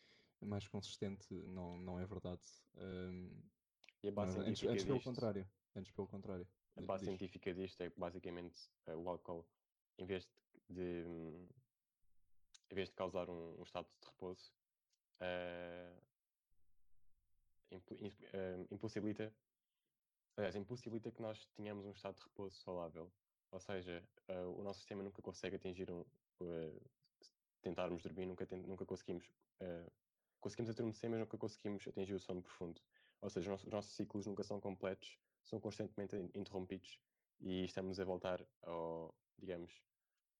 mais 0.40 0.68
consistente, 0.68 1.34
não, 1.34 1.76
não 1.78 1.98
é 1.98 2.06
verdade. 2.06 2.42
Um, 2.76 3.30
E 4.02 4.08
a 4.08 4.12
não 4.12 4.22
é 4.22 4.26
base 4.26 4.36
verdade. 4.38 4.50
Antes, 4.50 4.68
antes 4.68 4.84
pelo 4.84 5.02
contrário. 5.02 5.48
Antes 5.74 5.92
pelo 5.92 6.06
contrário. 6.08 6.46
a 6.76 6.80
Di- 6.80 6.86
base 6.86 7.04
diz. 7.04 7.08
científica 7.08 7.54
disto 7.54 7.80
é 7.82 7.90
que 7.90 7.98
basicamente 7.98 8.70
eh, 8.86 8.94
o 8.94 9.08
álcool, 9.08 9.44
em 9.98 10.06
vez 10.06 10.24
de, 10.68 10.74
de, 10.74 11.04
em 12.70 12.74
vez 12.74 12.88
de 12.88 12.94
causar 12.94 13.28
um, 13.28 13.58
um 13.58 13.62
estado 13.62 13.88
de 14.00 14.06
repouso, 14.06 14.52
eh, 15.20 15.92
eh, 18.32 18.66
impossibilita, 18.70 19.32
aliás, 20.36 20.54
impossibilita 20.56 21.10
que 21.12 21.22
nós 21.22 21.46
tenhamos 21.46 21.86
um 21.86 21.92
estado 21.92 22.16
de 22.16 22.22
repouso 22.24 22.56
saudável. 22.56 23.12
Ou 23.50 23.60
seja, 23.60 24.08
eh, 24.28 24.40
o 24.44 24.62
nosso 24.62 24.80
sistema 24.80 25.02
nunca 25.02 25.22
consegue 25.22 25.56
atingir 25.56 25.90
um, 25.90 26.04
eh, 26.42 26.80
tentarmos 27.60 28.02
dormir, 28.02 28.26
nunca, 28.26 28.46
ten- 28.46 28.62
nunca 28.66 28.84
conseguimos, 28.84 29.32
eh, 29.60 29.90
conseguimos 30.40 30.70
adormecer, 30.70 31.08
mas 31.10 31.20
nunca 31.20 31.38
conseguimos 31.38 31.86
atingir 31.86 32.14
o 32.14 32.18
sono 32.20 32.42
profundo. 32.42 32.82
Ou 33.20 33.30
seja, 33.30 33.46
os 33.46 33.50
nossos, 33.52 33.66
os 33.66 33.72
nossos 33.72 33.92
ciclos 33.94 34.26
nunca 34.26 34.42
são 34.42 34.60
completos, 34.60 35.18
são 35.42 35.60
constantemente 35.60 36.16
in- 36.16 36.30
interrompidos 36.34 37.00
e 37.40 37.64
estamos 37.64 37.98
a 38.00 38.04
voltar 38.04 38.46
ao, 38.62 39.14
digamos, 39.38 39.82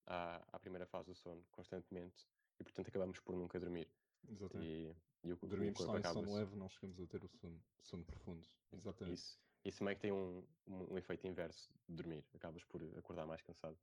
à, 0.07 0.37
à 0.57 0.59
primeira 0.59 0.87
fase 0.87 1.07
do 1.11 1.14
sono 1.14 1.44
constantemente 1.50 2.26
e, 2.59 2.64
portanto, 2.64 2.88
acabamos 2.88 3.20
por 3.20 3.37
nunca 3.37 3.59
dormir. 3.61 3.88
Exatamente. 4.28 4.72
E, 4.72 4.96
e 5.28 5.33
o, 5.33 5.38
Dormimos 5.42 5.78
só 5.80 5.98
em 5.98 6.02
sono 6.04 6.35
leve, 6.35 6.57
não 6.57 6.68
chegamos 6.68 7.00
a 7.00 7.07
ter 7.07 7.24
o 7.24 7.28
sono, 7.28 7.62
sono 7.83 8.04
profundo. 8.04 8.46
Exatamente. 8.72 9.20
Isso, 9.20 9.43
isso 9.64 9.83
meio 9.83 9.96
que 9.96 10.03
tem 10.03 10.12
um, 10.12 10.44
um, 10.66 10.92
um 10.94 10.98
efeito 10.98 11.27
inverso 11.27 11.70
de 11.88 11.96
dormir. 11.96 12.24
Acabas 12.35 12.62
por 12.64 12.83
acordar 12.98 13.27
mais 13.27 13.40
cansado. 13.42 13.79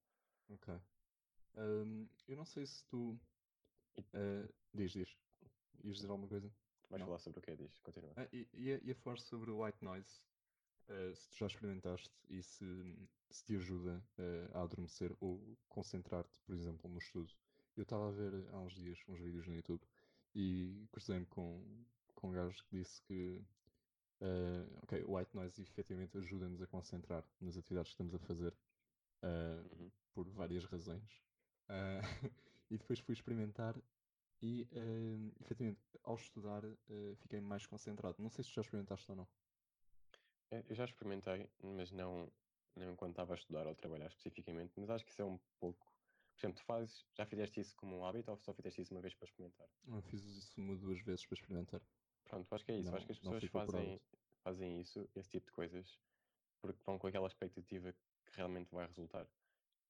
Ok. 0.49 0.73
Um, 1.55 2.07
eu 2.27 2.37
não 2.37 2.45
sei 2.45 2.65
se 2.65 2.85
tu. 2.85 3.19
E- 3.97 4.01
uh, 4.01 4.53
diz, 4.73 4.91
diz. 4.91 5.17
Ias 5.83 5.95
dizer 5.95 6.09
alguma 6.09 6.27
coisa? 6.27 6.51
Vais 6.89 6.99
Não. 6.99 7.07
falar 7.07 7.19
sobre 7.19 7.39
o 7.39 7.41
que 7.41 7.51
é 7.51 7.55
diz? 7.55 7.79
Continua. 7.79 8.13
Ah, 8.15 8.27
e- 8.31 8.47
ia, 8.53 8.79
ia 8.83 8.95
falar 8.95 9.17
sobre 9.17 9.49
o 9.49 9.63
white 9.63 9.83
noise. 9.83 10.21
Uh, 10.89 11.15
se 11.15 11.29
tu 11.29 11.37
já 11.37 11.47
experimentaste 11.47 12.11
e 12.29 12.43
se, 12.43 12.95
se 13.29 13.45
te 13.45 13.55
ajuda 13.55 14.03
uh, 14.17 14.57
a 14.57 14.61
adormecer 14.63 15.15
ou 15.21 15.57
concentrar-te, 15.69 16.37
por 16.41 16.53
exemplo, 16.53 16.89
no 16.89 16.97
estudo. 16.97 17.31
Eu 17.77 17.83
estava 17.83 18.09
a 18.09 18.11
ver 18.11 18.33
há 18.51 18.59
uns 18.59 18.73
dias 18.75 18.99
uns 19.07 19.19
vídeos 19.19 19.47
no 19.47 19.55
YouTube 19.55 19.81
e 20.35 20.85
cruzei-me 20.91 21.25
com, 21.27 21.63
com 22.13 22.29
um 22.29 22.31
gajo 22.33 22.63
que 22.65 22.77
disse 22.77 23.01
que 23.03 23.41
uh, 24.21 24.79
ok, 24.83 25.03
o 25.05 25.15
white 25.17 25.35
noise 25.35 25.61
efetivamente 25.61 26.17
ajuda-nos 26.17 26.61
a 26.61 26.67
concentrar 26.67 27.23
nas 27.39 27.57
atividades 27.57 27.89
que 27.89 27.93
estamos 27.93 28.13
a 28.15 28.19
fazer 28.19 28.53
uh, 29.23 29.69
Uhum. 29.73 29.91
por 30.13 30.27
várias 30.29 30.65
razões. 30.65 31.21
Uh, 31.69 32.01
e 32.69 32.77
depois 32.77 32.99
fui 32.99 33.13
experimentar 33.13 33.75
e 34.41 34.67
uh, 34.71 35.31
efetivamente 35.41 35.81
ao 36.03 36.15
estudar 36.15 36.63
fiquei 37.17 37.39
mais 37.41 37.65
concentrado. 37.65 38.15
Não 38.21 38.29
sei 38.29 38.43
se 38.43 38.51
já 38.51 38.61
experimentaste 38.61 39.09
ou 39.11 39.17
não. 39.17 39.27
Eu 40.49 40.63
eu 40.69 40.75
já 40.75 40.85
experimentei, 40.85 41.49
mas 41.63 41.91
não, 41.91 42.31
não 42.75 42.91
enquanto 42.91 43.11
estava 43.11 43.33
a 43.33 43.35
estudar 43.37 43.65
ou 43.65 43.71
a 43.71 43.75
trabalhar 43.75 44.07
especificamente, 44.07 44.73
mas 44.77 44.89
acho 44.89 45.05
que 45.05 45.11
isso 45.11 45.21
é 45.21 45.25
um 45.25 45.39
pouco. 45.59 45.85
Por 46.33 46.39
exemplo, 46.39 46.61
tu 46.61 46.65
fazes, 46.65 47.05
já 47.13 47.25
fizeste 47.25 47.59
isso 47.59 47.75
como 47.75 47.97
um 47.97 48.05
hábito 48.05 48.31
ou 48.31 48.37
só 48.37 48.53
fizeste 48.53 48.81
isso 48.81 48.93
uma 48.93 49.01
vez 49.01 49.13
para 49.13 49.25
experimentar? 49.27 49.67
Eu 49.87 50.01
fiz 50.01 50.23
isso 50.23 50.59
uma 50.59 50.75
duas 50.75 50.99
vezes 51.01 51.25
para 51.25 51.35
experimentar. 51.35 51.81
Pronto, 52.31 52.55
acho 52.55 52.63
que 52.65 52.71
é 52.71 52.77
isso. 52.77 52.89
Não- 52.89 52.97
acho 52.97 53.05
que 53.05 53.11
as 53.11 53.17
pessoas 53.19 53.43
fazem, 53.51 54.01
fazem 54.41 54.79
isso, 54.79 55.09
esse 55.13 55.29
tipo 55.29 55.47
de 55.47 55.51
coisas, 55.51 55.99
porque 56.61 56.81
vão 56.85 56.97
com 56.97 57.07
aquela 57.07 57.27
expectativa 57.27 57.91
que 57.91 58.37
realmente 58.37 58.73
vai 58.73 58.87
resultar. 58.87 59.27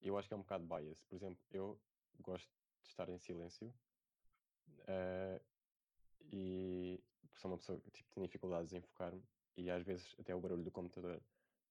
Eu 0.00 0.18
acho 0.18 0.26
que 0.26 0.34
é 0.34 0.36
um 0.36 0.40
bocado 0.40 0.66
bias. 0.66 1.00
Por 1.04 1.14
exemplo, 1.14 1.40
eu 1.52 1.80
gosto 2.18 2.50
de 2.82 2.88
estar 2.88 3.08
em 3.08 3.16
silêncio 3.18 3.72
eh, 4.88 5.40
e 6.32 7.00
sou 7.36 7.48
uma 7.48 7.58
pessoa 7.58 7.78
que 7.80 7.92
tipo, 7.92 8.10
tem 8.10 8.24
dificuldades 8.24 8.72
em 8.72 8.80
focar-me 8.80 9.22
e 9.56 9.70
às 9.70 9.84
vezes 9.84 10.12
até 10.18 10.34
o 10.34 10.40
barulho 10.40 10.64
do 10.64 10.70
computador, 10.72 11.22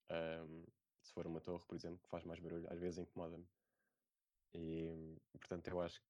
ahm, 0.10 0.64
se 1.02 1.12
for 1.12 1.28
uma 1.28 1.42
torre, 1.42 1.66
por 1.66 1.76
exemplo, 1.76 2.00
que 2.02 2.08
faz 2.08 2.24
mais 2.24 2.40
barulho, 2.40 2.66
às 2.72 2.80
vezes 2.80 2.98
incomoda-me. 2.98 3.46
E 4.54 5.18
portanto 5.38 5.68
eu 5.68 5.82
acho 5.82 6.00
que 6.02 6.08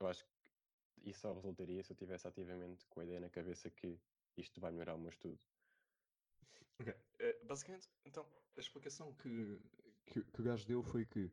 eu 0.00 0.08
acho 0.08 0.24
que 0.24 0.30
isso 1.04 1.20
só 1.20 1.32
resultaria 1.34 1.82
se 1.82 1.92
eu 1.92 1.96
tivesse 1.96 2.26
ativamente 2.28 2.86
com 2.88 3.00
a 3.00 3.04
ideia 3.04 3.20
na 3.20 3.30
cabeça 3.30 3.70
que 3.70 4.00
isto 4.36 4.60
vai 4.60 4.70
melhorar 4.72 4.94
o 4.94 4.98
meu 4.98 5.10
estudo. 5.10 5.38
Ok. 6.80 6.94
Eh, 7.18 7.38
basicamente, 7.44 7.88
então, 8.04 8.26
a 8.56 8.60
explicação 8.60 9.12
que, 9.14 9.60
que, 10.06 10.22
que 10.24 10.40
o 10.40 10.44
gajo 10.44 10.66
deu 10.66 10.82
foi 10.82 11.04
que 11.06 11.30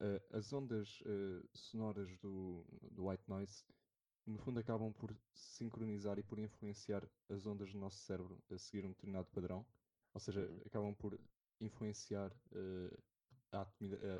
eh, 0.00 0.22
as 0.32 0.52
ondas 0.52 1.02
eh, 1.06 1.42
sonoras 1.52 2.16
do, 2.18 2.64
do 2.90 3.06
white 3.08 3.28
noise, 3.28 3.64
no 4.26 4.38
fundo, 4.38 4.58
acabam 4.60 4.92
por 4.92 5.16
sincronizar 5.34 6.18
e 6.18 6.22
por 6.22 6.38
influenciar 6.38 7.08
as 7.28 7.46
ondas 7.46 7.72
do 7.72 7.78
nosso 7.78 7.98
cérebro 7.98 8.42
a 8.50 8.58
seguir 8.58 8.84
um 8.86 8.90
determinado 8.90 9.28
padrão. 9.30 9.66
Ou 10.14 10.20
seja, 10.20 10.50
Uhum. 10.50 10.60
acabam 10.66 10.94
por 10.94 11.18
influenciar 11.60 12.32
a, 13.52 13.58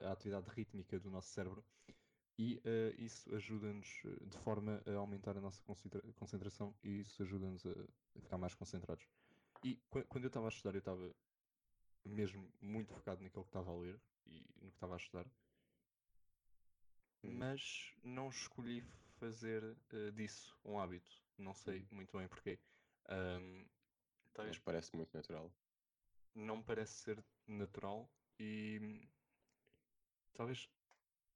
a 0.08 0.12
atividade 0.12 0.48
rítmica 0.50 0.98
do 1.00 1.10
nosso 1.10 1.28
cérebro. 1.30 1.64
E 2.38 2.60
eh, 2.64 2.94
isso 2.98 3.34
ajuda-nos 3.34 4.02
eh, 4.04 4.24
de 4.26 4.38
forma 4.38 4.82
a 4.86 4.92
aumentar 4.94 5.36
a 5.36 5.40
nossa 5.40 5.62
concentra- 5.62 6.02
concentração 6.14 6.74
e 6.84 7.00
isso 7.00 7.22
ajuda-nos 7.22 7.64
a, 7.66 7.70
a 8.16 8.20
ficar 8.20 8.38
mais 8.38 8.54
concentrados. 8.54 9.06
E 9.64 9.76
qu- 9.90 10.04
quando 10.06 10.24
eu 10.24 10.28
estava 10.28 10.46
a 10.46 10.50
estudar, 10.50 10.74
eu 10.74 10.78
estava 10.80 11.14
mesmo 12.04 12.52
muito 12.60 12.92
focado 12.94 13.22
naquilo 13.22 13.44
que 13.44 13.48
estava 13.50 13.70
a 13.70 13.76
ler 13.76 14.00
e 14.26 14.44
no 14.60 14.70
que 14.70 14.76
estava 14.76 14.94
a 14.94 14.96
estudar, 14.96 15.26
Uhum. 17.22 17.38
mas 17.38 17.94
não 18.04 18.28
escolhi 18.28 18.82
fazer 19.18 19.76
eh, 19.92 20.10
disso 20.12 20.56
um 20.64 20.78
hábito. 20.78 21.10
Não 21.38 21.54
sei 21.54 21.80
Uhum. 21.80 21.86
muito 21.90 22.16
bem 22.16 22.28
porquê. 22.28 22.58
Mas 23.08 24.32
talvez 24.34 24.58
parece 24.58 24.94
muito 24.96 25.14
natural. 25.16 25.50
não 26.34 26.62
parece 26.62 26.92
ser 27.02 27.24
natural 27.48 28.08
e 28.38 29.08
talvez 30.34 30.68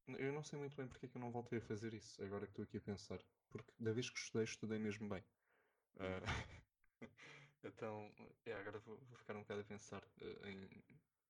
eu 0.07 0.33
não 0.33 0.43
sei 0.43 0.59
muito 0.59 0.77
bem 0.77 0.89
porque 0.89 1.07
é 1.07 1.09
que 1.09 1.17
eu 1.17 1.21
não 1.21 1.31
voltei 1.33 1.59
a 1.59 1.63
fazer 1.63 1.95
isso, 1.95 2.23
agora 2.23 2.47
que 2.47 2.53
estou 2.53 2.65
aqui 2.65 2.79
a 2.79 2.81
pensar. 2.83 3.19
Porque 3.49 3.73
da 3.79 3.93
vez 3.93 4.11
que 4.11 4.19
estudei, 4.19 4.45
estudei 4.45 4.79
mesmo 4.79 5.09
bem. 5.09 5.25
Ah, 5.97 6.21
então, 7.65 8.15
é, 8.45 8.55
agora 8.55 8.79
vou, 8.81 8.99
vou 9.07 9.17
ficar 9.17 9.37
um 9.37 9.41
bocado 9.43 9.63
a 9.63 9.65
pensar 9.65 10.05
eh, 10.21 10.51
em 10.51 10.69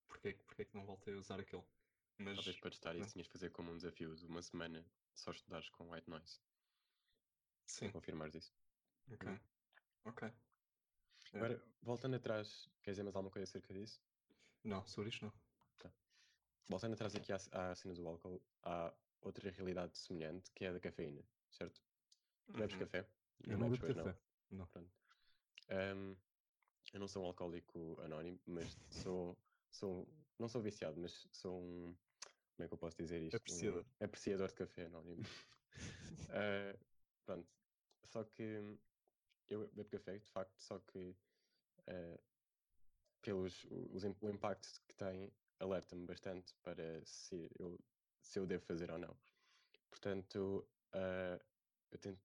porque, 0.09 0.29
é 0.31 0.35
que- 0.35 0.45
porque 0.45 0.63
é 0.63 0.65
que 0.67 0.75
não 0.77 0.87
voltei 0.87 1.15
a 1.15 1.19
usar 1.19 1.41
aquele. 1.41 1.67
Mas 2.19 2.41
Talvez 2.41 2.57
para 2.59 2.71
testar 2.71 2.97
isso 2.97 3.13
tinhas 3.13 3.27
de 3.29 3.33
fazer 3.33 3.51
como 3.51 3.71
um 3.71 3.77
desafio 3.77 4.17
de 4.17 4.27
uma 4.27 4.43
semana 4.43 4.93
só 5.15 5.31
estudares 5.31 5.71
com 5.71 5.93
white 5.93 6.11
noise. 6.11 6.41
Para 7.79 7.91
sim, 7.91 7.91
confirmares 7.91 8.35
isso. 8.37 8.55
ok. 9.13 9.27
Ok. 10.05 10.23
É. 11.33 11.41
Agora, 11.41 11.61
voltando 11.83 12.15
atrás, 12.17 12.67
queres 12.83 12.95
dizer 12.97 13.03
mais 13.05 13.17
alguma 13.17 13.33
coisa 13.33 13.45
acerca 13.51 13.75
disso? 13.75 14.01
Não, 14.65 14.87
sobre 14.87 15.11
isto 15.11 15.25
não. 15.27 15.50
Voltando 16.71 16.95
atrás 16.95 17.15
aqui 17.17 17.33
à, 17.33 17.37
à 17.53 17.75
cena 17.75 17.95
do 17.95 18.07
álcool, 18.07 18.41
há 18.63 18.93
outra 19.23 19.51
realidade 19.51 19.99
semelhante 19.99 20.51
que 20.53 20.65
é 20.65 20.69
a 20.69 20.73
da 20.73 20.81
cafeína, 20.81 21.21
certo? 21.51 21.81
Tu 22.47 22.59
bebes 22.59 22.75
Uhum. 22.75 22.81
café? 22.81 23.07
Eu 23.45 23.59
Não 23.59 23.69
não 23.69 23.71
bebo 23.71 23.95
café. 23.95 24.17
Não. 24.53 24.67
Pronto. 24.67 24.91
Ahm, 25.69 26.15
eu 26.93 27.01
não 27.01 27.09
sou 27.09 27.25
um 27.25 27.27
alcoólico 27.27 28.01
anónimo, 28.03 28.39
mas 28.47 28.77
sou, 28.89 29.37
sou, 29.71 30.07
não 30.39 30.49
sou 30.49 30.63
viciado, 30.63 31.01
mas 31.01 31.27
sou 31.33 31.61
um, 31.61 31.95
como 32.57 32.65
é 32.65 32.69
que 32.69 32.75
eu 32.75 32.79
posso 32.79 32.97
dizer 32.97 33.21
isto? 33.23 33.37
Apreciador. 33.37 33.85
Um 34.01 34.05
apreciador 34.05 34.49
de 34.49 34.55
café 34.55 34.87
anónimo. 34.87 35.23
Ah, 36.33 36.77
pronto. 37.27 37.49
Só 38.05 38.23
que 38.23 38.79
eu 39.49 39.69
bebo 39.73 39.89
café, 39.89 40.17
de 40.19 40.31
facto, 40.31 40.57
só 40.61 40.79
que 40.79 41.17
ah, 41.89 42.19
pelos 43.21 43.65
os, 43.93 44.05
o 44.05 44.31
impacto 44.31 44.69
que 44.87 44.95
tem, 44.95 45.33
alerta-me 45.61 46.05
bastante 46.07 46.55
para 46.63 47.05
se 47.05 47.51
eu, 47.59 47.79
se 48.21 48.39
eu 48.39 48.47
devo 48.47 48.65
fazer 48.65 48.91
ou 48.91 48.99
não. 48.99 49.17
Portanto, 49.91 50.67
ah, 50.93 51.39
eu 51.93 51.99
tento 51.99 52.21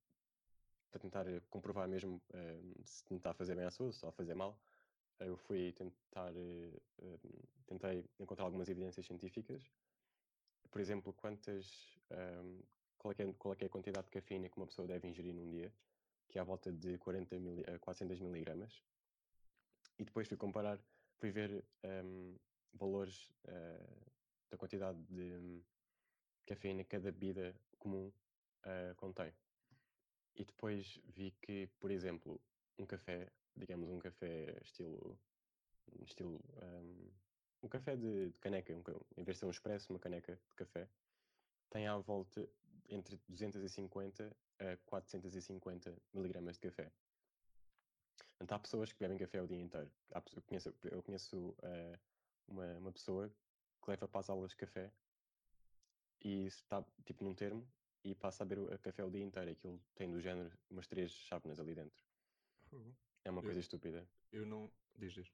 para 0.95 1.01
tentar 1.01 1.25
comprovar 1.49 1.89
mesmo 1.89 2.21
eh, 2.33 2.61
se 2.85 3.03
tentar 3.03 3.33
fazer 3.33 3.53
bem 3.53 3.65
à 3.65 3.71
saúde, 3.71 3.97
só 3.97 4.13
fazer 4.13 4.33
mal, 4.33 4.57
eu 5.19 5.35
fui 5.35 5.73
tentar, 5.73 6.31
eh, 6.33 7.17
tentei 7.65 8.05
encontrar 8.17 8.45
algumas 8.45 8.69
evidências 8.69 9.05
científicas. 9.05 9.61
Por 10.71 10.79
exemplo, 10.79 11.11
quantas, 11.11 11.97
ahm, 12.09 12.61
qual, 12.97 13.13
é 13.17 13.23
é, 13.23 13.33
qual 13.33 13.53
é 13.55 13.63
é 13.63 13.65
a 13.65 13.69
quantidade 13.69 14.05
de 14.05 14.11
cafeína 14.11 14.47
que 14.47 14.55
uma 14.55 14.67
pessoa 14.67 14.87
deve 14.87 15.05
ingerir 15.05 15.33
num 15.33 15.49
dia, 15.49 15.73
que 16.29 16.37
é 16.37 16.41
à 16.41 16.45
volta 16.45 16.71
de 16.71 16.97
40 16.97 17.37
mili, 17.39 17.65
a 17.67 17.77
400 17.79 18.21
miligramas. 18.21 18.81
E 19.99 20.05
depois 20.05 20.27
fui 20.29 20.37
comparar, 20.37 20.79
fui 21.17 21.29
ver 21.29 21.61
ahm, 21.83 22.35
valores 22.73 23.31
ah, 23.47 24.05
da 24.49 24.57
quantidade 24.57 25.01
de 25.03 25.63
cafeína 26.45 26.83
que 26.83 26.89
cada 26.89 27.11
bebida 27.11 27.55
comum 27.77 28.11
ah, 28.63 28.93
contém. 28.97 29.33
E 30.35 30.43
depois 30.43 30.99
vi 31.05 31.31
que, 31.41 31.67
por 31.79 31.91
exemplo, 31.91 32.41
um 32.77 32.85
café, 32.85 33.31
digamos 33.55 33.89
um 33.89 33.99
café 33.99 34.57
estilo, 34.61 35.17
estilo 36.03 36.41
um, 36.61 37.11
um 37.63 37.69
café 37.69 37.95
de, 37.95 38.31
de 38.31 38.39
caneca, 38.39 38.73
um, 38.73 38.83
em 39.17 39.23
vez 39.23 39.37
de 39.37 39.39
ser 39.39 39.45
um 39.45 39.51
expresso, 39.51 39.93
uma 39.93 39.99
caneca 39.99 40.35
de 40.49 40.55
café, 40.55 40.89
tem 41.69 41.87
à 41.87 41.97
volta 41.97 42.47
entre 42.89 43.19
250 43.29 44.35
a 44.59 44.77
450 44.85 45.95
miligramas 46.13 46.55
de 46.55 46.61
café. 46.61 46.91
Portanto, 48.37 48.51
há 48.51 48.59
pessoas 48.59 48.91
que 48.91 48.99
bebem 48.99 49.17
café 49.17 49.41
o 49.41 49.47
dia 49.47 49.59
inteiro. 49.59 49.91
Eu 50.13 50.41
conheço, 50.43 50.75
eu 50.83 51.03
conheço 51.03 51.55
eh, 51.63 51.99
uma, 52.47 52.65
uma 52.77 52.91
pessoa 52.91 53.29
que 53.83 53.89
leva 53.91 54.07
para 54.07 54.19
as 54.19 54.29
aulas 54.29 54.51
de 54.51 54.57
café 54.57 54.91
e 56.21 56.45
está 56.45 56.83
tipo 57.05 57.23
num 57.23 57.33
termo 57.35 57.67
e 58.03 58.13
passa 58.15 58.43
a 58.43 58.45
beber 58.45 58.73
a 58.73 58.77
café 58.77 59.03
o 59.03 59.09
dia 59.09 59.23
inteiro. 59.23 59.51
Aquilo 59.51 59.81
tem 59.95 60.09
do 60.11 60.19
género 60.21 60.51
umas 60.69 60.87
três 60.87 61.11
chávenas 61.11 61.59
ali 61.59 61.75
dentro. 61.75 62.03
Fogo. 62.69 62.95
É 63.23 63.31
uma 63.31 63.39
Eu- 63.41 63.45
coisa 63.45 63.59
estúpida. 63.59 64.07
Eu 64.31 64.45
não. 64.45 64.71
Diz, 64.97 65.13
diz. 65.13 65.31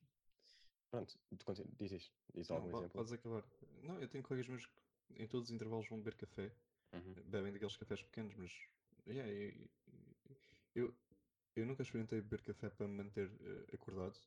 Pronto, 0.89 1.17
diz, 1.77 1.89
diz, 1.89 2.11
diz 2.33 2.49
Não, 2.49 2.57
algum 2.57 2.69
exemplo. 2.69 2.89
podes 2.89 3.13
acabar. 3.13 3.43
Não, 3.83 4.01
eu 4.01 4.07
tenho 4.09 4.23
colegas 4.23 4.47
meus 4.49 4.65
que 4.65 4.73
em 5.23 5.27
todos 5.27 5.49
os 5.49 5.55
intervalos 5.55 5.87
vão 5.87 5.99
beber 5.99 6.15
café. 6.15 6.51
Uhum. 6.93 7.13
Bebem 7.25 7.53
daqueles 7.53 7.77
cafés 7.77 8.01
pequenos, 8.03 8.35
mas. 8.35 8.51
yeah, 9.07 9.31
eu, 9.31 9.69
eu, 10.75 10.95
eu 11.55 11.65
nunca 11.65 11.81
experimentei 11.83 12.19
beber 12.21 12.41
café 12.41 12.69
para 12.69 12.87
me 12.87 13.03
manter 13.03 13.31
eh, 13.41 13.75
acordado. 13.75 14.19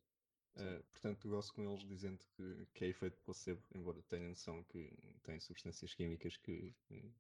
Eh, 0.57 0.83
portanto, 0.93 1.29
gosto 1.29 1.53
com 1.55 1.69
eles 1.69 1.85
dizendo 1.87 2.25
que, 2.37 2.67
que 2.75 2.85
é 2.85 2.89
efeito 2.89 3.19
placebo, 3.23 3.63
embora 3.75 4.01
tenha 4.05 4.29
noção 4.29 4.63
que 4.65 4.89
tem 5.23 5.41
substâncias 5.41 5.95
químicas 5.95 6.37
que 6.37 6.73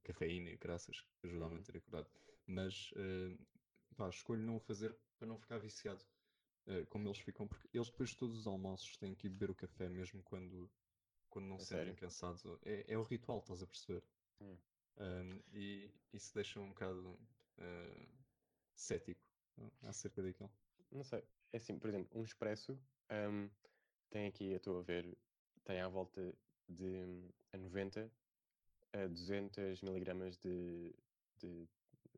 cafeína 0.04 0.50
e 0.50 0.56
graças 0.56 1.00
que 1.00 1.26
ajudam 1.26 1.48
a 1.48 1.50
Uhum. 1.50 1.56
manter 1.56 1.76
acordado. 1.76 2.08
Mas 2.46 2.90
eh, 2.96 3.36
pá, 3.96 4.08
escolho 4.08 4.42
não 4.42 4.56
o 4.56 4.60
fazer 4.60 4.96
para 5.18 5.26
não 5.26 5.38
ficar 5.38 5.58
viciado 5.58 6.04
eh, 6.66 6.84
como 6.86 7.08
eles 7.08 7.18
ficam, 7.18 7.46
porque 7.48 7.68
eles 7.72 7.88
depois 7.90 8.10
de 8.10 8.16
todos 8.16 8.38
os 8.38 8.46
almoços 8.46 8.96
têm 8.96 9.14
que 9.14 9.26
ir 9.26 9.30
beber 9.30 9.50
o 9.50 9.54
café 9.54 9.88
mesmo 9.88 10.22
quando, 10.22 10.70
quando 11.30 11.46
não 11.46 11.58
A 11.58 11.64
se 11.64 11.66
sentem 11.66 11.94
cansados. 11.94 12.44
É, 12.64 12.84
é 12.94 12.98
o 12.98 13.02
ritual, 13.02 13.40
estás 13.40 13.62
a 13.62 13.66
perceber? 13.66 14.04
Hum. 14.40 14.58
Um, 14.96 15.40
e 15.52 15.90
isso 16.12 16.32
deixa 16.34 16.60
um 16.60 16.68
bocado 16.68 17.18
eh, 17.58 18.06
cético 18.74 19.20
uh, 19.58 19.72
acerca 19.82 20.22
daquilo. 20.22 20.52
Não 20.90 21.04
sei. 21.04 21.22
É 21.52 21.56
assim, 21.58 21.78
por 21.78 21.88
exemplo, 21.88 22.18
um 22.18 22.24
expresso 22.24 22.78
hum, 23.28 23.50
tem 24.10 24.26
aqui, 24.26 24.50
eu 24.50 24.56
estou 24.56 24.78
a 24.78 24.82
ver, 24.82 25.16
tem 25.64 25.80
à 25.80 25.88
volta 25.88 26.34
de 26.68 26.84
hum, 26.84 27.30
a 27.52 27.56
90 27.58 28.10
a 28.92 29.06
200 29.08 29.82
miligramas 29.82 30.36
de, 30.38 30.94
de, 31.36 31.68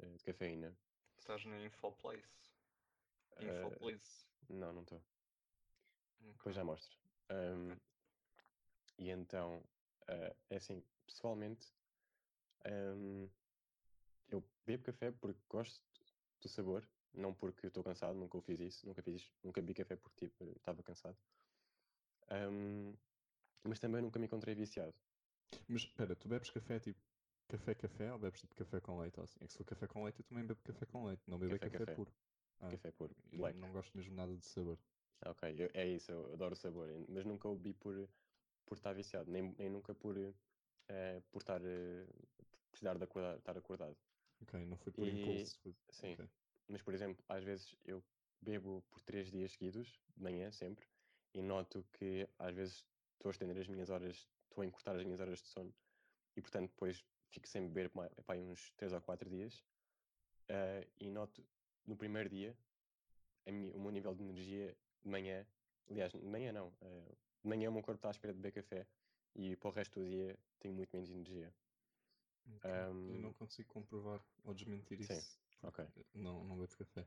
eh, 0.01 0.17
de 0.17 0.25
cafeína. 0.25 0.77
Estás 1.19 1.45
no 1.45 1.65
Infoplace. 1.65 2.53
Eh, 3.39 3.65
Infoplace. 3.65 4.27
não, 4.49 4.73
não 4.73 4.83
estou. 4.83 5.03
Depois 6.21 6.55
já 6.55 6.65
mostro. 6.65 6.99
Um, 7.31 7.77
e 8.99 9.11
então, 9.11 9.59
uh, 10.03 10.37
é 10.51 10.57
assim, 10.57 10.83
pessoalmente, 11.07 11.73
um, 12.67 13.29
eu 14.29 14.45
bebo 14.65 14.85
café 14.85 15.11
porque 15.11 15.41
gosto 15.49 15.83
do 16.41 16.49
sabor, 16.49 16.87
não 17.17 17.35
porque 17.35 17.67
estou 17.67 17.83
cansado, 17.83 18.15
nunca 18.19 18.37
o 18.39 18.41
fiz 18.41 18.61
isso, 18.61 18.87
nunca 18.87 19.03
fiz 19.03 19.31
nunca 19.43 19.61
bebi 19.61 19.75
café 19.75 19.97
porque 19.97 20.27
tipo, 20.27 20.45
estava 20.57 20.83
cansado. 20.83 21.17
Um, 22.31 22.93
mas 23.65 23.79
também 23.79 24.03
nunca 24.03 24.19
me 24.19 24.27
encontrei 24.27 24.55
viciado. 24.55 24.95
Mas 25.69 25.83
espera, 25.83 26.15
tu 26.15 26.29
bebes 26.29 26.51
café 26.51 26.79
tipo 26.79 27.01
café 27.49 27.75
café 27.75 28.13
ou 28.13 28.19
bebes 28.19 28.41
tipo 28.41 28.55
café 28.55 28.81
com 28.81 28.99
leite? 29.01 29.19
ou 29.19 29.25
assim? 29.25 29.39
É 29.41 29.47
que 29.47 29.53
se 29.53 29.59
for 29.59 29.65
café 29.65 29.87
com 29.87 30.05
leite 30.05 30.21
eu 30.21 30.25
também 30.25 30.45
bebo 30.45 30.61
café 30.63 30.87
com 30.87 31.05
leite, 31.07 31.23
não 31.29 31.39
bebo 31.39 31.55
é 31.55 31.59
Café, 31.59 31.71
café, 31.71 31.79
café. 31.79 31.97
puro. 31.97 32.11
Ah, 32.61 32.71
Café 32.71 32.91
puro, 32.93 33.15
black. 33.33 33.59
não 33.59 33.73
gosto 33.73 33.97
mesmo 33.97 34.15
nada 34.15 34.35
de 34.37 34.45
sabor. 34.45 34.79
Ok, 35.25 35.55
eu- 35.59 35.71
é 35.75 35.87
isso, 35.87 36.13
eu 36.13 36.33
adoro 36.35 36.53
o 36.53 36.57
sabor, 36.57 36.89
mas 37.09 37.25
nunca 37.25 37.49
o 37.49 37.55
bebi 37.57 37.75
por, 37.75 38.09
por 38.67 38.75
estar 38.77 38.93
viciado, 38.95 39.31
nem, 39.31 39.55
nem 39.59 39.71
nunca 39.71 39.95
por, 39.95 40.17
eh, 40.19 41.21
por 41.33 41.39
estar, 41.39 41.61
eh, 41.65 42.07
por 42.37 42.71
precisar 42.71 42.97
de 42.99 43.05
acordar, 43.05 43.37
estar 43.39 43.57
acordado. 43.57 43.97
Ok, 44.43 44.67
não 44.67 44.77
foi 44.77 44.93
por 44.93 45.07
E- 45.07 45.11
impulso. 45.11 45.59
foi- 45.63 45.75
sim. 45.91 46.13
ok. 46.13 46.29
Mas, 46.69 46.83
por 46.83 46.93
exemplo, 46.95 47.25
às 47.29 47.43
vezes 47.45 47.77
eu 47.85 48.03
bebo 48.41 48.83
por 48.91 49.01
três 49.03 49.31
dias 49.31 49.53
seguidos, 49.53 50.01
de 50.17 50.23
manhã 50.23 50.51
sempre, 50.51 50.87
e 51.33 51.41
noto 51.43 51.85
que 51.93 52.29
às 52.39 52.55
vezes 52.55 52.85
estou 53.15 53.31
a 53.31 53.33
estender 53.33 53.57
as 53.59 53.69
minhas 53.69 53.91
horas, 53.91 54.29
estou 54.49 54.63
a 54.63 54.67
encurtar 54.67 54.97
as 54.97 55.05
minhas 55.05 55.21
horas 55.21 55.41
de 55.41 55.49
sono, 55.49 55.75
e 56.37 56.41
portanto 56.41 56.71
depois 56.71 57.05
fico 57.31 57.49
sem 57.49 57.67
beber 57.69 57.91
epá, 58.19 58.35
uns 58.37 58.73
três 58.73 58.93
ou 58.93 59.01
quatro 59.01 59.29
dias, 59.29 59.65
ah, 60.49 60.87
e 61.01 61.11
noto 61.11 61.45
no 61.87 61.97
primeiro 61.97 62.29
dia 62.29 62.57
minha- 63.47 63.75
o 63.77 63.81
meu 63.81 63.91
nível 63.91 64.15
de 64.15 64.23
energia 64.25 64.77
de 65.03 65.09
manhã, 65.09 65.47
aliás, 65.89 66.13
de 66.13 66.19
manhã 66.21 66.53
não, 66.53 66.73
ah, 66.83 67.15
de 67.43 67.49
manhã 67.49 67.71
o 67.71 67.73
meu 67.73 67.83
corpo 67.83 67.99
está 67.99 68.09
à 68.09 68.11
espera 68.11 68.33
de 68.33 68.41
beber 68.41 68.53
café, 68.53 68.87
e 69.35 69.55
para 69.57 69.69
o 69.69 69.73
resto 69.73 70.01
do 70.01 70.09
dia 70.09 70.37
tenho 70.59 70.75
muito 70.75 70.91
menos 70.93 71.11
energia. 71.11 71.55
Ok, 72.57 72.71
Eu 72.71 72.71
Ahm, 72.71 73.23
não 73.23 73.33
consigo 73.35 73.69
comprovar 73.73 74.21
ou 74.45 74.55
desmentir 74.55 75.01
sim, 75.03 75.15
isso. 75.15 75.39
Ok. 75.67 75.87
Não, 76.15 76.45
não 76.45 76.57
bebo 76.57 76.77
café. 76.77 77.07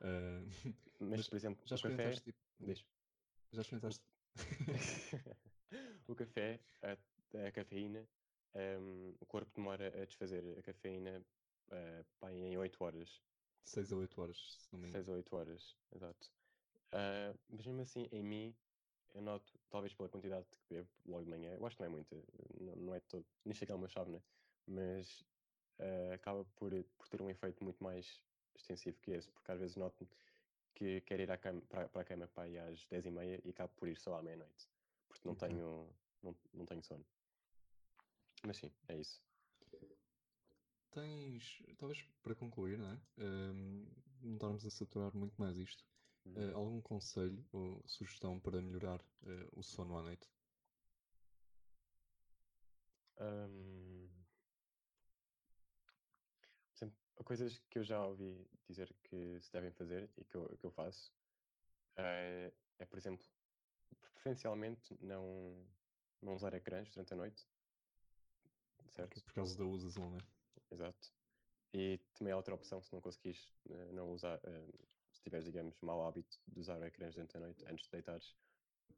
Ah, 0.00 0.42
Mas, 1.00 1.18
Mas 1.18 1.28
por 1.28 1.36
exemplo, 1.36 1.66
já 1.66 1.76
o 1.76 1.78
café... 1.78 1.92
experimentaste 1.92 2.24
tipo. 2.24 2.38
Diz. 2.60 2.84
Já 3.52 3.60
experimentaste. 3.62 4.04
o 6.08 6.14
café, 6.14 6.60
a, 6.82 7.46
a 7.46 7.52
cafeína, 7.52 8.06
um, 8.54 9.14
o 9.20 9.26
corpo 9.26 9.50
demora 9.54 9.88
a 9.88 10.04
desfazer 10.04 10.58
a 10.58 10.62
cafeína 10.62 11.24
uh, 11.68 12.28
em 12.28 12.56
8 12.56 12.84
horas, 12.84 13.20
6 13.64 13.92
a 13.92 13.96
8 13.96 14.20
horas, 14.20 14.56
se 14.58 14.72
não 14.72 14.80
me 14.80 14.88
engano. 14.88 15.04
6 15.04 15.08
ou 15.08 15.14
8 15.16 15.36
horas, 15.36 15.76
exato. 15.94 16.30
Uh, 16.92 17.38
mas 17.48 17.66
mesmo 17.66 17.82
assim, 17.82 18.08
em 18.12 18.22
mim, 18.22 18.56
eu 19.14 19.22
noto, 19.22 19.52
talvez 19.70 19.94
pela 19.94 20.08
quantidade 20.08 20.46
que 20.50 20.74
bebo 20.74 20.88
logo 21.06 21.24
de 21.24 21.30
manhã, 21.30 21.54
eu 21.54 21.66
acho 21.66 21.76
que 21.76 21.82
não 21.82 21.88
é 21.88 21.92
muita, 21.92 22.16
não, 22.60 22.76
não 22.76 22.94
é 22.94 23.00
todo, 23.00 23.24
nem 23.44 23.54
chega 23.54 23.72
a 23.72 23.76
uma 23.76 23.88
chave, 23.88 24.10
né? 24.10 24.22
mas 24.66 25.24
uh, 25.80 26.14
acaba 26.14 26.44
por, 26.56 26.70
por 26.98 27.08
ter 27.08 27.20
um 27.22 27.30
efeito 27.30 27.64
muito 27.64 27.82
mais 27.82 28.22
extensivo 28.54 28.98
que 29.00 29.12
esse, 29.12 29.28
porque 29.30 29.50
às 29.50 29.58
vezes 29.58 29.76
noto 29.76 30.06
que 30.74 31.00
quero 31.02 31.22
ir 31.22 31.38
cama, 31.38 31.60
para, 31.68 31.88
para 31.88 32.02
a 32.02 32.04
cama 32.04 32.26
para 32.28 32.48
ir 32.48 32.58
às 32.58 32.86
10h30 32.86 33.40
e 33.44 33.50
acabo 33.50 33.72
por 33.76 33.88
ir 33.88 33.96
só 33.96 34.18
à 34.18 34.22
meia-noite, 34.22 34.68
porque 35.08 35.26
não, 35.26 35.34
Ok. 35.34 35.48
tenho, 35.48 35.88
não, 36.22 36.36
não 36.54 36.66
tenho 36.66 36.82
sono. 36.82 37.04
Mas 38.46 38.56
sim, 38.56 38.70
é 38.88 38.96
isso. 38.96 39.20
Tens, 40.90 41.62
talvez 41.78 42.02
para 42.22 42.34
concluir, 42.34 42.78
não 42.78 42.90
é? 42.92 42.98
Ahm, 43.18 43.86
não 44.22 44.34
estarmos 44.34 44.66
a 44.66 44.70
saturar 44.70 45.14
muito 45.16 45.34
mais 45.38 45.56
isto. 45.56 45.84
Uhum. 46.26 46.50
ah, 46.52 46.56
algum 46.56 46.80
conselho 46.80 47.44
ou 47.52 47.82
sugestão 47.86 48.38
para 48.40 48.60
melhorar 48.60 49.00
ah, 49.24 49.48
o 49.52 49.62
sono 49.62 49.96
à 49.98 50.02
noite? 50.02 50.28
Hum, 53.20 54.08
por 56.72 56.76
exemplo, 56.76 56.98
coisas 57.24 57.58
que 57.70 57.78
eu 57.78 57.84
já 57.84 58.04
ouvi 58.04 58.46
dizer 58.68 58.94
que 59.04 59.40
se 59.40 59.52
devem 59.52 59.70
fazer 59.70 60.10
e 60.16 60.24
que 60.24 60.36
eu, 60.36 60.56
que 60.58 60.64
eu 60.64 60.70
faço 60.70 61.12
é, 61.96 62.52
é, 62.78 62.84
por 62.84 62.98
exemplo, 62.98 63.26
preferencialmente 64.00 64.96
não, 65.00 65.66
não 66.22 66.34
usar 66.34 66.54
ecrãs 66.54 66.90
durante 66.90 67.12
a 67.12 67.16
noite. 67.16 67.46
Certo? 68.88 69.22
Por 69.22 69.34
causa 69.34 69.56
da 69.56 69.64
usazão, 69.64 70.10
não 70.10 70.18
é? 70.18 70.22
Exato. 70.72 71.12
E 71.72 71.98
também 72.14 72.32
há 72.32 72.36
outra 72.36 72.54
opção 72.54 72.82
se 72.82 72.92
não 72.92 73.00
conseguires 73.00 73.52
eh, 73.68 73.92
não 73.92 74.10
usar, 74.10 74.40
eh, 74.42 74.68
se 75.12 75.22
tiveres, 75.22 75.46
digamos, 75.46 75.80
mau 75.80 76.04
hábito 76.04 76.40
de 76.46 76.58
usar 76.58 76.82
ecrãs 76.82 77.14
durante 77.14 77.36
a 77.36 77.40
noite, 77.40 77.64
antes 77.66 77.84
de 77.84 77.90
deitares, 77.92 78.34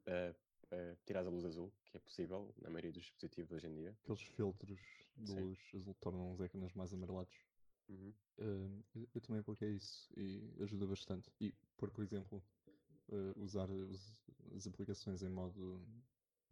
uh, 0.07 0.35
uh, 0.73 0.97
tirares 1.05 1.27
a 1.27 1.31
luz 1.31 1.45
azul, 1.45 1.71
que 1.85 1.97
é 1.97 1.99
possível 1.99 2.53
na 2.61 2.69
maioria 2.69 2.91
dos 2.91 3.03
dispositivos 3.03 3.51
hoje 3.51 3.67
em 3.67 3.73
dia. 3.73 3.97
Aqueles 4.03 4.21
filtros 4.21 4.79
de 5.15 5.31
Sim. 5.31 5.39
luz 5.41 5.59
azul 5.75 5.93
tornam 5.99 6.31
os 6.31 6.41
ecrãs 6.41 6.73
mais 6.73 6.93
amarelados. 6.93 7.35
Uhum. 7.93 8.13
Uh, 8.39 8.83
eu, 8.95 9.07
eu 9.15 9.21
também 9.21 9.39
apliquei 9.41 9.69
isso 9.75 10.11
e 10.17 10.51
ajuda 10.61 10.87
bastante. 10.87 11.29
E 11.39 11.53
por, 11.77 11.89
por 11.91 12.03
exemplo, 12.03 12.43
uh, 13.09 13.39
usar 13.39 13.69
os- 13.69 14.23
as 14.55 14.65
aplicações 14.67 15.21
em 15.21 15.29
modo 15.29 15.79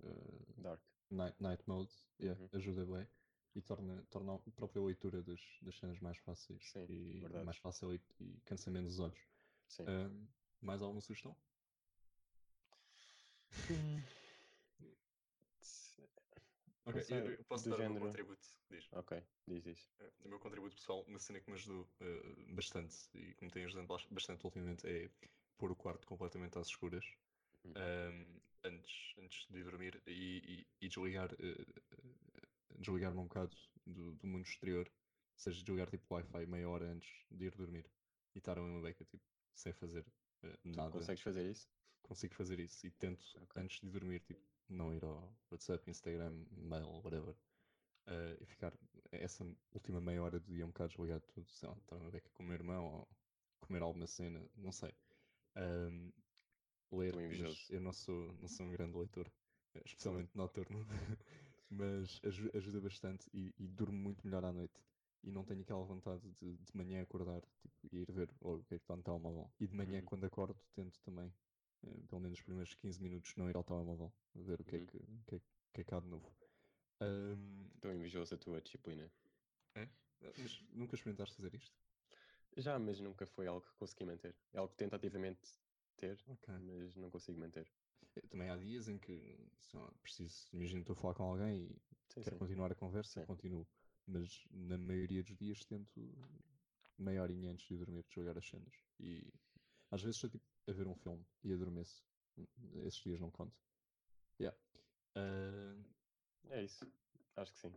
uh, 0.04 0.62
Dark. 0.62 0.80
night, 1.10 1.36
night 1.42 1.64
mode 1.68 1.92
yeah, 2.20 2.39
Uhum. 2.39 2.50
ajuda 2.54 2.86
bem 2.86 3.08
e 3.56 3.62
torna, 3.62 4.02
torna 4.10 4.36
a 4.36 4.39
própria 4.52 4.82
leitura 4.82 5.22
das, 5.24 5.42
das 5.62 5.78
cenas 5.78 6.00
mais 6.00 6.18
fáceis 6.20 6.64
Sim, 6.72 6.86
e 6.88 7.20
verdade. 7.20 7.46
mais 7.46 7.58
fácil 7.58 7.94
e, 7.94 8.02
e 8.20 8.39
cansa 8.46 8.70
menos 8.72 8.94
os 8.94 9.00
olhos. 9.00 9.20
Sim. 9.68 9.84
Mais 10.62 10.82
alguma 10.82 11.02
sugestão? 11.02 11.36
Ok, 13.58 13.76
eu, 17.00 17.32
eu 17.32 17.44
posso 17.46 17.70
dar 17.70 17.76
o 17.76 17.80
meu 17.80 17.88
género- 17.88 18.06
contributo. 18.06 18.48
Diz. 18.70 18.88
Ok, 18.94 19.24
diz 19.48 19.66
isso. 19.66 19.89
Eh, 20.00 20.12
O 20.26 20.30
meu 20.30 20.39
contributo 20.39 20.76
pessoal, 20.76 21.04
uma 21.08 21.20
cena 21.20 21.39
que 21.39 21.50
me 21.50 21.56
ajudou 21.56 21.88
eh, 22.02 22.54
bastante 22.54 22.96
e 23.14 23.34
que 23.36 23.46
me 23.46 23.52
tem 23.52 23.66
ajudado 23.66 23.88
bas- 23.88 24.06
bastante 24.10 24.46
ultimamente 24.46 24.88
é 24.88 25.10
pôr 25.58 25.72
o 25.72 25.76
quarto 25.76 26.08
completamente 26.08 26.58
às 26.58 26.68
escuras 26.68 27.06
Uhum. 27.64 27.74
ehm, 27.76 28.39
antes, 28.64 29.14
antes 29.20 29.48
de 29.50 29.60
ir 29.60 29.64
dormir 29.64 30.02
e, 30.08 30.12
e- 30.12 30.68
e 30.86 30.88
desligar, 30.89 31.32
eh, 31.39 31.66
desligar-me 32.80 33.20
um 33.20 33.28
bocado 33.28 33.56
do, 33.86 34.14
do 34.16 34.28
mundo 34.28 34.46
exterior, 34.46 34.88
ou 34.88 35.39
seja, 35.39 35.60
desligar 35.64 35.89
tipo 35.89 36.14
Wi-Fi 36.14 36.46
meia 36.48 36.68
hora 36.70 36.86
antes 36.86 37.10
de 37.30 37.46
ir 37.46 37.56
dormir 37.56 37.86
e 38.34 38.39
estar 38.39 38.58
a 38.58 38.62
uma 38.62 38.82
beca 38.82 39.04
tipo, 39.06 39.24
sem 39.54 39.74
fazer 39.74 40.06
eh, 40.44 40.58
nada. 40.64 40.92
Consegues 40.92 41.22
fazer 41.22 41.50
isso? 41.50 41.68
Consigo 42.02 42.34
fazer 42.34 42.60
isso 42.60 42.86
e 42.86 42.92
tento 42.92 43.24
Ok. 43.44 43.62
antes 43.62 43.80
de 43.80 43.89
dormir 43.89 44.22
tipo, 44.22 44.42
não 44.72 44.94
ir 44.94 45.04
ao 45.06 45.40
WhatsApp, 45.52 45.90
Instagram, 45.90 46.46
mail, 46.52 46.88
whatever. 47.04 47.38
eh, 48.08 48.38
e 48.42 48.46
ficar 48.46 48.78
essa 49.12 49.46
última 49.74 50.02
meia 50.02 50.24
hora 50.24 50.40
do 50.40 50.54
dia 50.54 50.66
um 50.66 50.70
bocado 50.70 50.90
desligado 50.92 51.26
tudo, 51.28 51.50
sei 51.50 51.70
lá, 51.70 51.78
estar 51.78 51.98
uma 51.98 52.12
beca 52.12 52.30
com 52.32 52.44
o 52.44 52.46
meu 52.46 52.56
irmão 52.56 52.86
ou 52.86 53.18
comer 53.62 53.82
alguma 53.84 54.08
cena, 54.08 54.50
não 54.56 54.72
sei. 54.72 54.94
Ahm, 55.56 56.12
ler, 56.92 57.16
eu 57.70 57.82
não 57.82 57.94
sou, 57.94 58.34
não 58.34 58.48
sou 58.48 58.66
um 58.66 58.72
grande 58.72 58.98
leitor, 58.98 59.32
eh, 59.74 59.82
especialmente 59.86 60.36
noturno, 60.36 60.86
mas 61.70 62.20
aju- 62.24 62.52
ajuda 62.54 62.82
bastante 62.82 63.30
e, 63.34 63.54
e 63.58 63.68
durmo 63.68 63.98
muito 63.98 64.26
melhor 64.26 64.46
à 64.46 64.52
noite. 64.54 64.84
E 65.24 65.32
não 65.32 65.46
tenho 65.46 65.62
aquela 65.62 65.84
vontade 65.86 66.32
de, 66.34 66.58
de 66.58 66.76
manhã 66.78 67.02
acordar 67.04 67.42
tipo, 67.60 67.76
e 67.92 68.00
ir 68.02 68.12
ver 68.12 68.36
oh, 68.42 68.56
o 68.58 68.64
que 68.66 68.76
é 68.76 68.78
que 68.80 68.84
está 68.84 68.96
no 68.96 69.04
telemóvel. 69.04 69.54
E 69.60 69.68
de 69.68 69.76
manhã, 69.76 70.02
Uhum. 70.02 70.04
quando 70.04 70.26
acordo, 70.26 70.60
tento 70.74 71.00
também, 71.02 71.34
pelo 72.08 72.22
menos 72.22 72.38
os 72.40 72.44
primeiros 72.44 72.74
15 72.76 73.02
minutos, 73.02 73.36
não 73.36 73.50
ir 73.50 73.56
ao 73.56 73.64
telemóvel, 73.64 74.12
ver 74.36 74.60
o 74.62 74.64
que, 74.64 74.76
Uhum. 74.76 74.84
é, 74.84 74.88
que, 74.88 75.00
que, 75.28 75.36
é, 75.36 75.42
que 75.74 75.82
é 75.82 75.84
que 75.84 75.94
há 75.96 76.00
de 76.00 76.08
novo. 76.08 76.32
Ahm, 77.00 77.66
Estou 77.76 77.92
invejoso 77.92 78.36
a 78.36 78.38
tua 78.38 78.62
disciplina. 78.62 79.12
é? 79.76 79.88
Mas 80.38 80.62
nunca 80.74 80.96
experimentaste 80.96 81.36
fazer 81.36 81.54
isto? 81.56 81.76
Já, 82.58 82.78
mas 82.78 83.00
nunca 83.00 83.26
foi 83.26 83.48
algo 83.48 83.62
que 83.66 83.74
consegui 83.80 84.06
manter. 84.06 84.36
É 84.54 84.60
algo 84.60 84.72
que 84.72 84.78
tentativamente 84.78 85.40
ter, 85.98 86.20
Ok. 86.28 86.54
mas 86.60 86.96
não 86.96 87.10
consigo 87.10 87.40
manter. 87.40 87.68
Eh, 88.16 88.22
Também 88.30 88.50
há 88.50 88.56
dias 88.58 88.88
em 88.88 88.98
que 88.98 89.38
lá, 89.74 89.92
preciso, 90.02 90.48
imagino 90.54 90.82
estou 90.82 90.94
a 90.94 90.98
falar 90.98 91.14
com 91.16 91.24
alguém 91.24 91.64
e 91.64 91.82
Sim, 92.10 92.22
quero 92.22 92.36
sim. 92.36 92.40
continuar 92.40 92.72
a 92.72 92.76
conversa 92.76 93.22
Sim. 93.22 93.26
continuo. 93.26 93.68
Mas 94.06 94.46
na 94.52 94.78
maioria 94.78 95.24
dos 95.24 95.36
dias 95.38 95.64
tento 95.64 96.14
meia 96.98 97.22
horinha 97.24 97.52
antes 97.52 97.66
de 97.68 97.78
dormir 97.78 98.06
jogar 98.10 98.38
as 98.38 98.48
cenas. 98.48 98.74
E 99.00 99.34
às 99.90 100.02
vezes 100.02 100.18
estou 100.18 100.30
tipo 100.30 100.46
a 100.68 100.72
ver 100.72 100.88
um 100.88 100.95
filme 100.95 101.26
e 101.43 101.53
adormeço. 101.53 102.03
Esses 102.86 103.01
dias 103.01 103.20
não 103.20 103.30
conto. 103.32 103.53
Yeah. 104.39 104.57
Ah, 105.16 105.76
É 106.49 106.64
isso. 106.64 106.86
Acho 107.36 107.51
que 107.53 107.59
sim. 107.59 107.74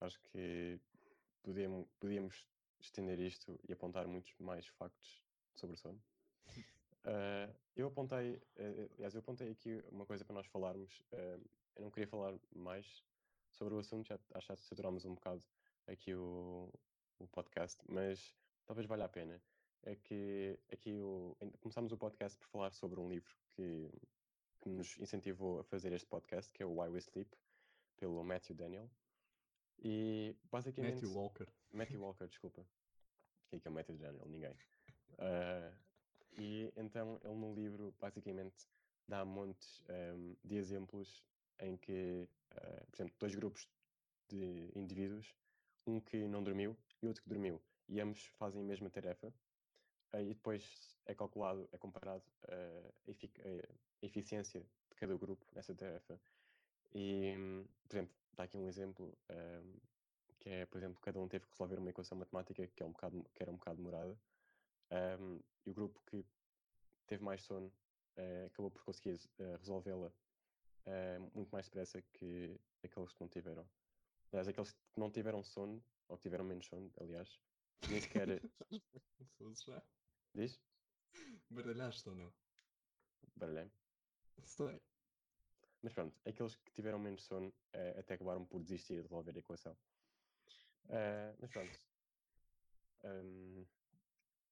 Acho 0.00 0.20
que 0.30 0.80
podíamos, 1.42 1.86
podíamos 1.98 2.46
estender 2.80 3.18
isto 3.20 3.58
e 3.68 3.72
apontar 3.72 4.06
muitos 4.06 4.34
mais 4.38 4.66
factos 4.66 5.22
sobre 5.54 5.74
o 5.74 5.78
sono. 5.78 6.02
Ah, 7.08 7.48
eu 7.76 7.86
apontei, 7.86 8.42
eh, 8.56 8.88
aliás, 8.94 9.14
eu 9.14 9.20
apontei 9.20 9.52
aqui 9.52 9.80
uma 9.92 10.04
coisa 10.04 10.24
para 10.24 10.34
nós 10.34 10.46
falarmos. 10.48 11.04
ah, 11.12 11.38
eu 11.76 11.82
não 11.84 11.90
queria 11.90 12.08
falar 12.08 12.36
mais 12.52 13.04
sobre 13.52 13.74
o 13.74 13.78
assunto, 13.78 14.08
já 14.08 14.18
acho 14.34 14.48
que 14.48 14.56
saturámos 14.56 15.04
um 15.04 15.14
bocado 15.14 15.40
aqui 15.86 16.12
o, 16.16 16.68
o 17.20 17.28
podcast, 17.28 17.80
mas 17.88 18.34
talvez 18.66 18.88
valha 18.88 19.04
a 19.04 19.08
pena. 19.08 19.40
É 19.86 19.94
que 19.94 20.58
aqui 20.72 20.98
começámos 21.60 21.92
o 21.92 21.96
podcast 21.96 22.36
por 22.36 22.48
falar 22.48 22.72
sobre 22.72 22.98
um 22.98 23.08
livro 23.08 23.32
que, 23.54 23.88
que 24.60 24.68
nos 24.68 24.98
incentivou 24.98 25.60
a 25.60 25.64
fazer 25.64 25.92
este 25.92 26.08
podcast, 26.08 26.52
que 26.52 26.60
é 26.60 26.66
o 26.66 26.80
Why 26.80 26.88
We 26.88 26.98
Sleep, 26.98 27.30
pelo 27.96 28.24
Matthew 28.24 28.56
Daniel. 28.56 28.90
E 29.78 30.34
basicamente. 30.50 30.94
Matthew 30.94 31.12
Walker. 31.12 31.46
Matthew 31.72 32.00
Walker, 32.00 32.26
desculpa. 32.26 32.66
Quem 33.48 33.58
é 33.58 33.60
que 33.60 33.68
é 33.68 33.70
o 33.70 33.74
Matthew 33.74 33.96
Daniel? 33.96 34.26
Ninguém. 34.26 34.56
Ah, 35.18 35.72
e 36.36 36.72
então 36.76 37.20
ele 37.22 37.34
no 37.34 37.54
livro 37.54 37.94
basicamente 38.00 38.66
dá 39.06 39.24
montes 39.24 39.84
ahm, 39.88 40.34
de 40.44 40.56
exemplos 40.56 41.24
em 41.60 41.76
que, 41.76 42.28
ah, 42.50 42.84
por 42.90 42.96
exemplo, 42.96 43.14
dois 43.20 43.36
grupos 43.36 43.70
de 44.28 44.68
indivíduos, 44.74 45.32
um 45.86 46.00
que 46.00 46.26
não 46.26 46.42
dormiu 46.42 46.76
e 47.00 47.06
outro 47.06 47.22
que 47.22 47.28
dormiu, 47.28 47.62
e 47.88 48.00
ambos 48.00 48.26
fazem 48.36 48.62
a 48.62 48.64
mesma 48.64 48.90
tarefa, 48.90 49.32
e 50.22 50.34
depois 50.34 50.96
é 51.06 51.14
calculado, 51.14 51.68
é 51.72 51.78
comparado 51.78 52.24
ah, 52.48 52.92
a, 53.06 53.10
efic- 53.10 53.40
a 53.40 54.06
eficiência 54.06 54.60
de 54.60 54.96
cada 54.96 55.16
grupo 55.16 55.44
nessa 55.54 55.74
tarefa. 55.74 56.20
E, 56.94 57.34
hum, 57.36 57.66
por 57.88 57.96
exemplo, 57.96 58.14
dá 58.32 58.44
aqui 58.44 58.56
um 58.56 58.68
exemplo, 58.68 59.16
ahm, 59.28 59.76
que 60.38 60.48
é, 60.50 60.66
por 60.66 60.78
exemplo, 60.78 61.00
cada 61.00 61.20
um 61.20 61.28
teve 61.28 61.44
que 61.46 61.52
resolver 61.52 61.78
uma 61.78 61.90
equação 61.90 62.18
matemática 62.18 62.66
que, 62.68 62.82
é 62.82 62.86
um 62.86 62.92
bocado, 62.92 63.24
que 63.34 63.42
era 63.42 63.50
um 63.52 63.56
bocado 63.56 63.76
demorada, 63.78 64.18
ahm, 64.90 65.40
e 65.64 65.70
o 65.70 65.74
grupo 65.74 66.00
que 66.06 66.24
teve 67.06 67.22
mais 67.24 67.42
sono 67.42 67.72
eh, 68.16 68.46
acabou 68.46 68.70
por 68.70 68.84
conseguir 68.84 69.18
eh, 69.38 69.56
resolvê-la 69.56 70.12
eh, 70.86 71.18
muito 71.34 71.50
mais 71.50 71.66
depressa 71.66 72.00
que 72.12 72.58
aqueles 72.82 73.12
que 73.12 73.20
não 73.20 73.28
tiveram. 73.28 73.68
Aliás, 74.32 74.48
aqueles 74.48 74.72
que 74.72 75.00
não 75.00 75.10
tiveram 75.10 75.42
sono, 75.42 75.82
ou 76.08 76.16
tiveram 76.18 76.44
menos 76.44 76.66
sono, 76.66 76.92
aliás, 77.00 77.40
nem 77.88 78.00
sequer. 78.00 78.40
Diz? 80.36 80.60
Baralhaste 81.50 82.08
ou 82.10 82.14
não? 82.14 82.32
Baralhei. 83.36 83.70
Sei. 84.42 84.80
Mas 85.82 85.92
pronto, 85.94 86.14
aqueles 86.26 86.54
que 86.56 86.72
tiveram 86.72 86.98
menos 86.98 87.22
sono 87.24 87.52
eh, 87.72 87.94
até 87.98 88.14
acabaram 88.14 88.44
por 88.44 88.60
desistir 88.62 88.96
de 88.96 89.02
resolver 89.02 89.34
a 89.34 89.38
equação. 89.38 89.76
Eh, 90.88 91.34
mas 91.40 91.50
pronto. 91.50 91.78
Ahm, 93.04 93.64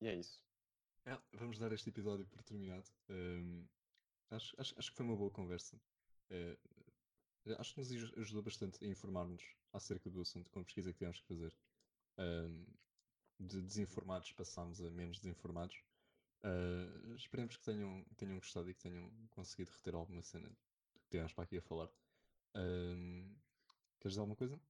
e 0.00 0.06
é 0.08 0.14
isso. 0.14 0.40
É, 1.04 1.18
vamos 1.34 1.58
dar 1.58 1.72
este 1.72 1.90
episódio 1.90 2.26
por 2.28 2.42
terminado. 2.42 2.88
Ahm, 3.10 3.66
acho, 4.30 4.54
acho, 4.58 4.78
acho 4.78 4.90
que 4.90 4.96
foi 4.96 5.04
uma 5.06 5.16
boa 5.16 5.30
conversa. 5.30 5.78
Eh, 6.30 6.56
acho 7.58 7.74
que 7.74 7.80
nos 7.80 7.90
aj- 7.92 8.18
ajudou 8.18 8.42
bastante 8.42 8.82
a 8.82 8.88
informar-nos 8.88 9.44
acerca 9.72 10.08
do 10.08 10.22
assunto 10.22 10.50
com 10.50 10.60
a 10.60 10.64
pesquisa 10.64 10.92
que 10.92 10.98
tivemos 10.98 11.20
que 11.20 11.26
fazer. 11.26 11.54
Ahm, 12.16 12.64
de 13.44 13.62
desinformados 13.62 14.32
passámos 14.32 14.80
a 14.80 14.90
menos 14.90 15.18
desinformados. 15.20 15.76
Ah, 16.42 17.14
esperemos 17.16 17.56
que 17.56 17.64
tenham, 17.64 18.04
tenham 18.16 18.38
gostado 18.38 18.70
e 18.70 18.74
que 18.74 18.80
tenham 18.80 19.10
conseguido 19.30 19.70
reter 19.72 19.94
alguma 19.94 20.22
cena 20.22 20.48
que 20.48 21.08
tivemos 21.10 21.32
para 21.32 21.44
aqui 21.44 21.58
a 21.58 21.62
falar. 21.62 21.88
Queres 24.00 24.12
dizer 24.12 24.20
alguma 24.20 24.36
coisa? 24.36 24.60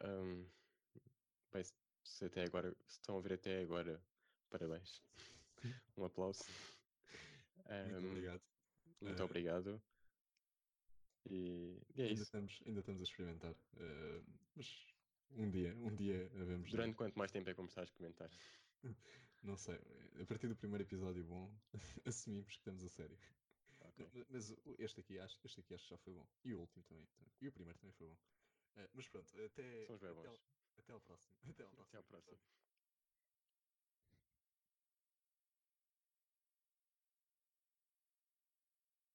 Ahm, 0.00 0.46
bem, 1.52 1.64
se- 2.04 2.24
até 2.24 2.44
agora, 2.44 2.70
se 2.86 2.98
estão 3.00 3.16
a 3.18 3.20
ver 3.20 3.34
até 3.34 3.60
agora, 3.62 4.00
parabéns. 4.50 5.02
Um 5.96 6.04
aplauso. 6.04 6.44
Muito 7.84 8.06
Ahm, 8.06 8.06
obrigado. 8.06 8.42
Muito 9.00 9.22
Eh, 9.22 9.24
obrigado. 9.24 9.80
E, 11.28 11.80
e 11.96 12.02
é 12.02 12.06
ainda, 12.06 12.22
isso. 12.22 12.24
estamos, 12.24 12.60
ainda 12.66 12.80
estamos 12.80 13.00
a 13.00 13.04
experimentar. 13.04 13.54
ah, 13.78 14.22
mas 14.54 14.95
um 15.32 15.50
dia, 15.50 15.74
um 15.76 15.94
dia 15.94 16.30
havemos 16.40 16.70
de 16.70 16.76
ver. 16.76 16.82
Durante 16.82 16.96
quanto 16.96 17.18
mais 17.18 17.30
tempo 17.30 17.48
é 17.48 17.52
que 17.52 17.56
vamos 17.56 17.70
estar 17.70 17.82
a 17.82 17.84
experimentar? 17.84 18.30
Não 19.42 19.56
sei, 19.56 19.78
a 20.20 20.24
partir 20.26 20.48
do 20.48 20.56
primeiro 20.56 20.82
episódio 20.82 21.24
bom, 21.24 21.50
assumimos 22.04 22.46
que 22.46 22.58
estamos 22.58 22.82
a 22.84 22.88
sério. 22.88 23.16
Ok. 23.80 24.06
Não, 24.14 24.26
Mas 24.30 24.54
este 24.78 25.00
aqui, 25.00 25.18
acho, 25.18 25.38
este 25.44 25.60
aqui 25.60 25.74
acho 25.74 25.84
que 25.84 25.90
já 25.90 25.98
foi 25.98 26.12
bom. 26.14 26.26
E 26.44 26.52
o 26.54 26.60
último 26.60 26.82
também. 26.84 27.06
E 27.40 27.48
o 27.48 27.52
primeiro 27.52 27.78
também 27.78 27.94
foi 27.94 28.08
bom. 28.08 28.16
Eh, 28.76 28.88
mas 28.94 29.08
pronto, 29.08 29.28
até, 29.44 29.62
bem 29.86 29.96
até, 29.96 30.12
bons. 30.12 30.40
até 30.78 30.92
ao 30.92 31.00
próximo. 31.00 31.32
Até 31.48 31.62
ao 31.62 31.70
próximo. 31.70 31.88
Até 31.88 31.96
ao 31.98 32.04
próximo. 32.04 32.38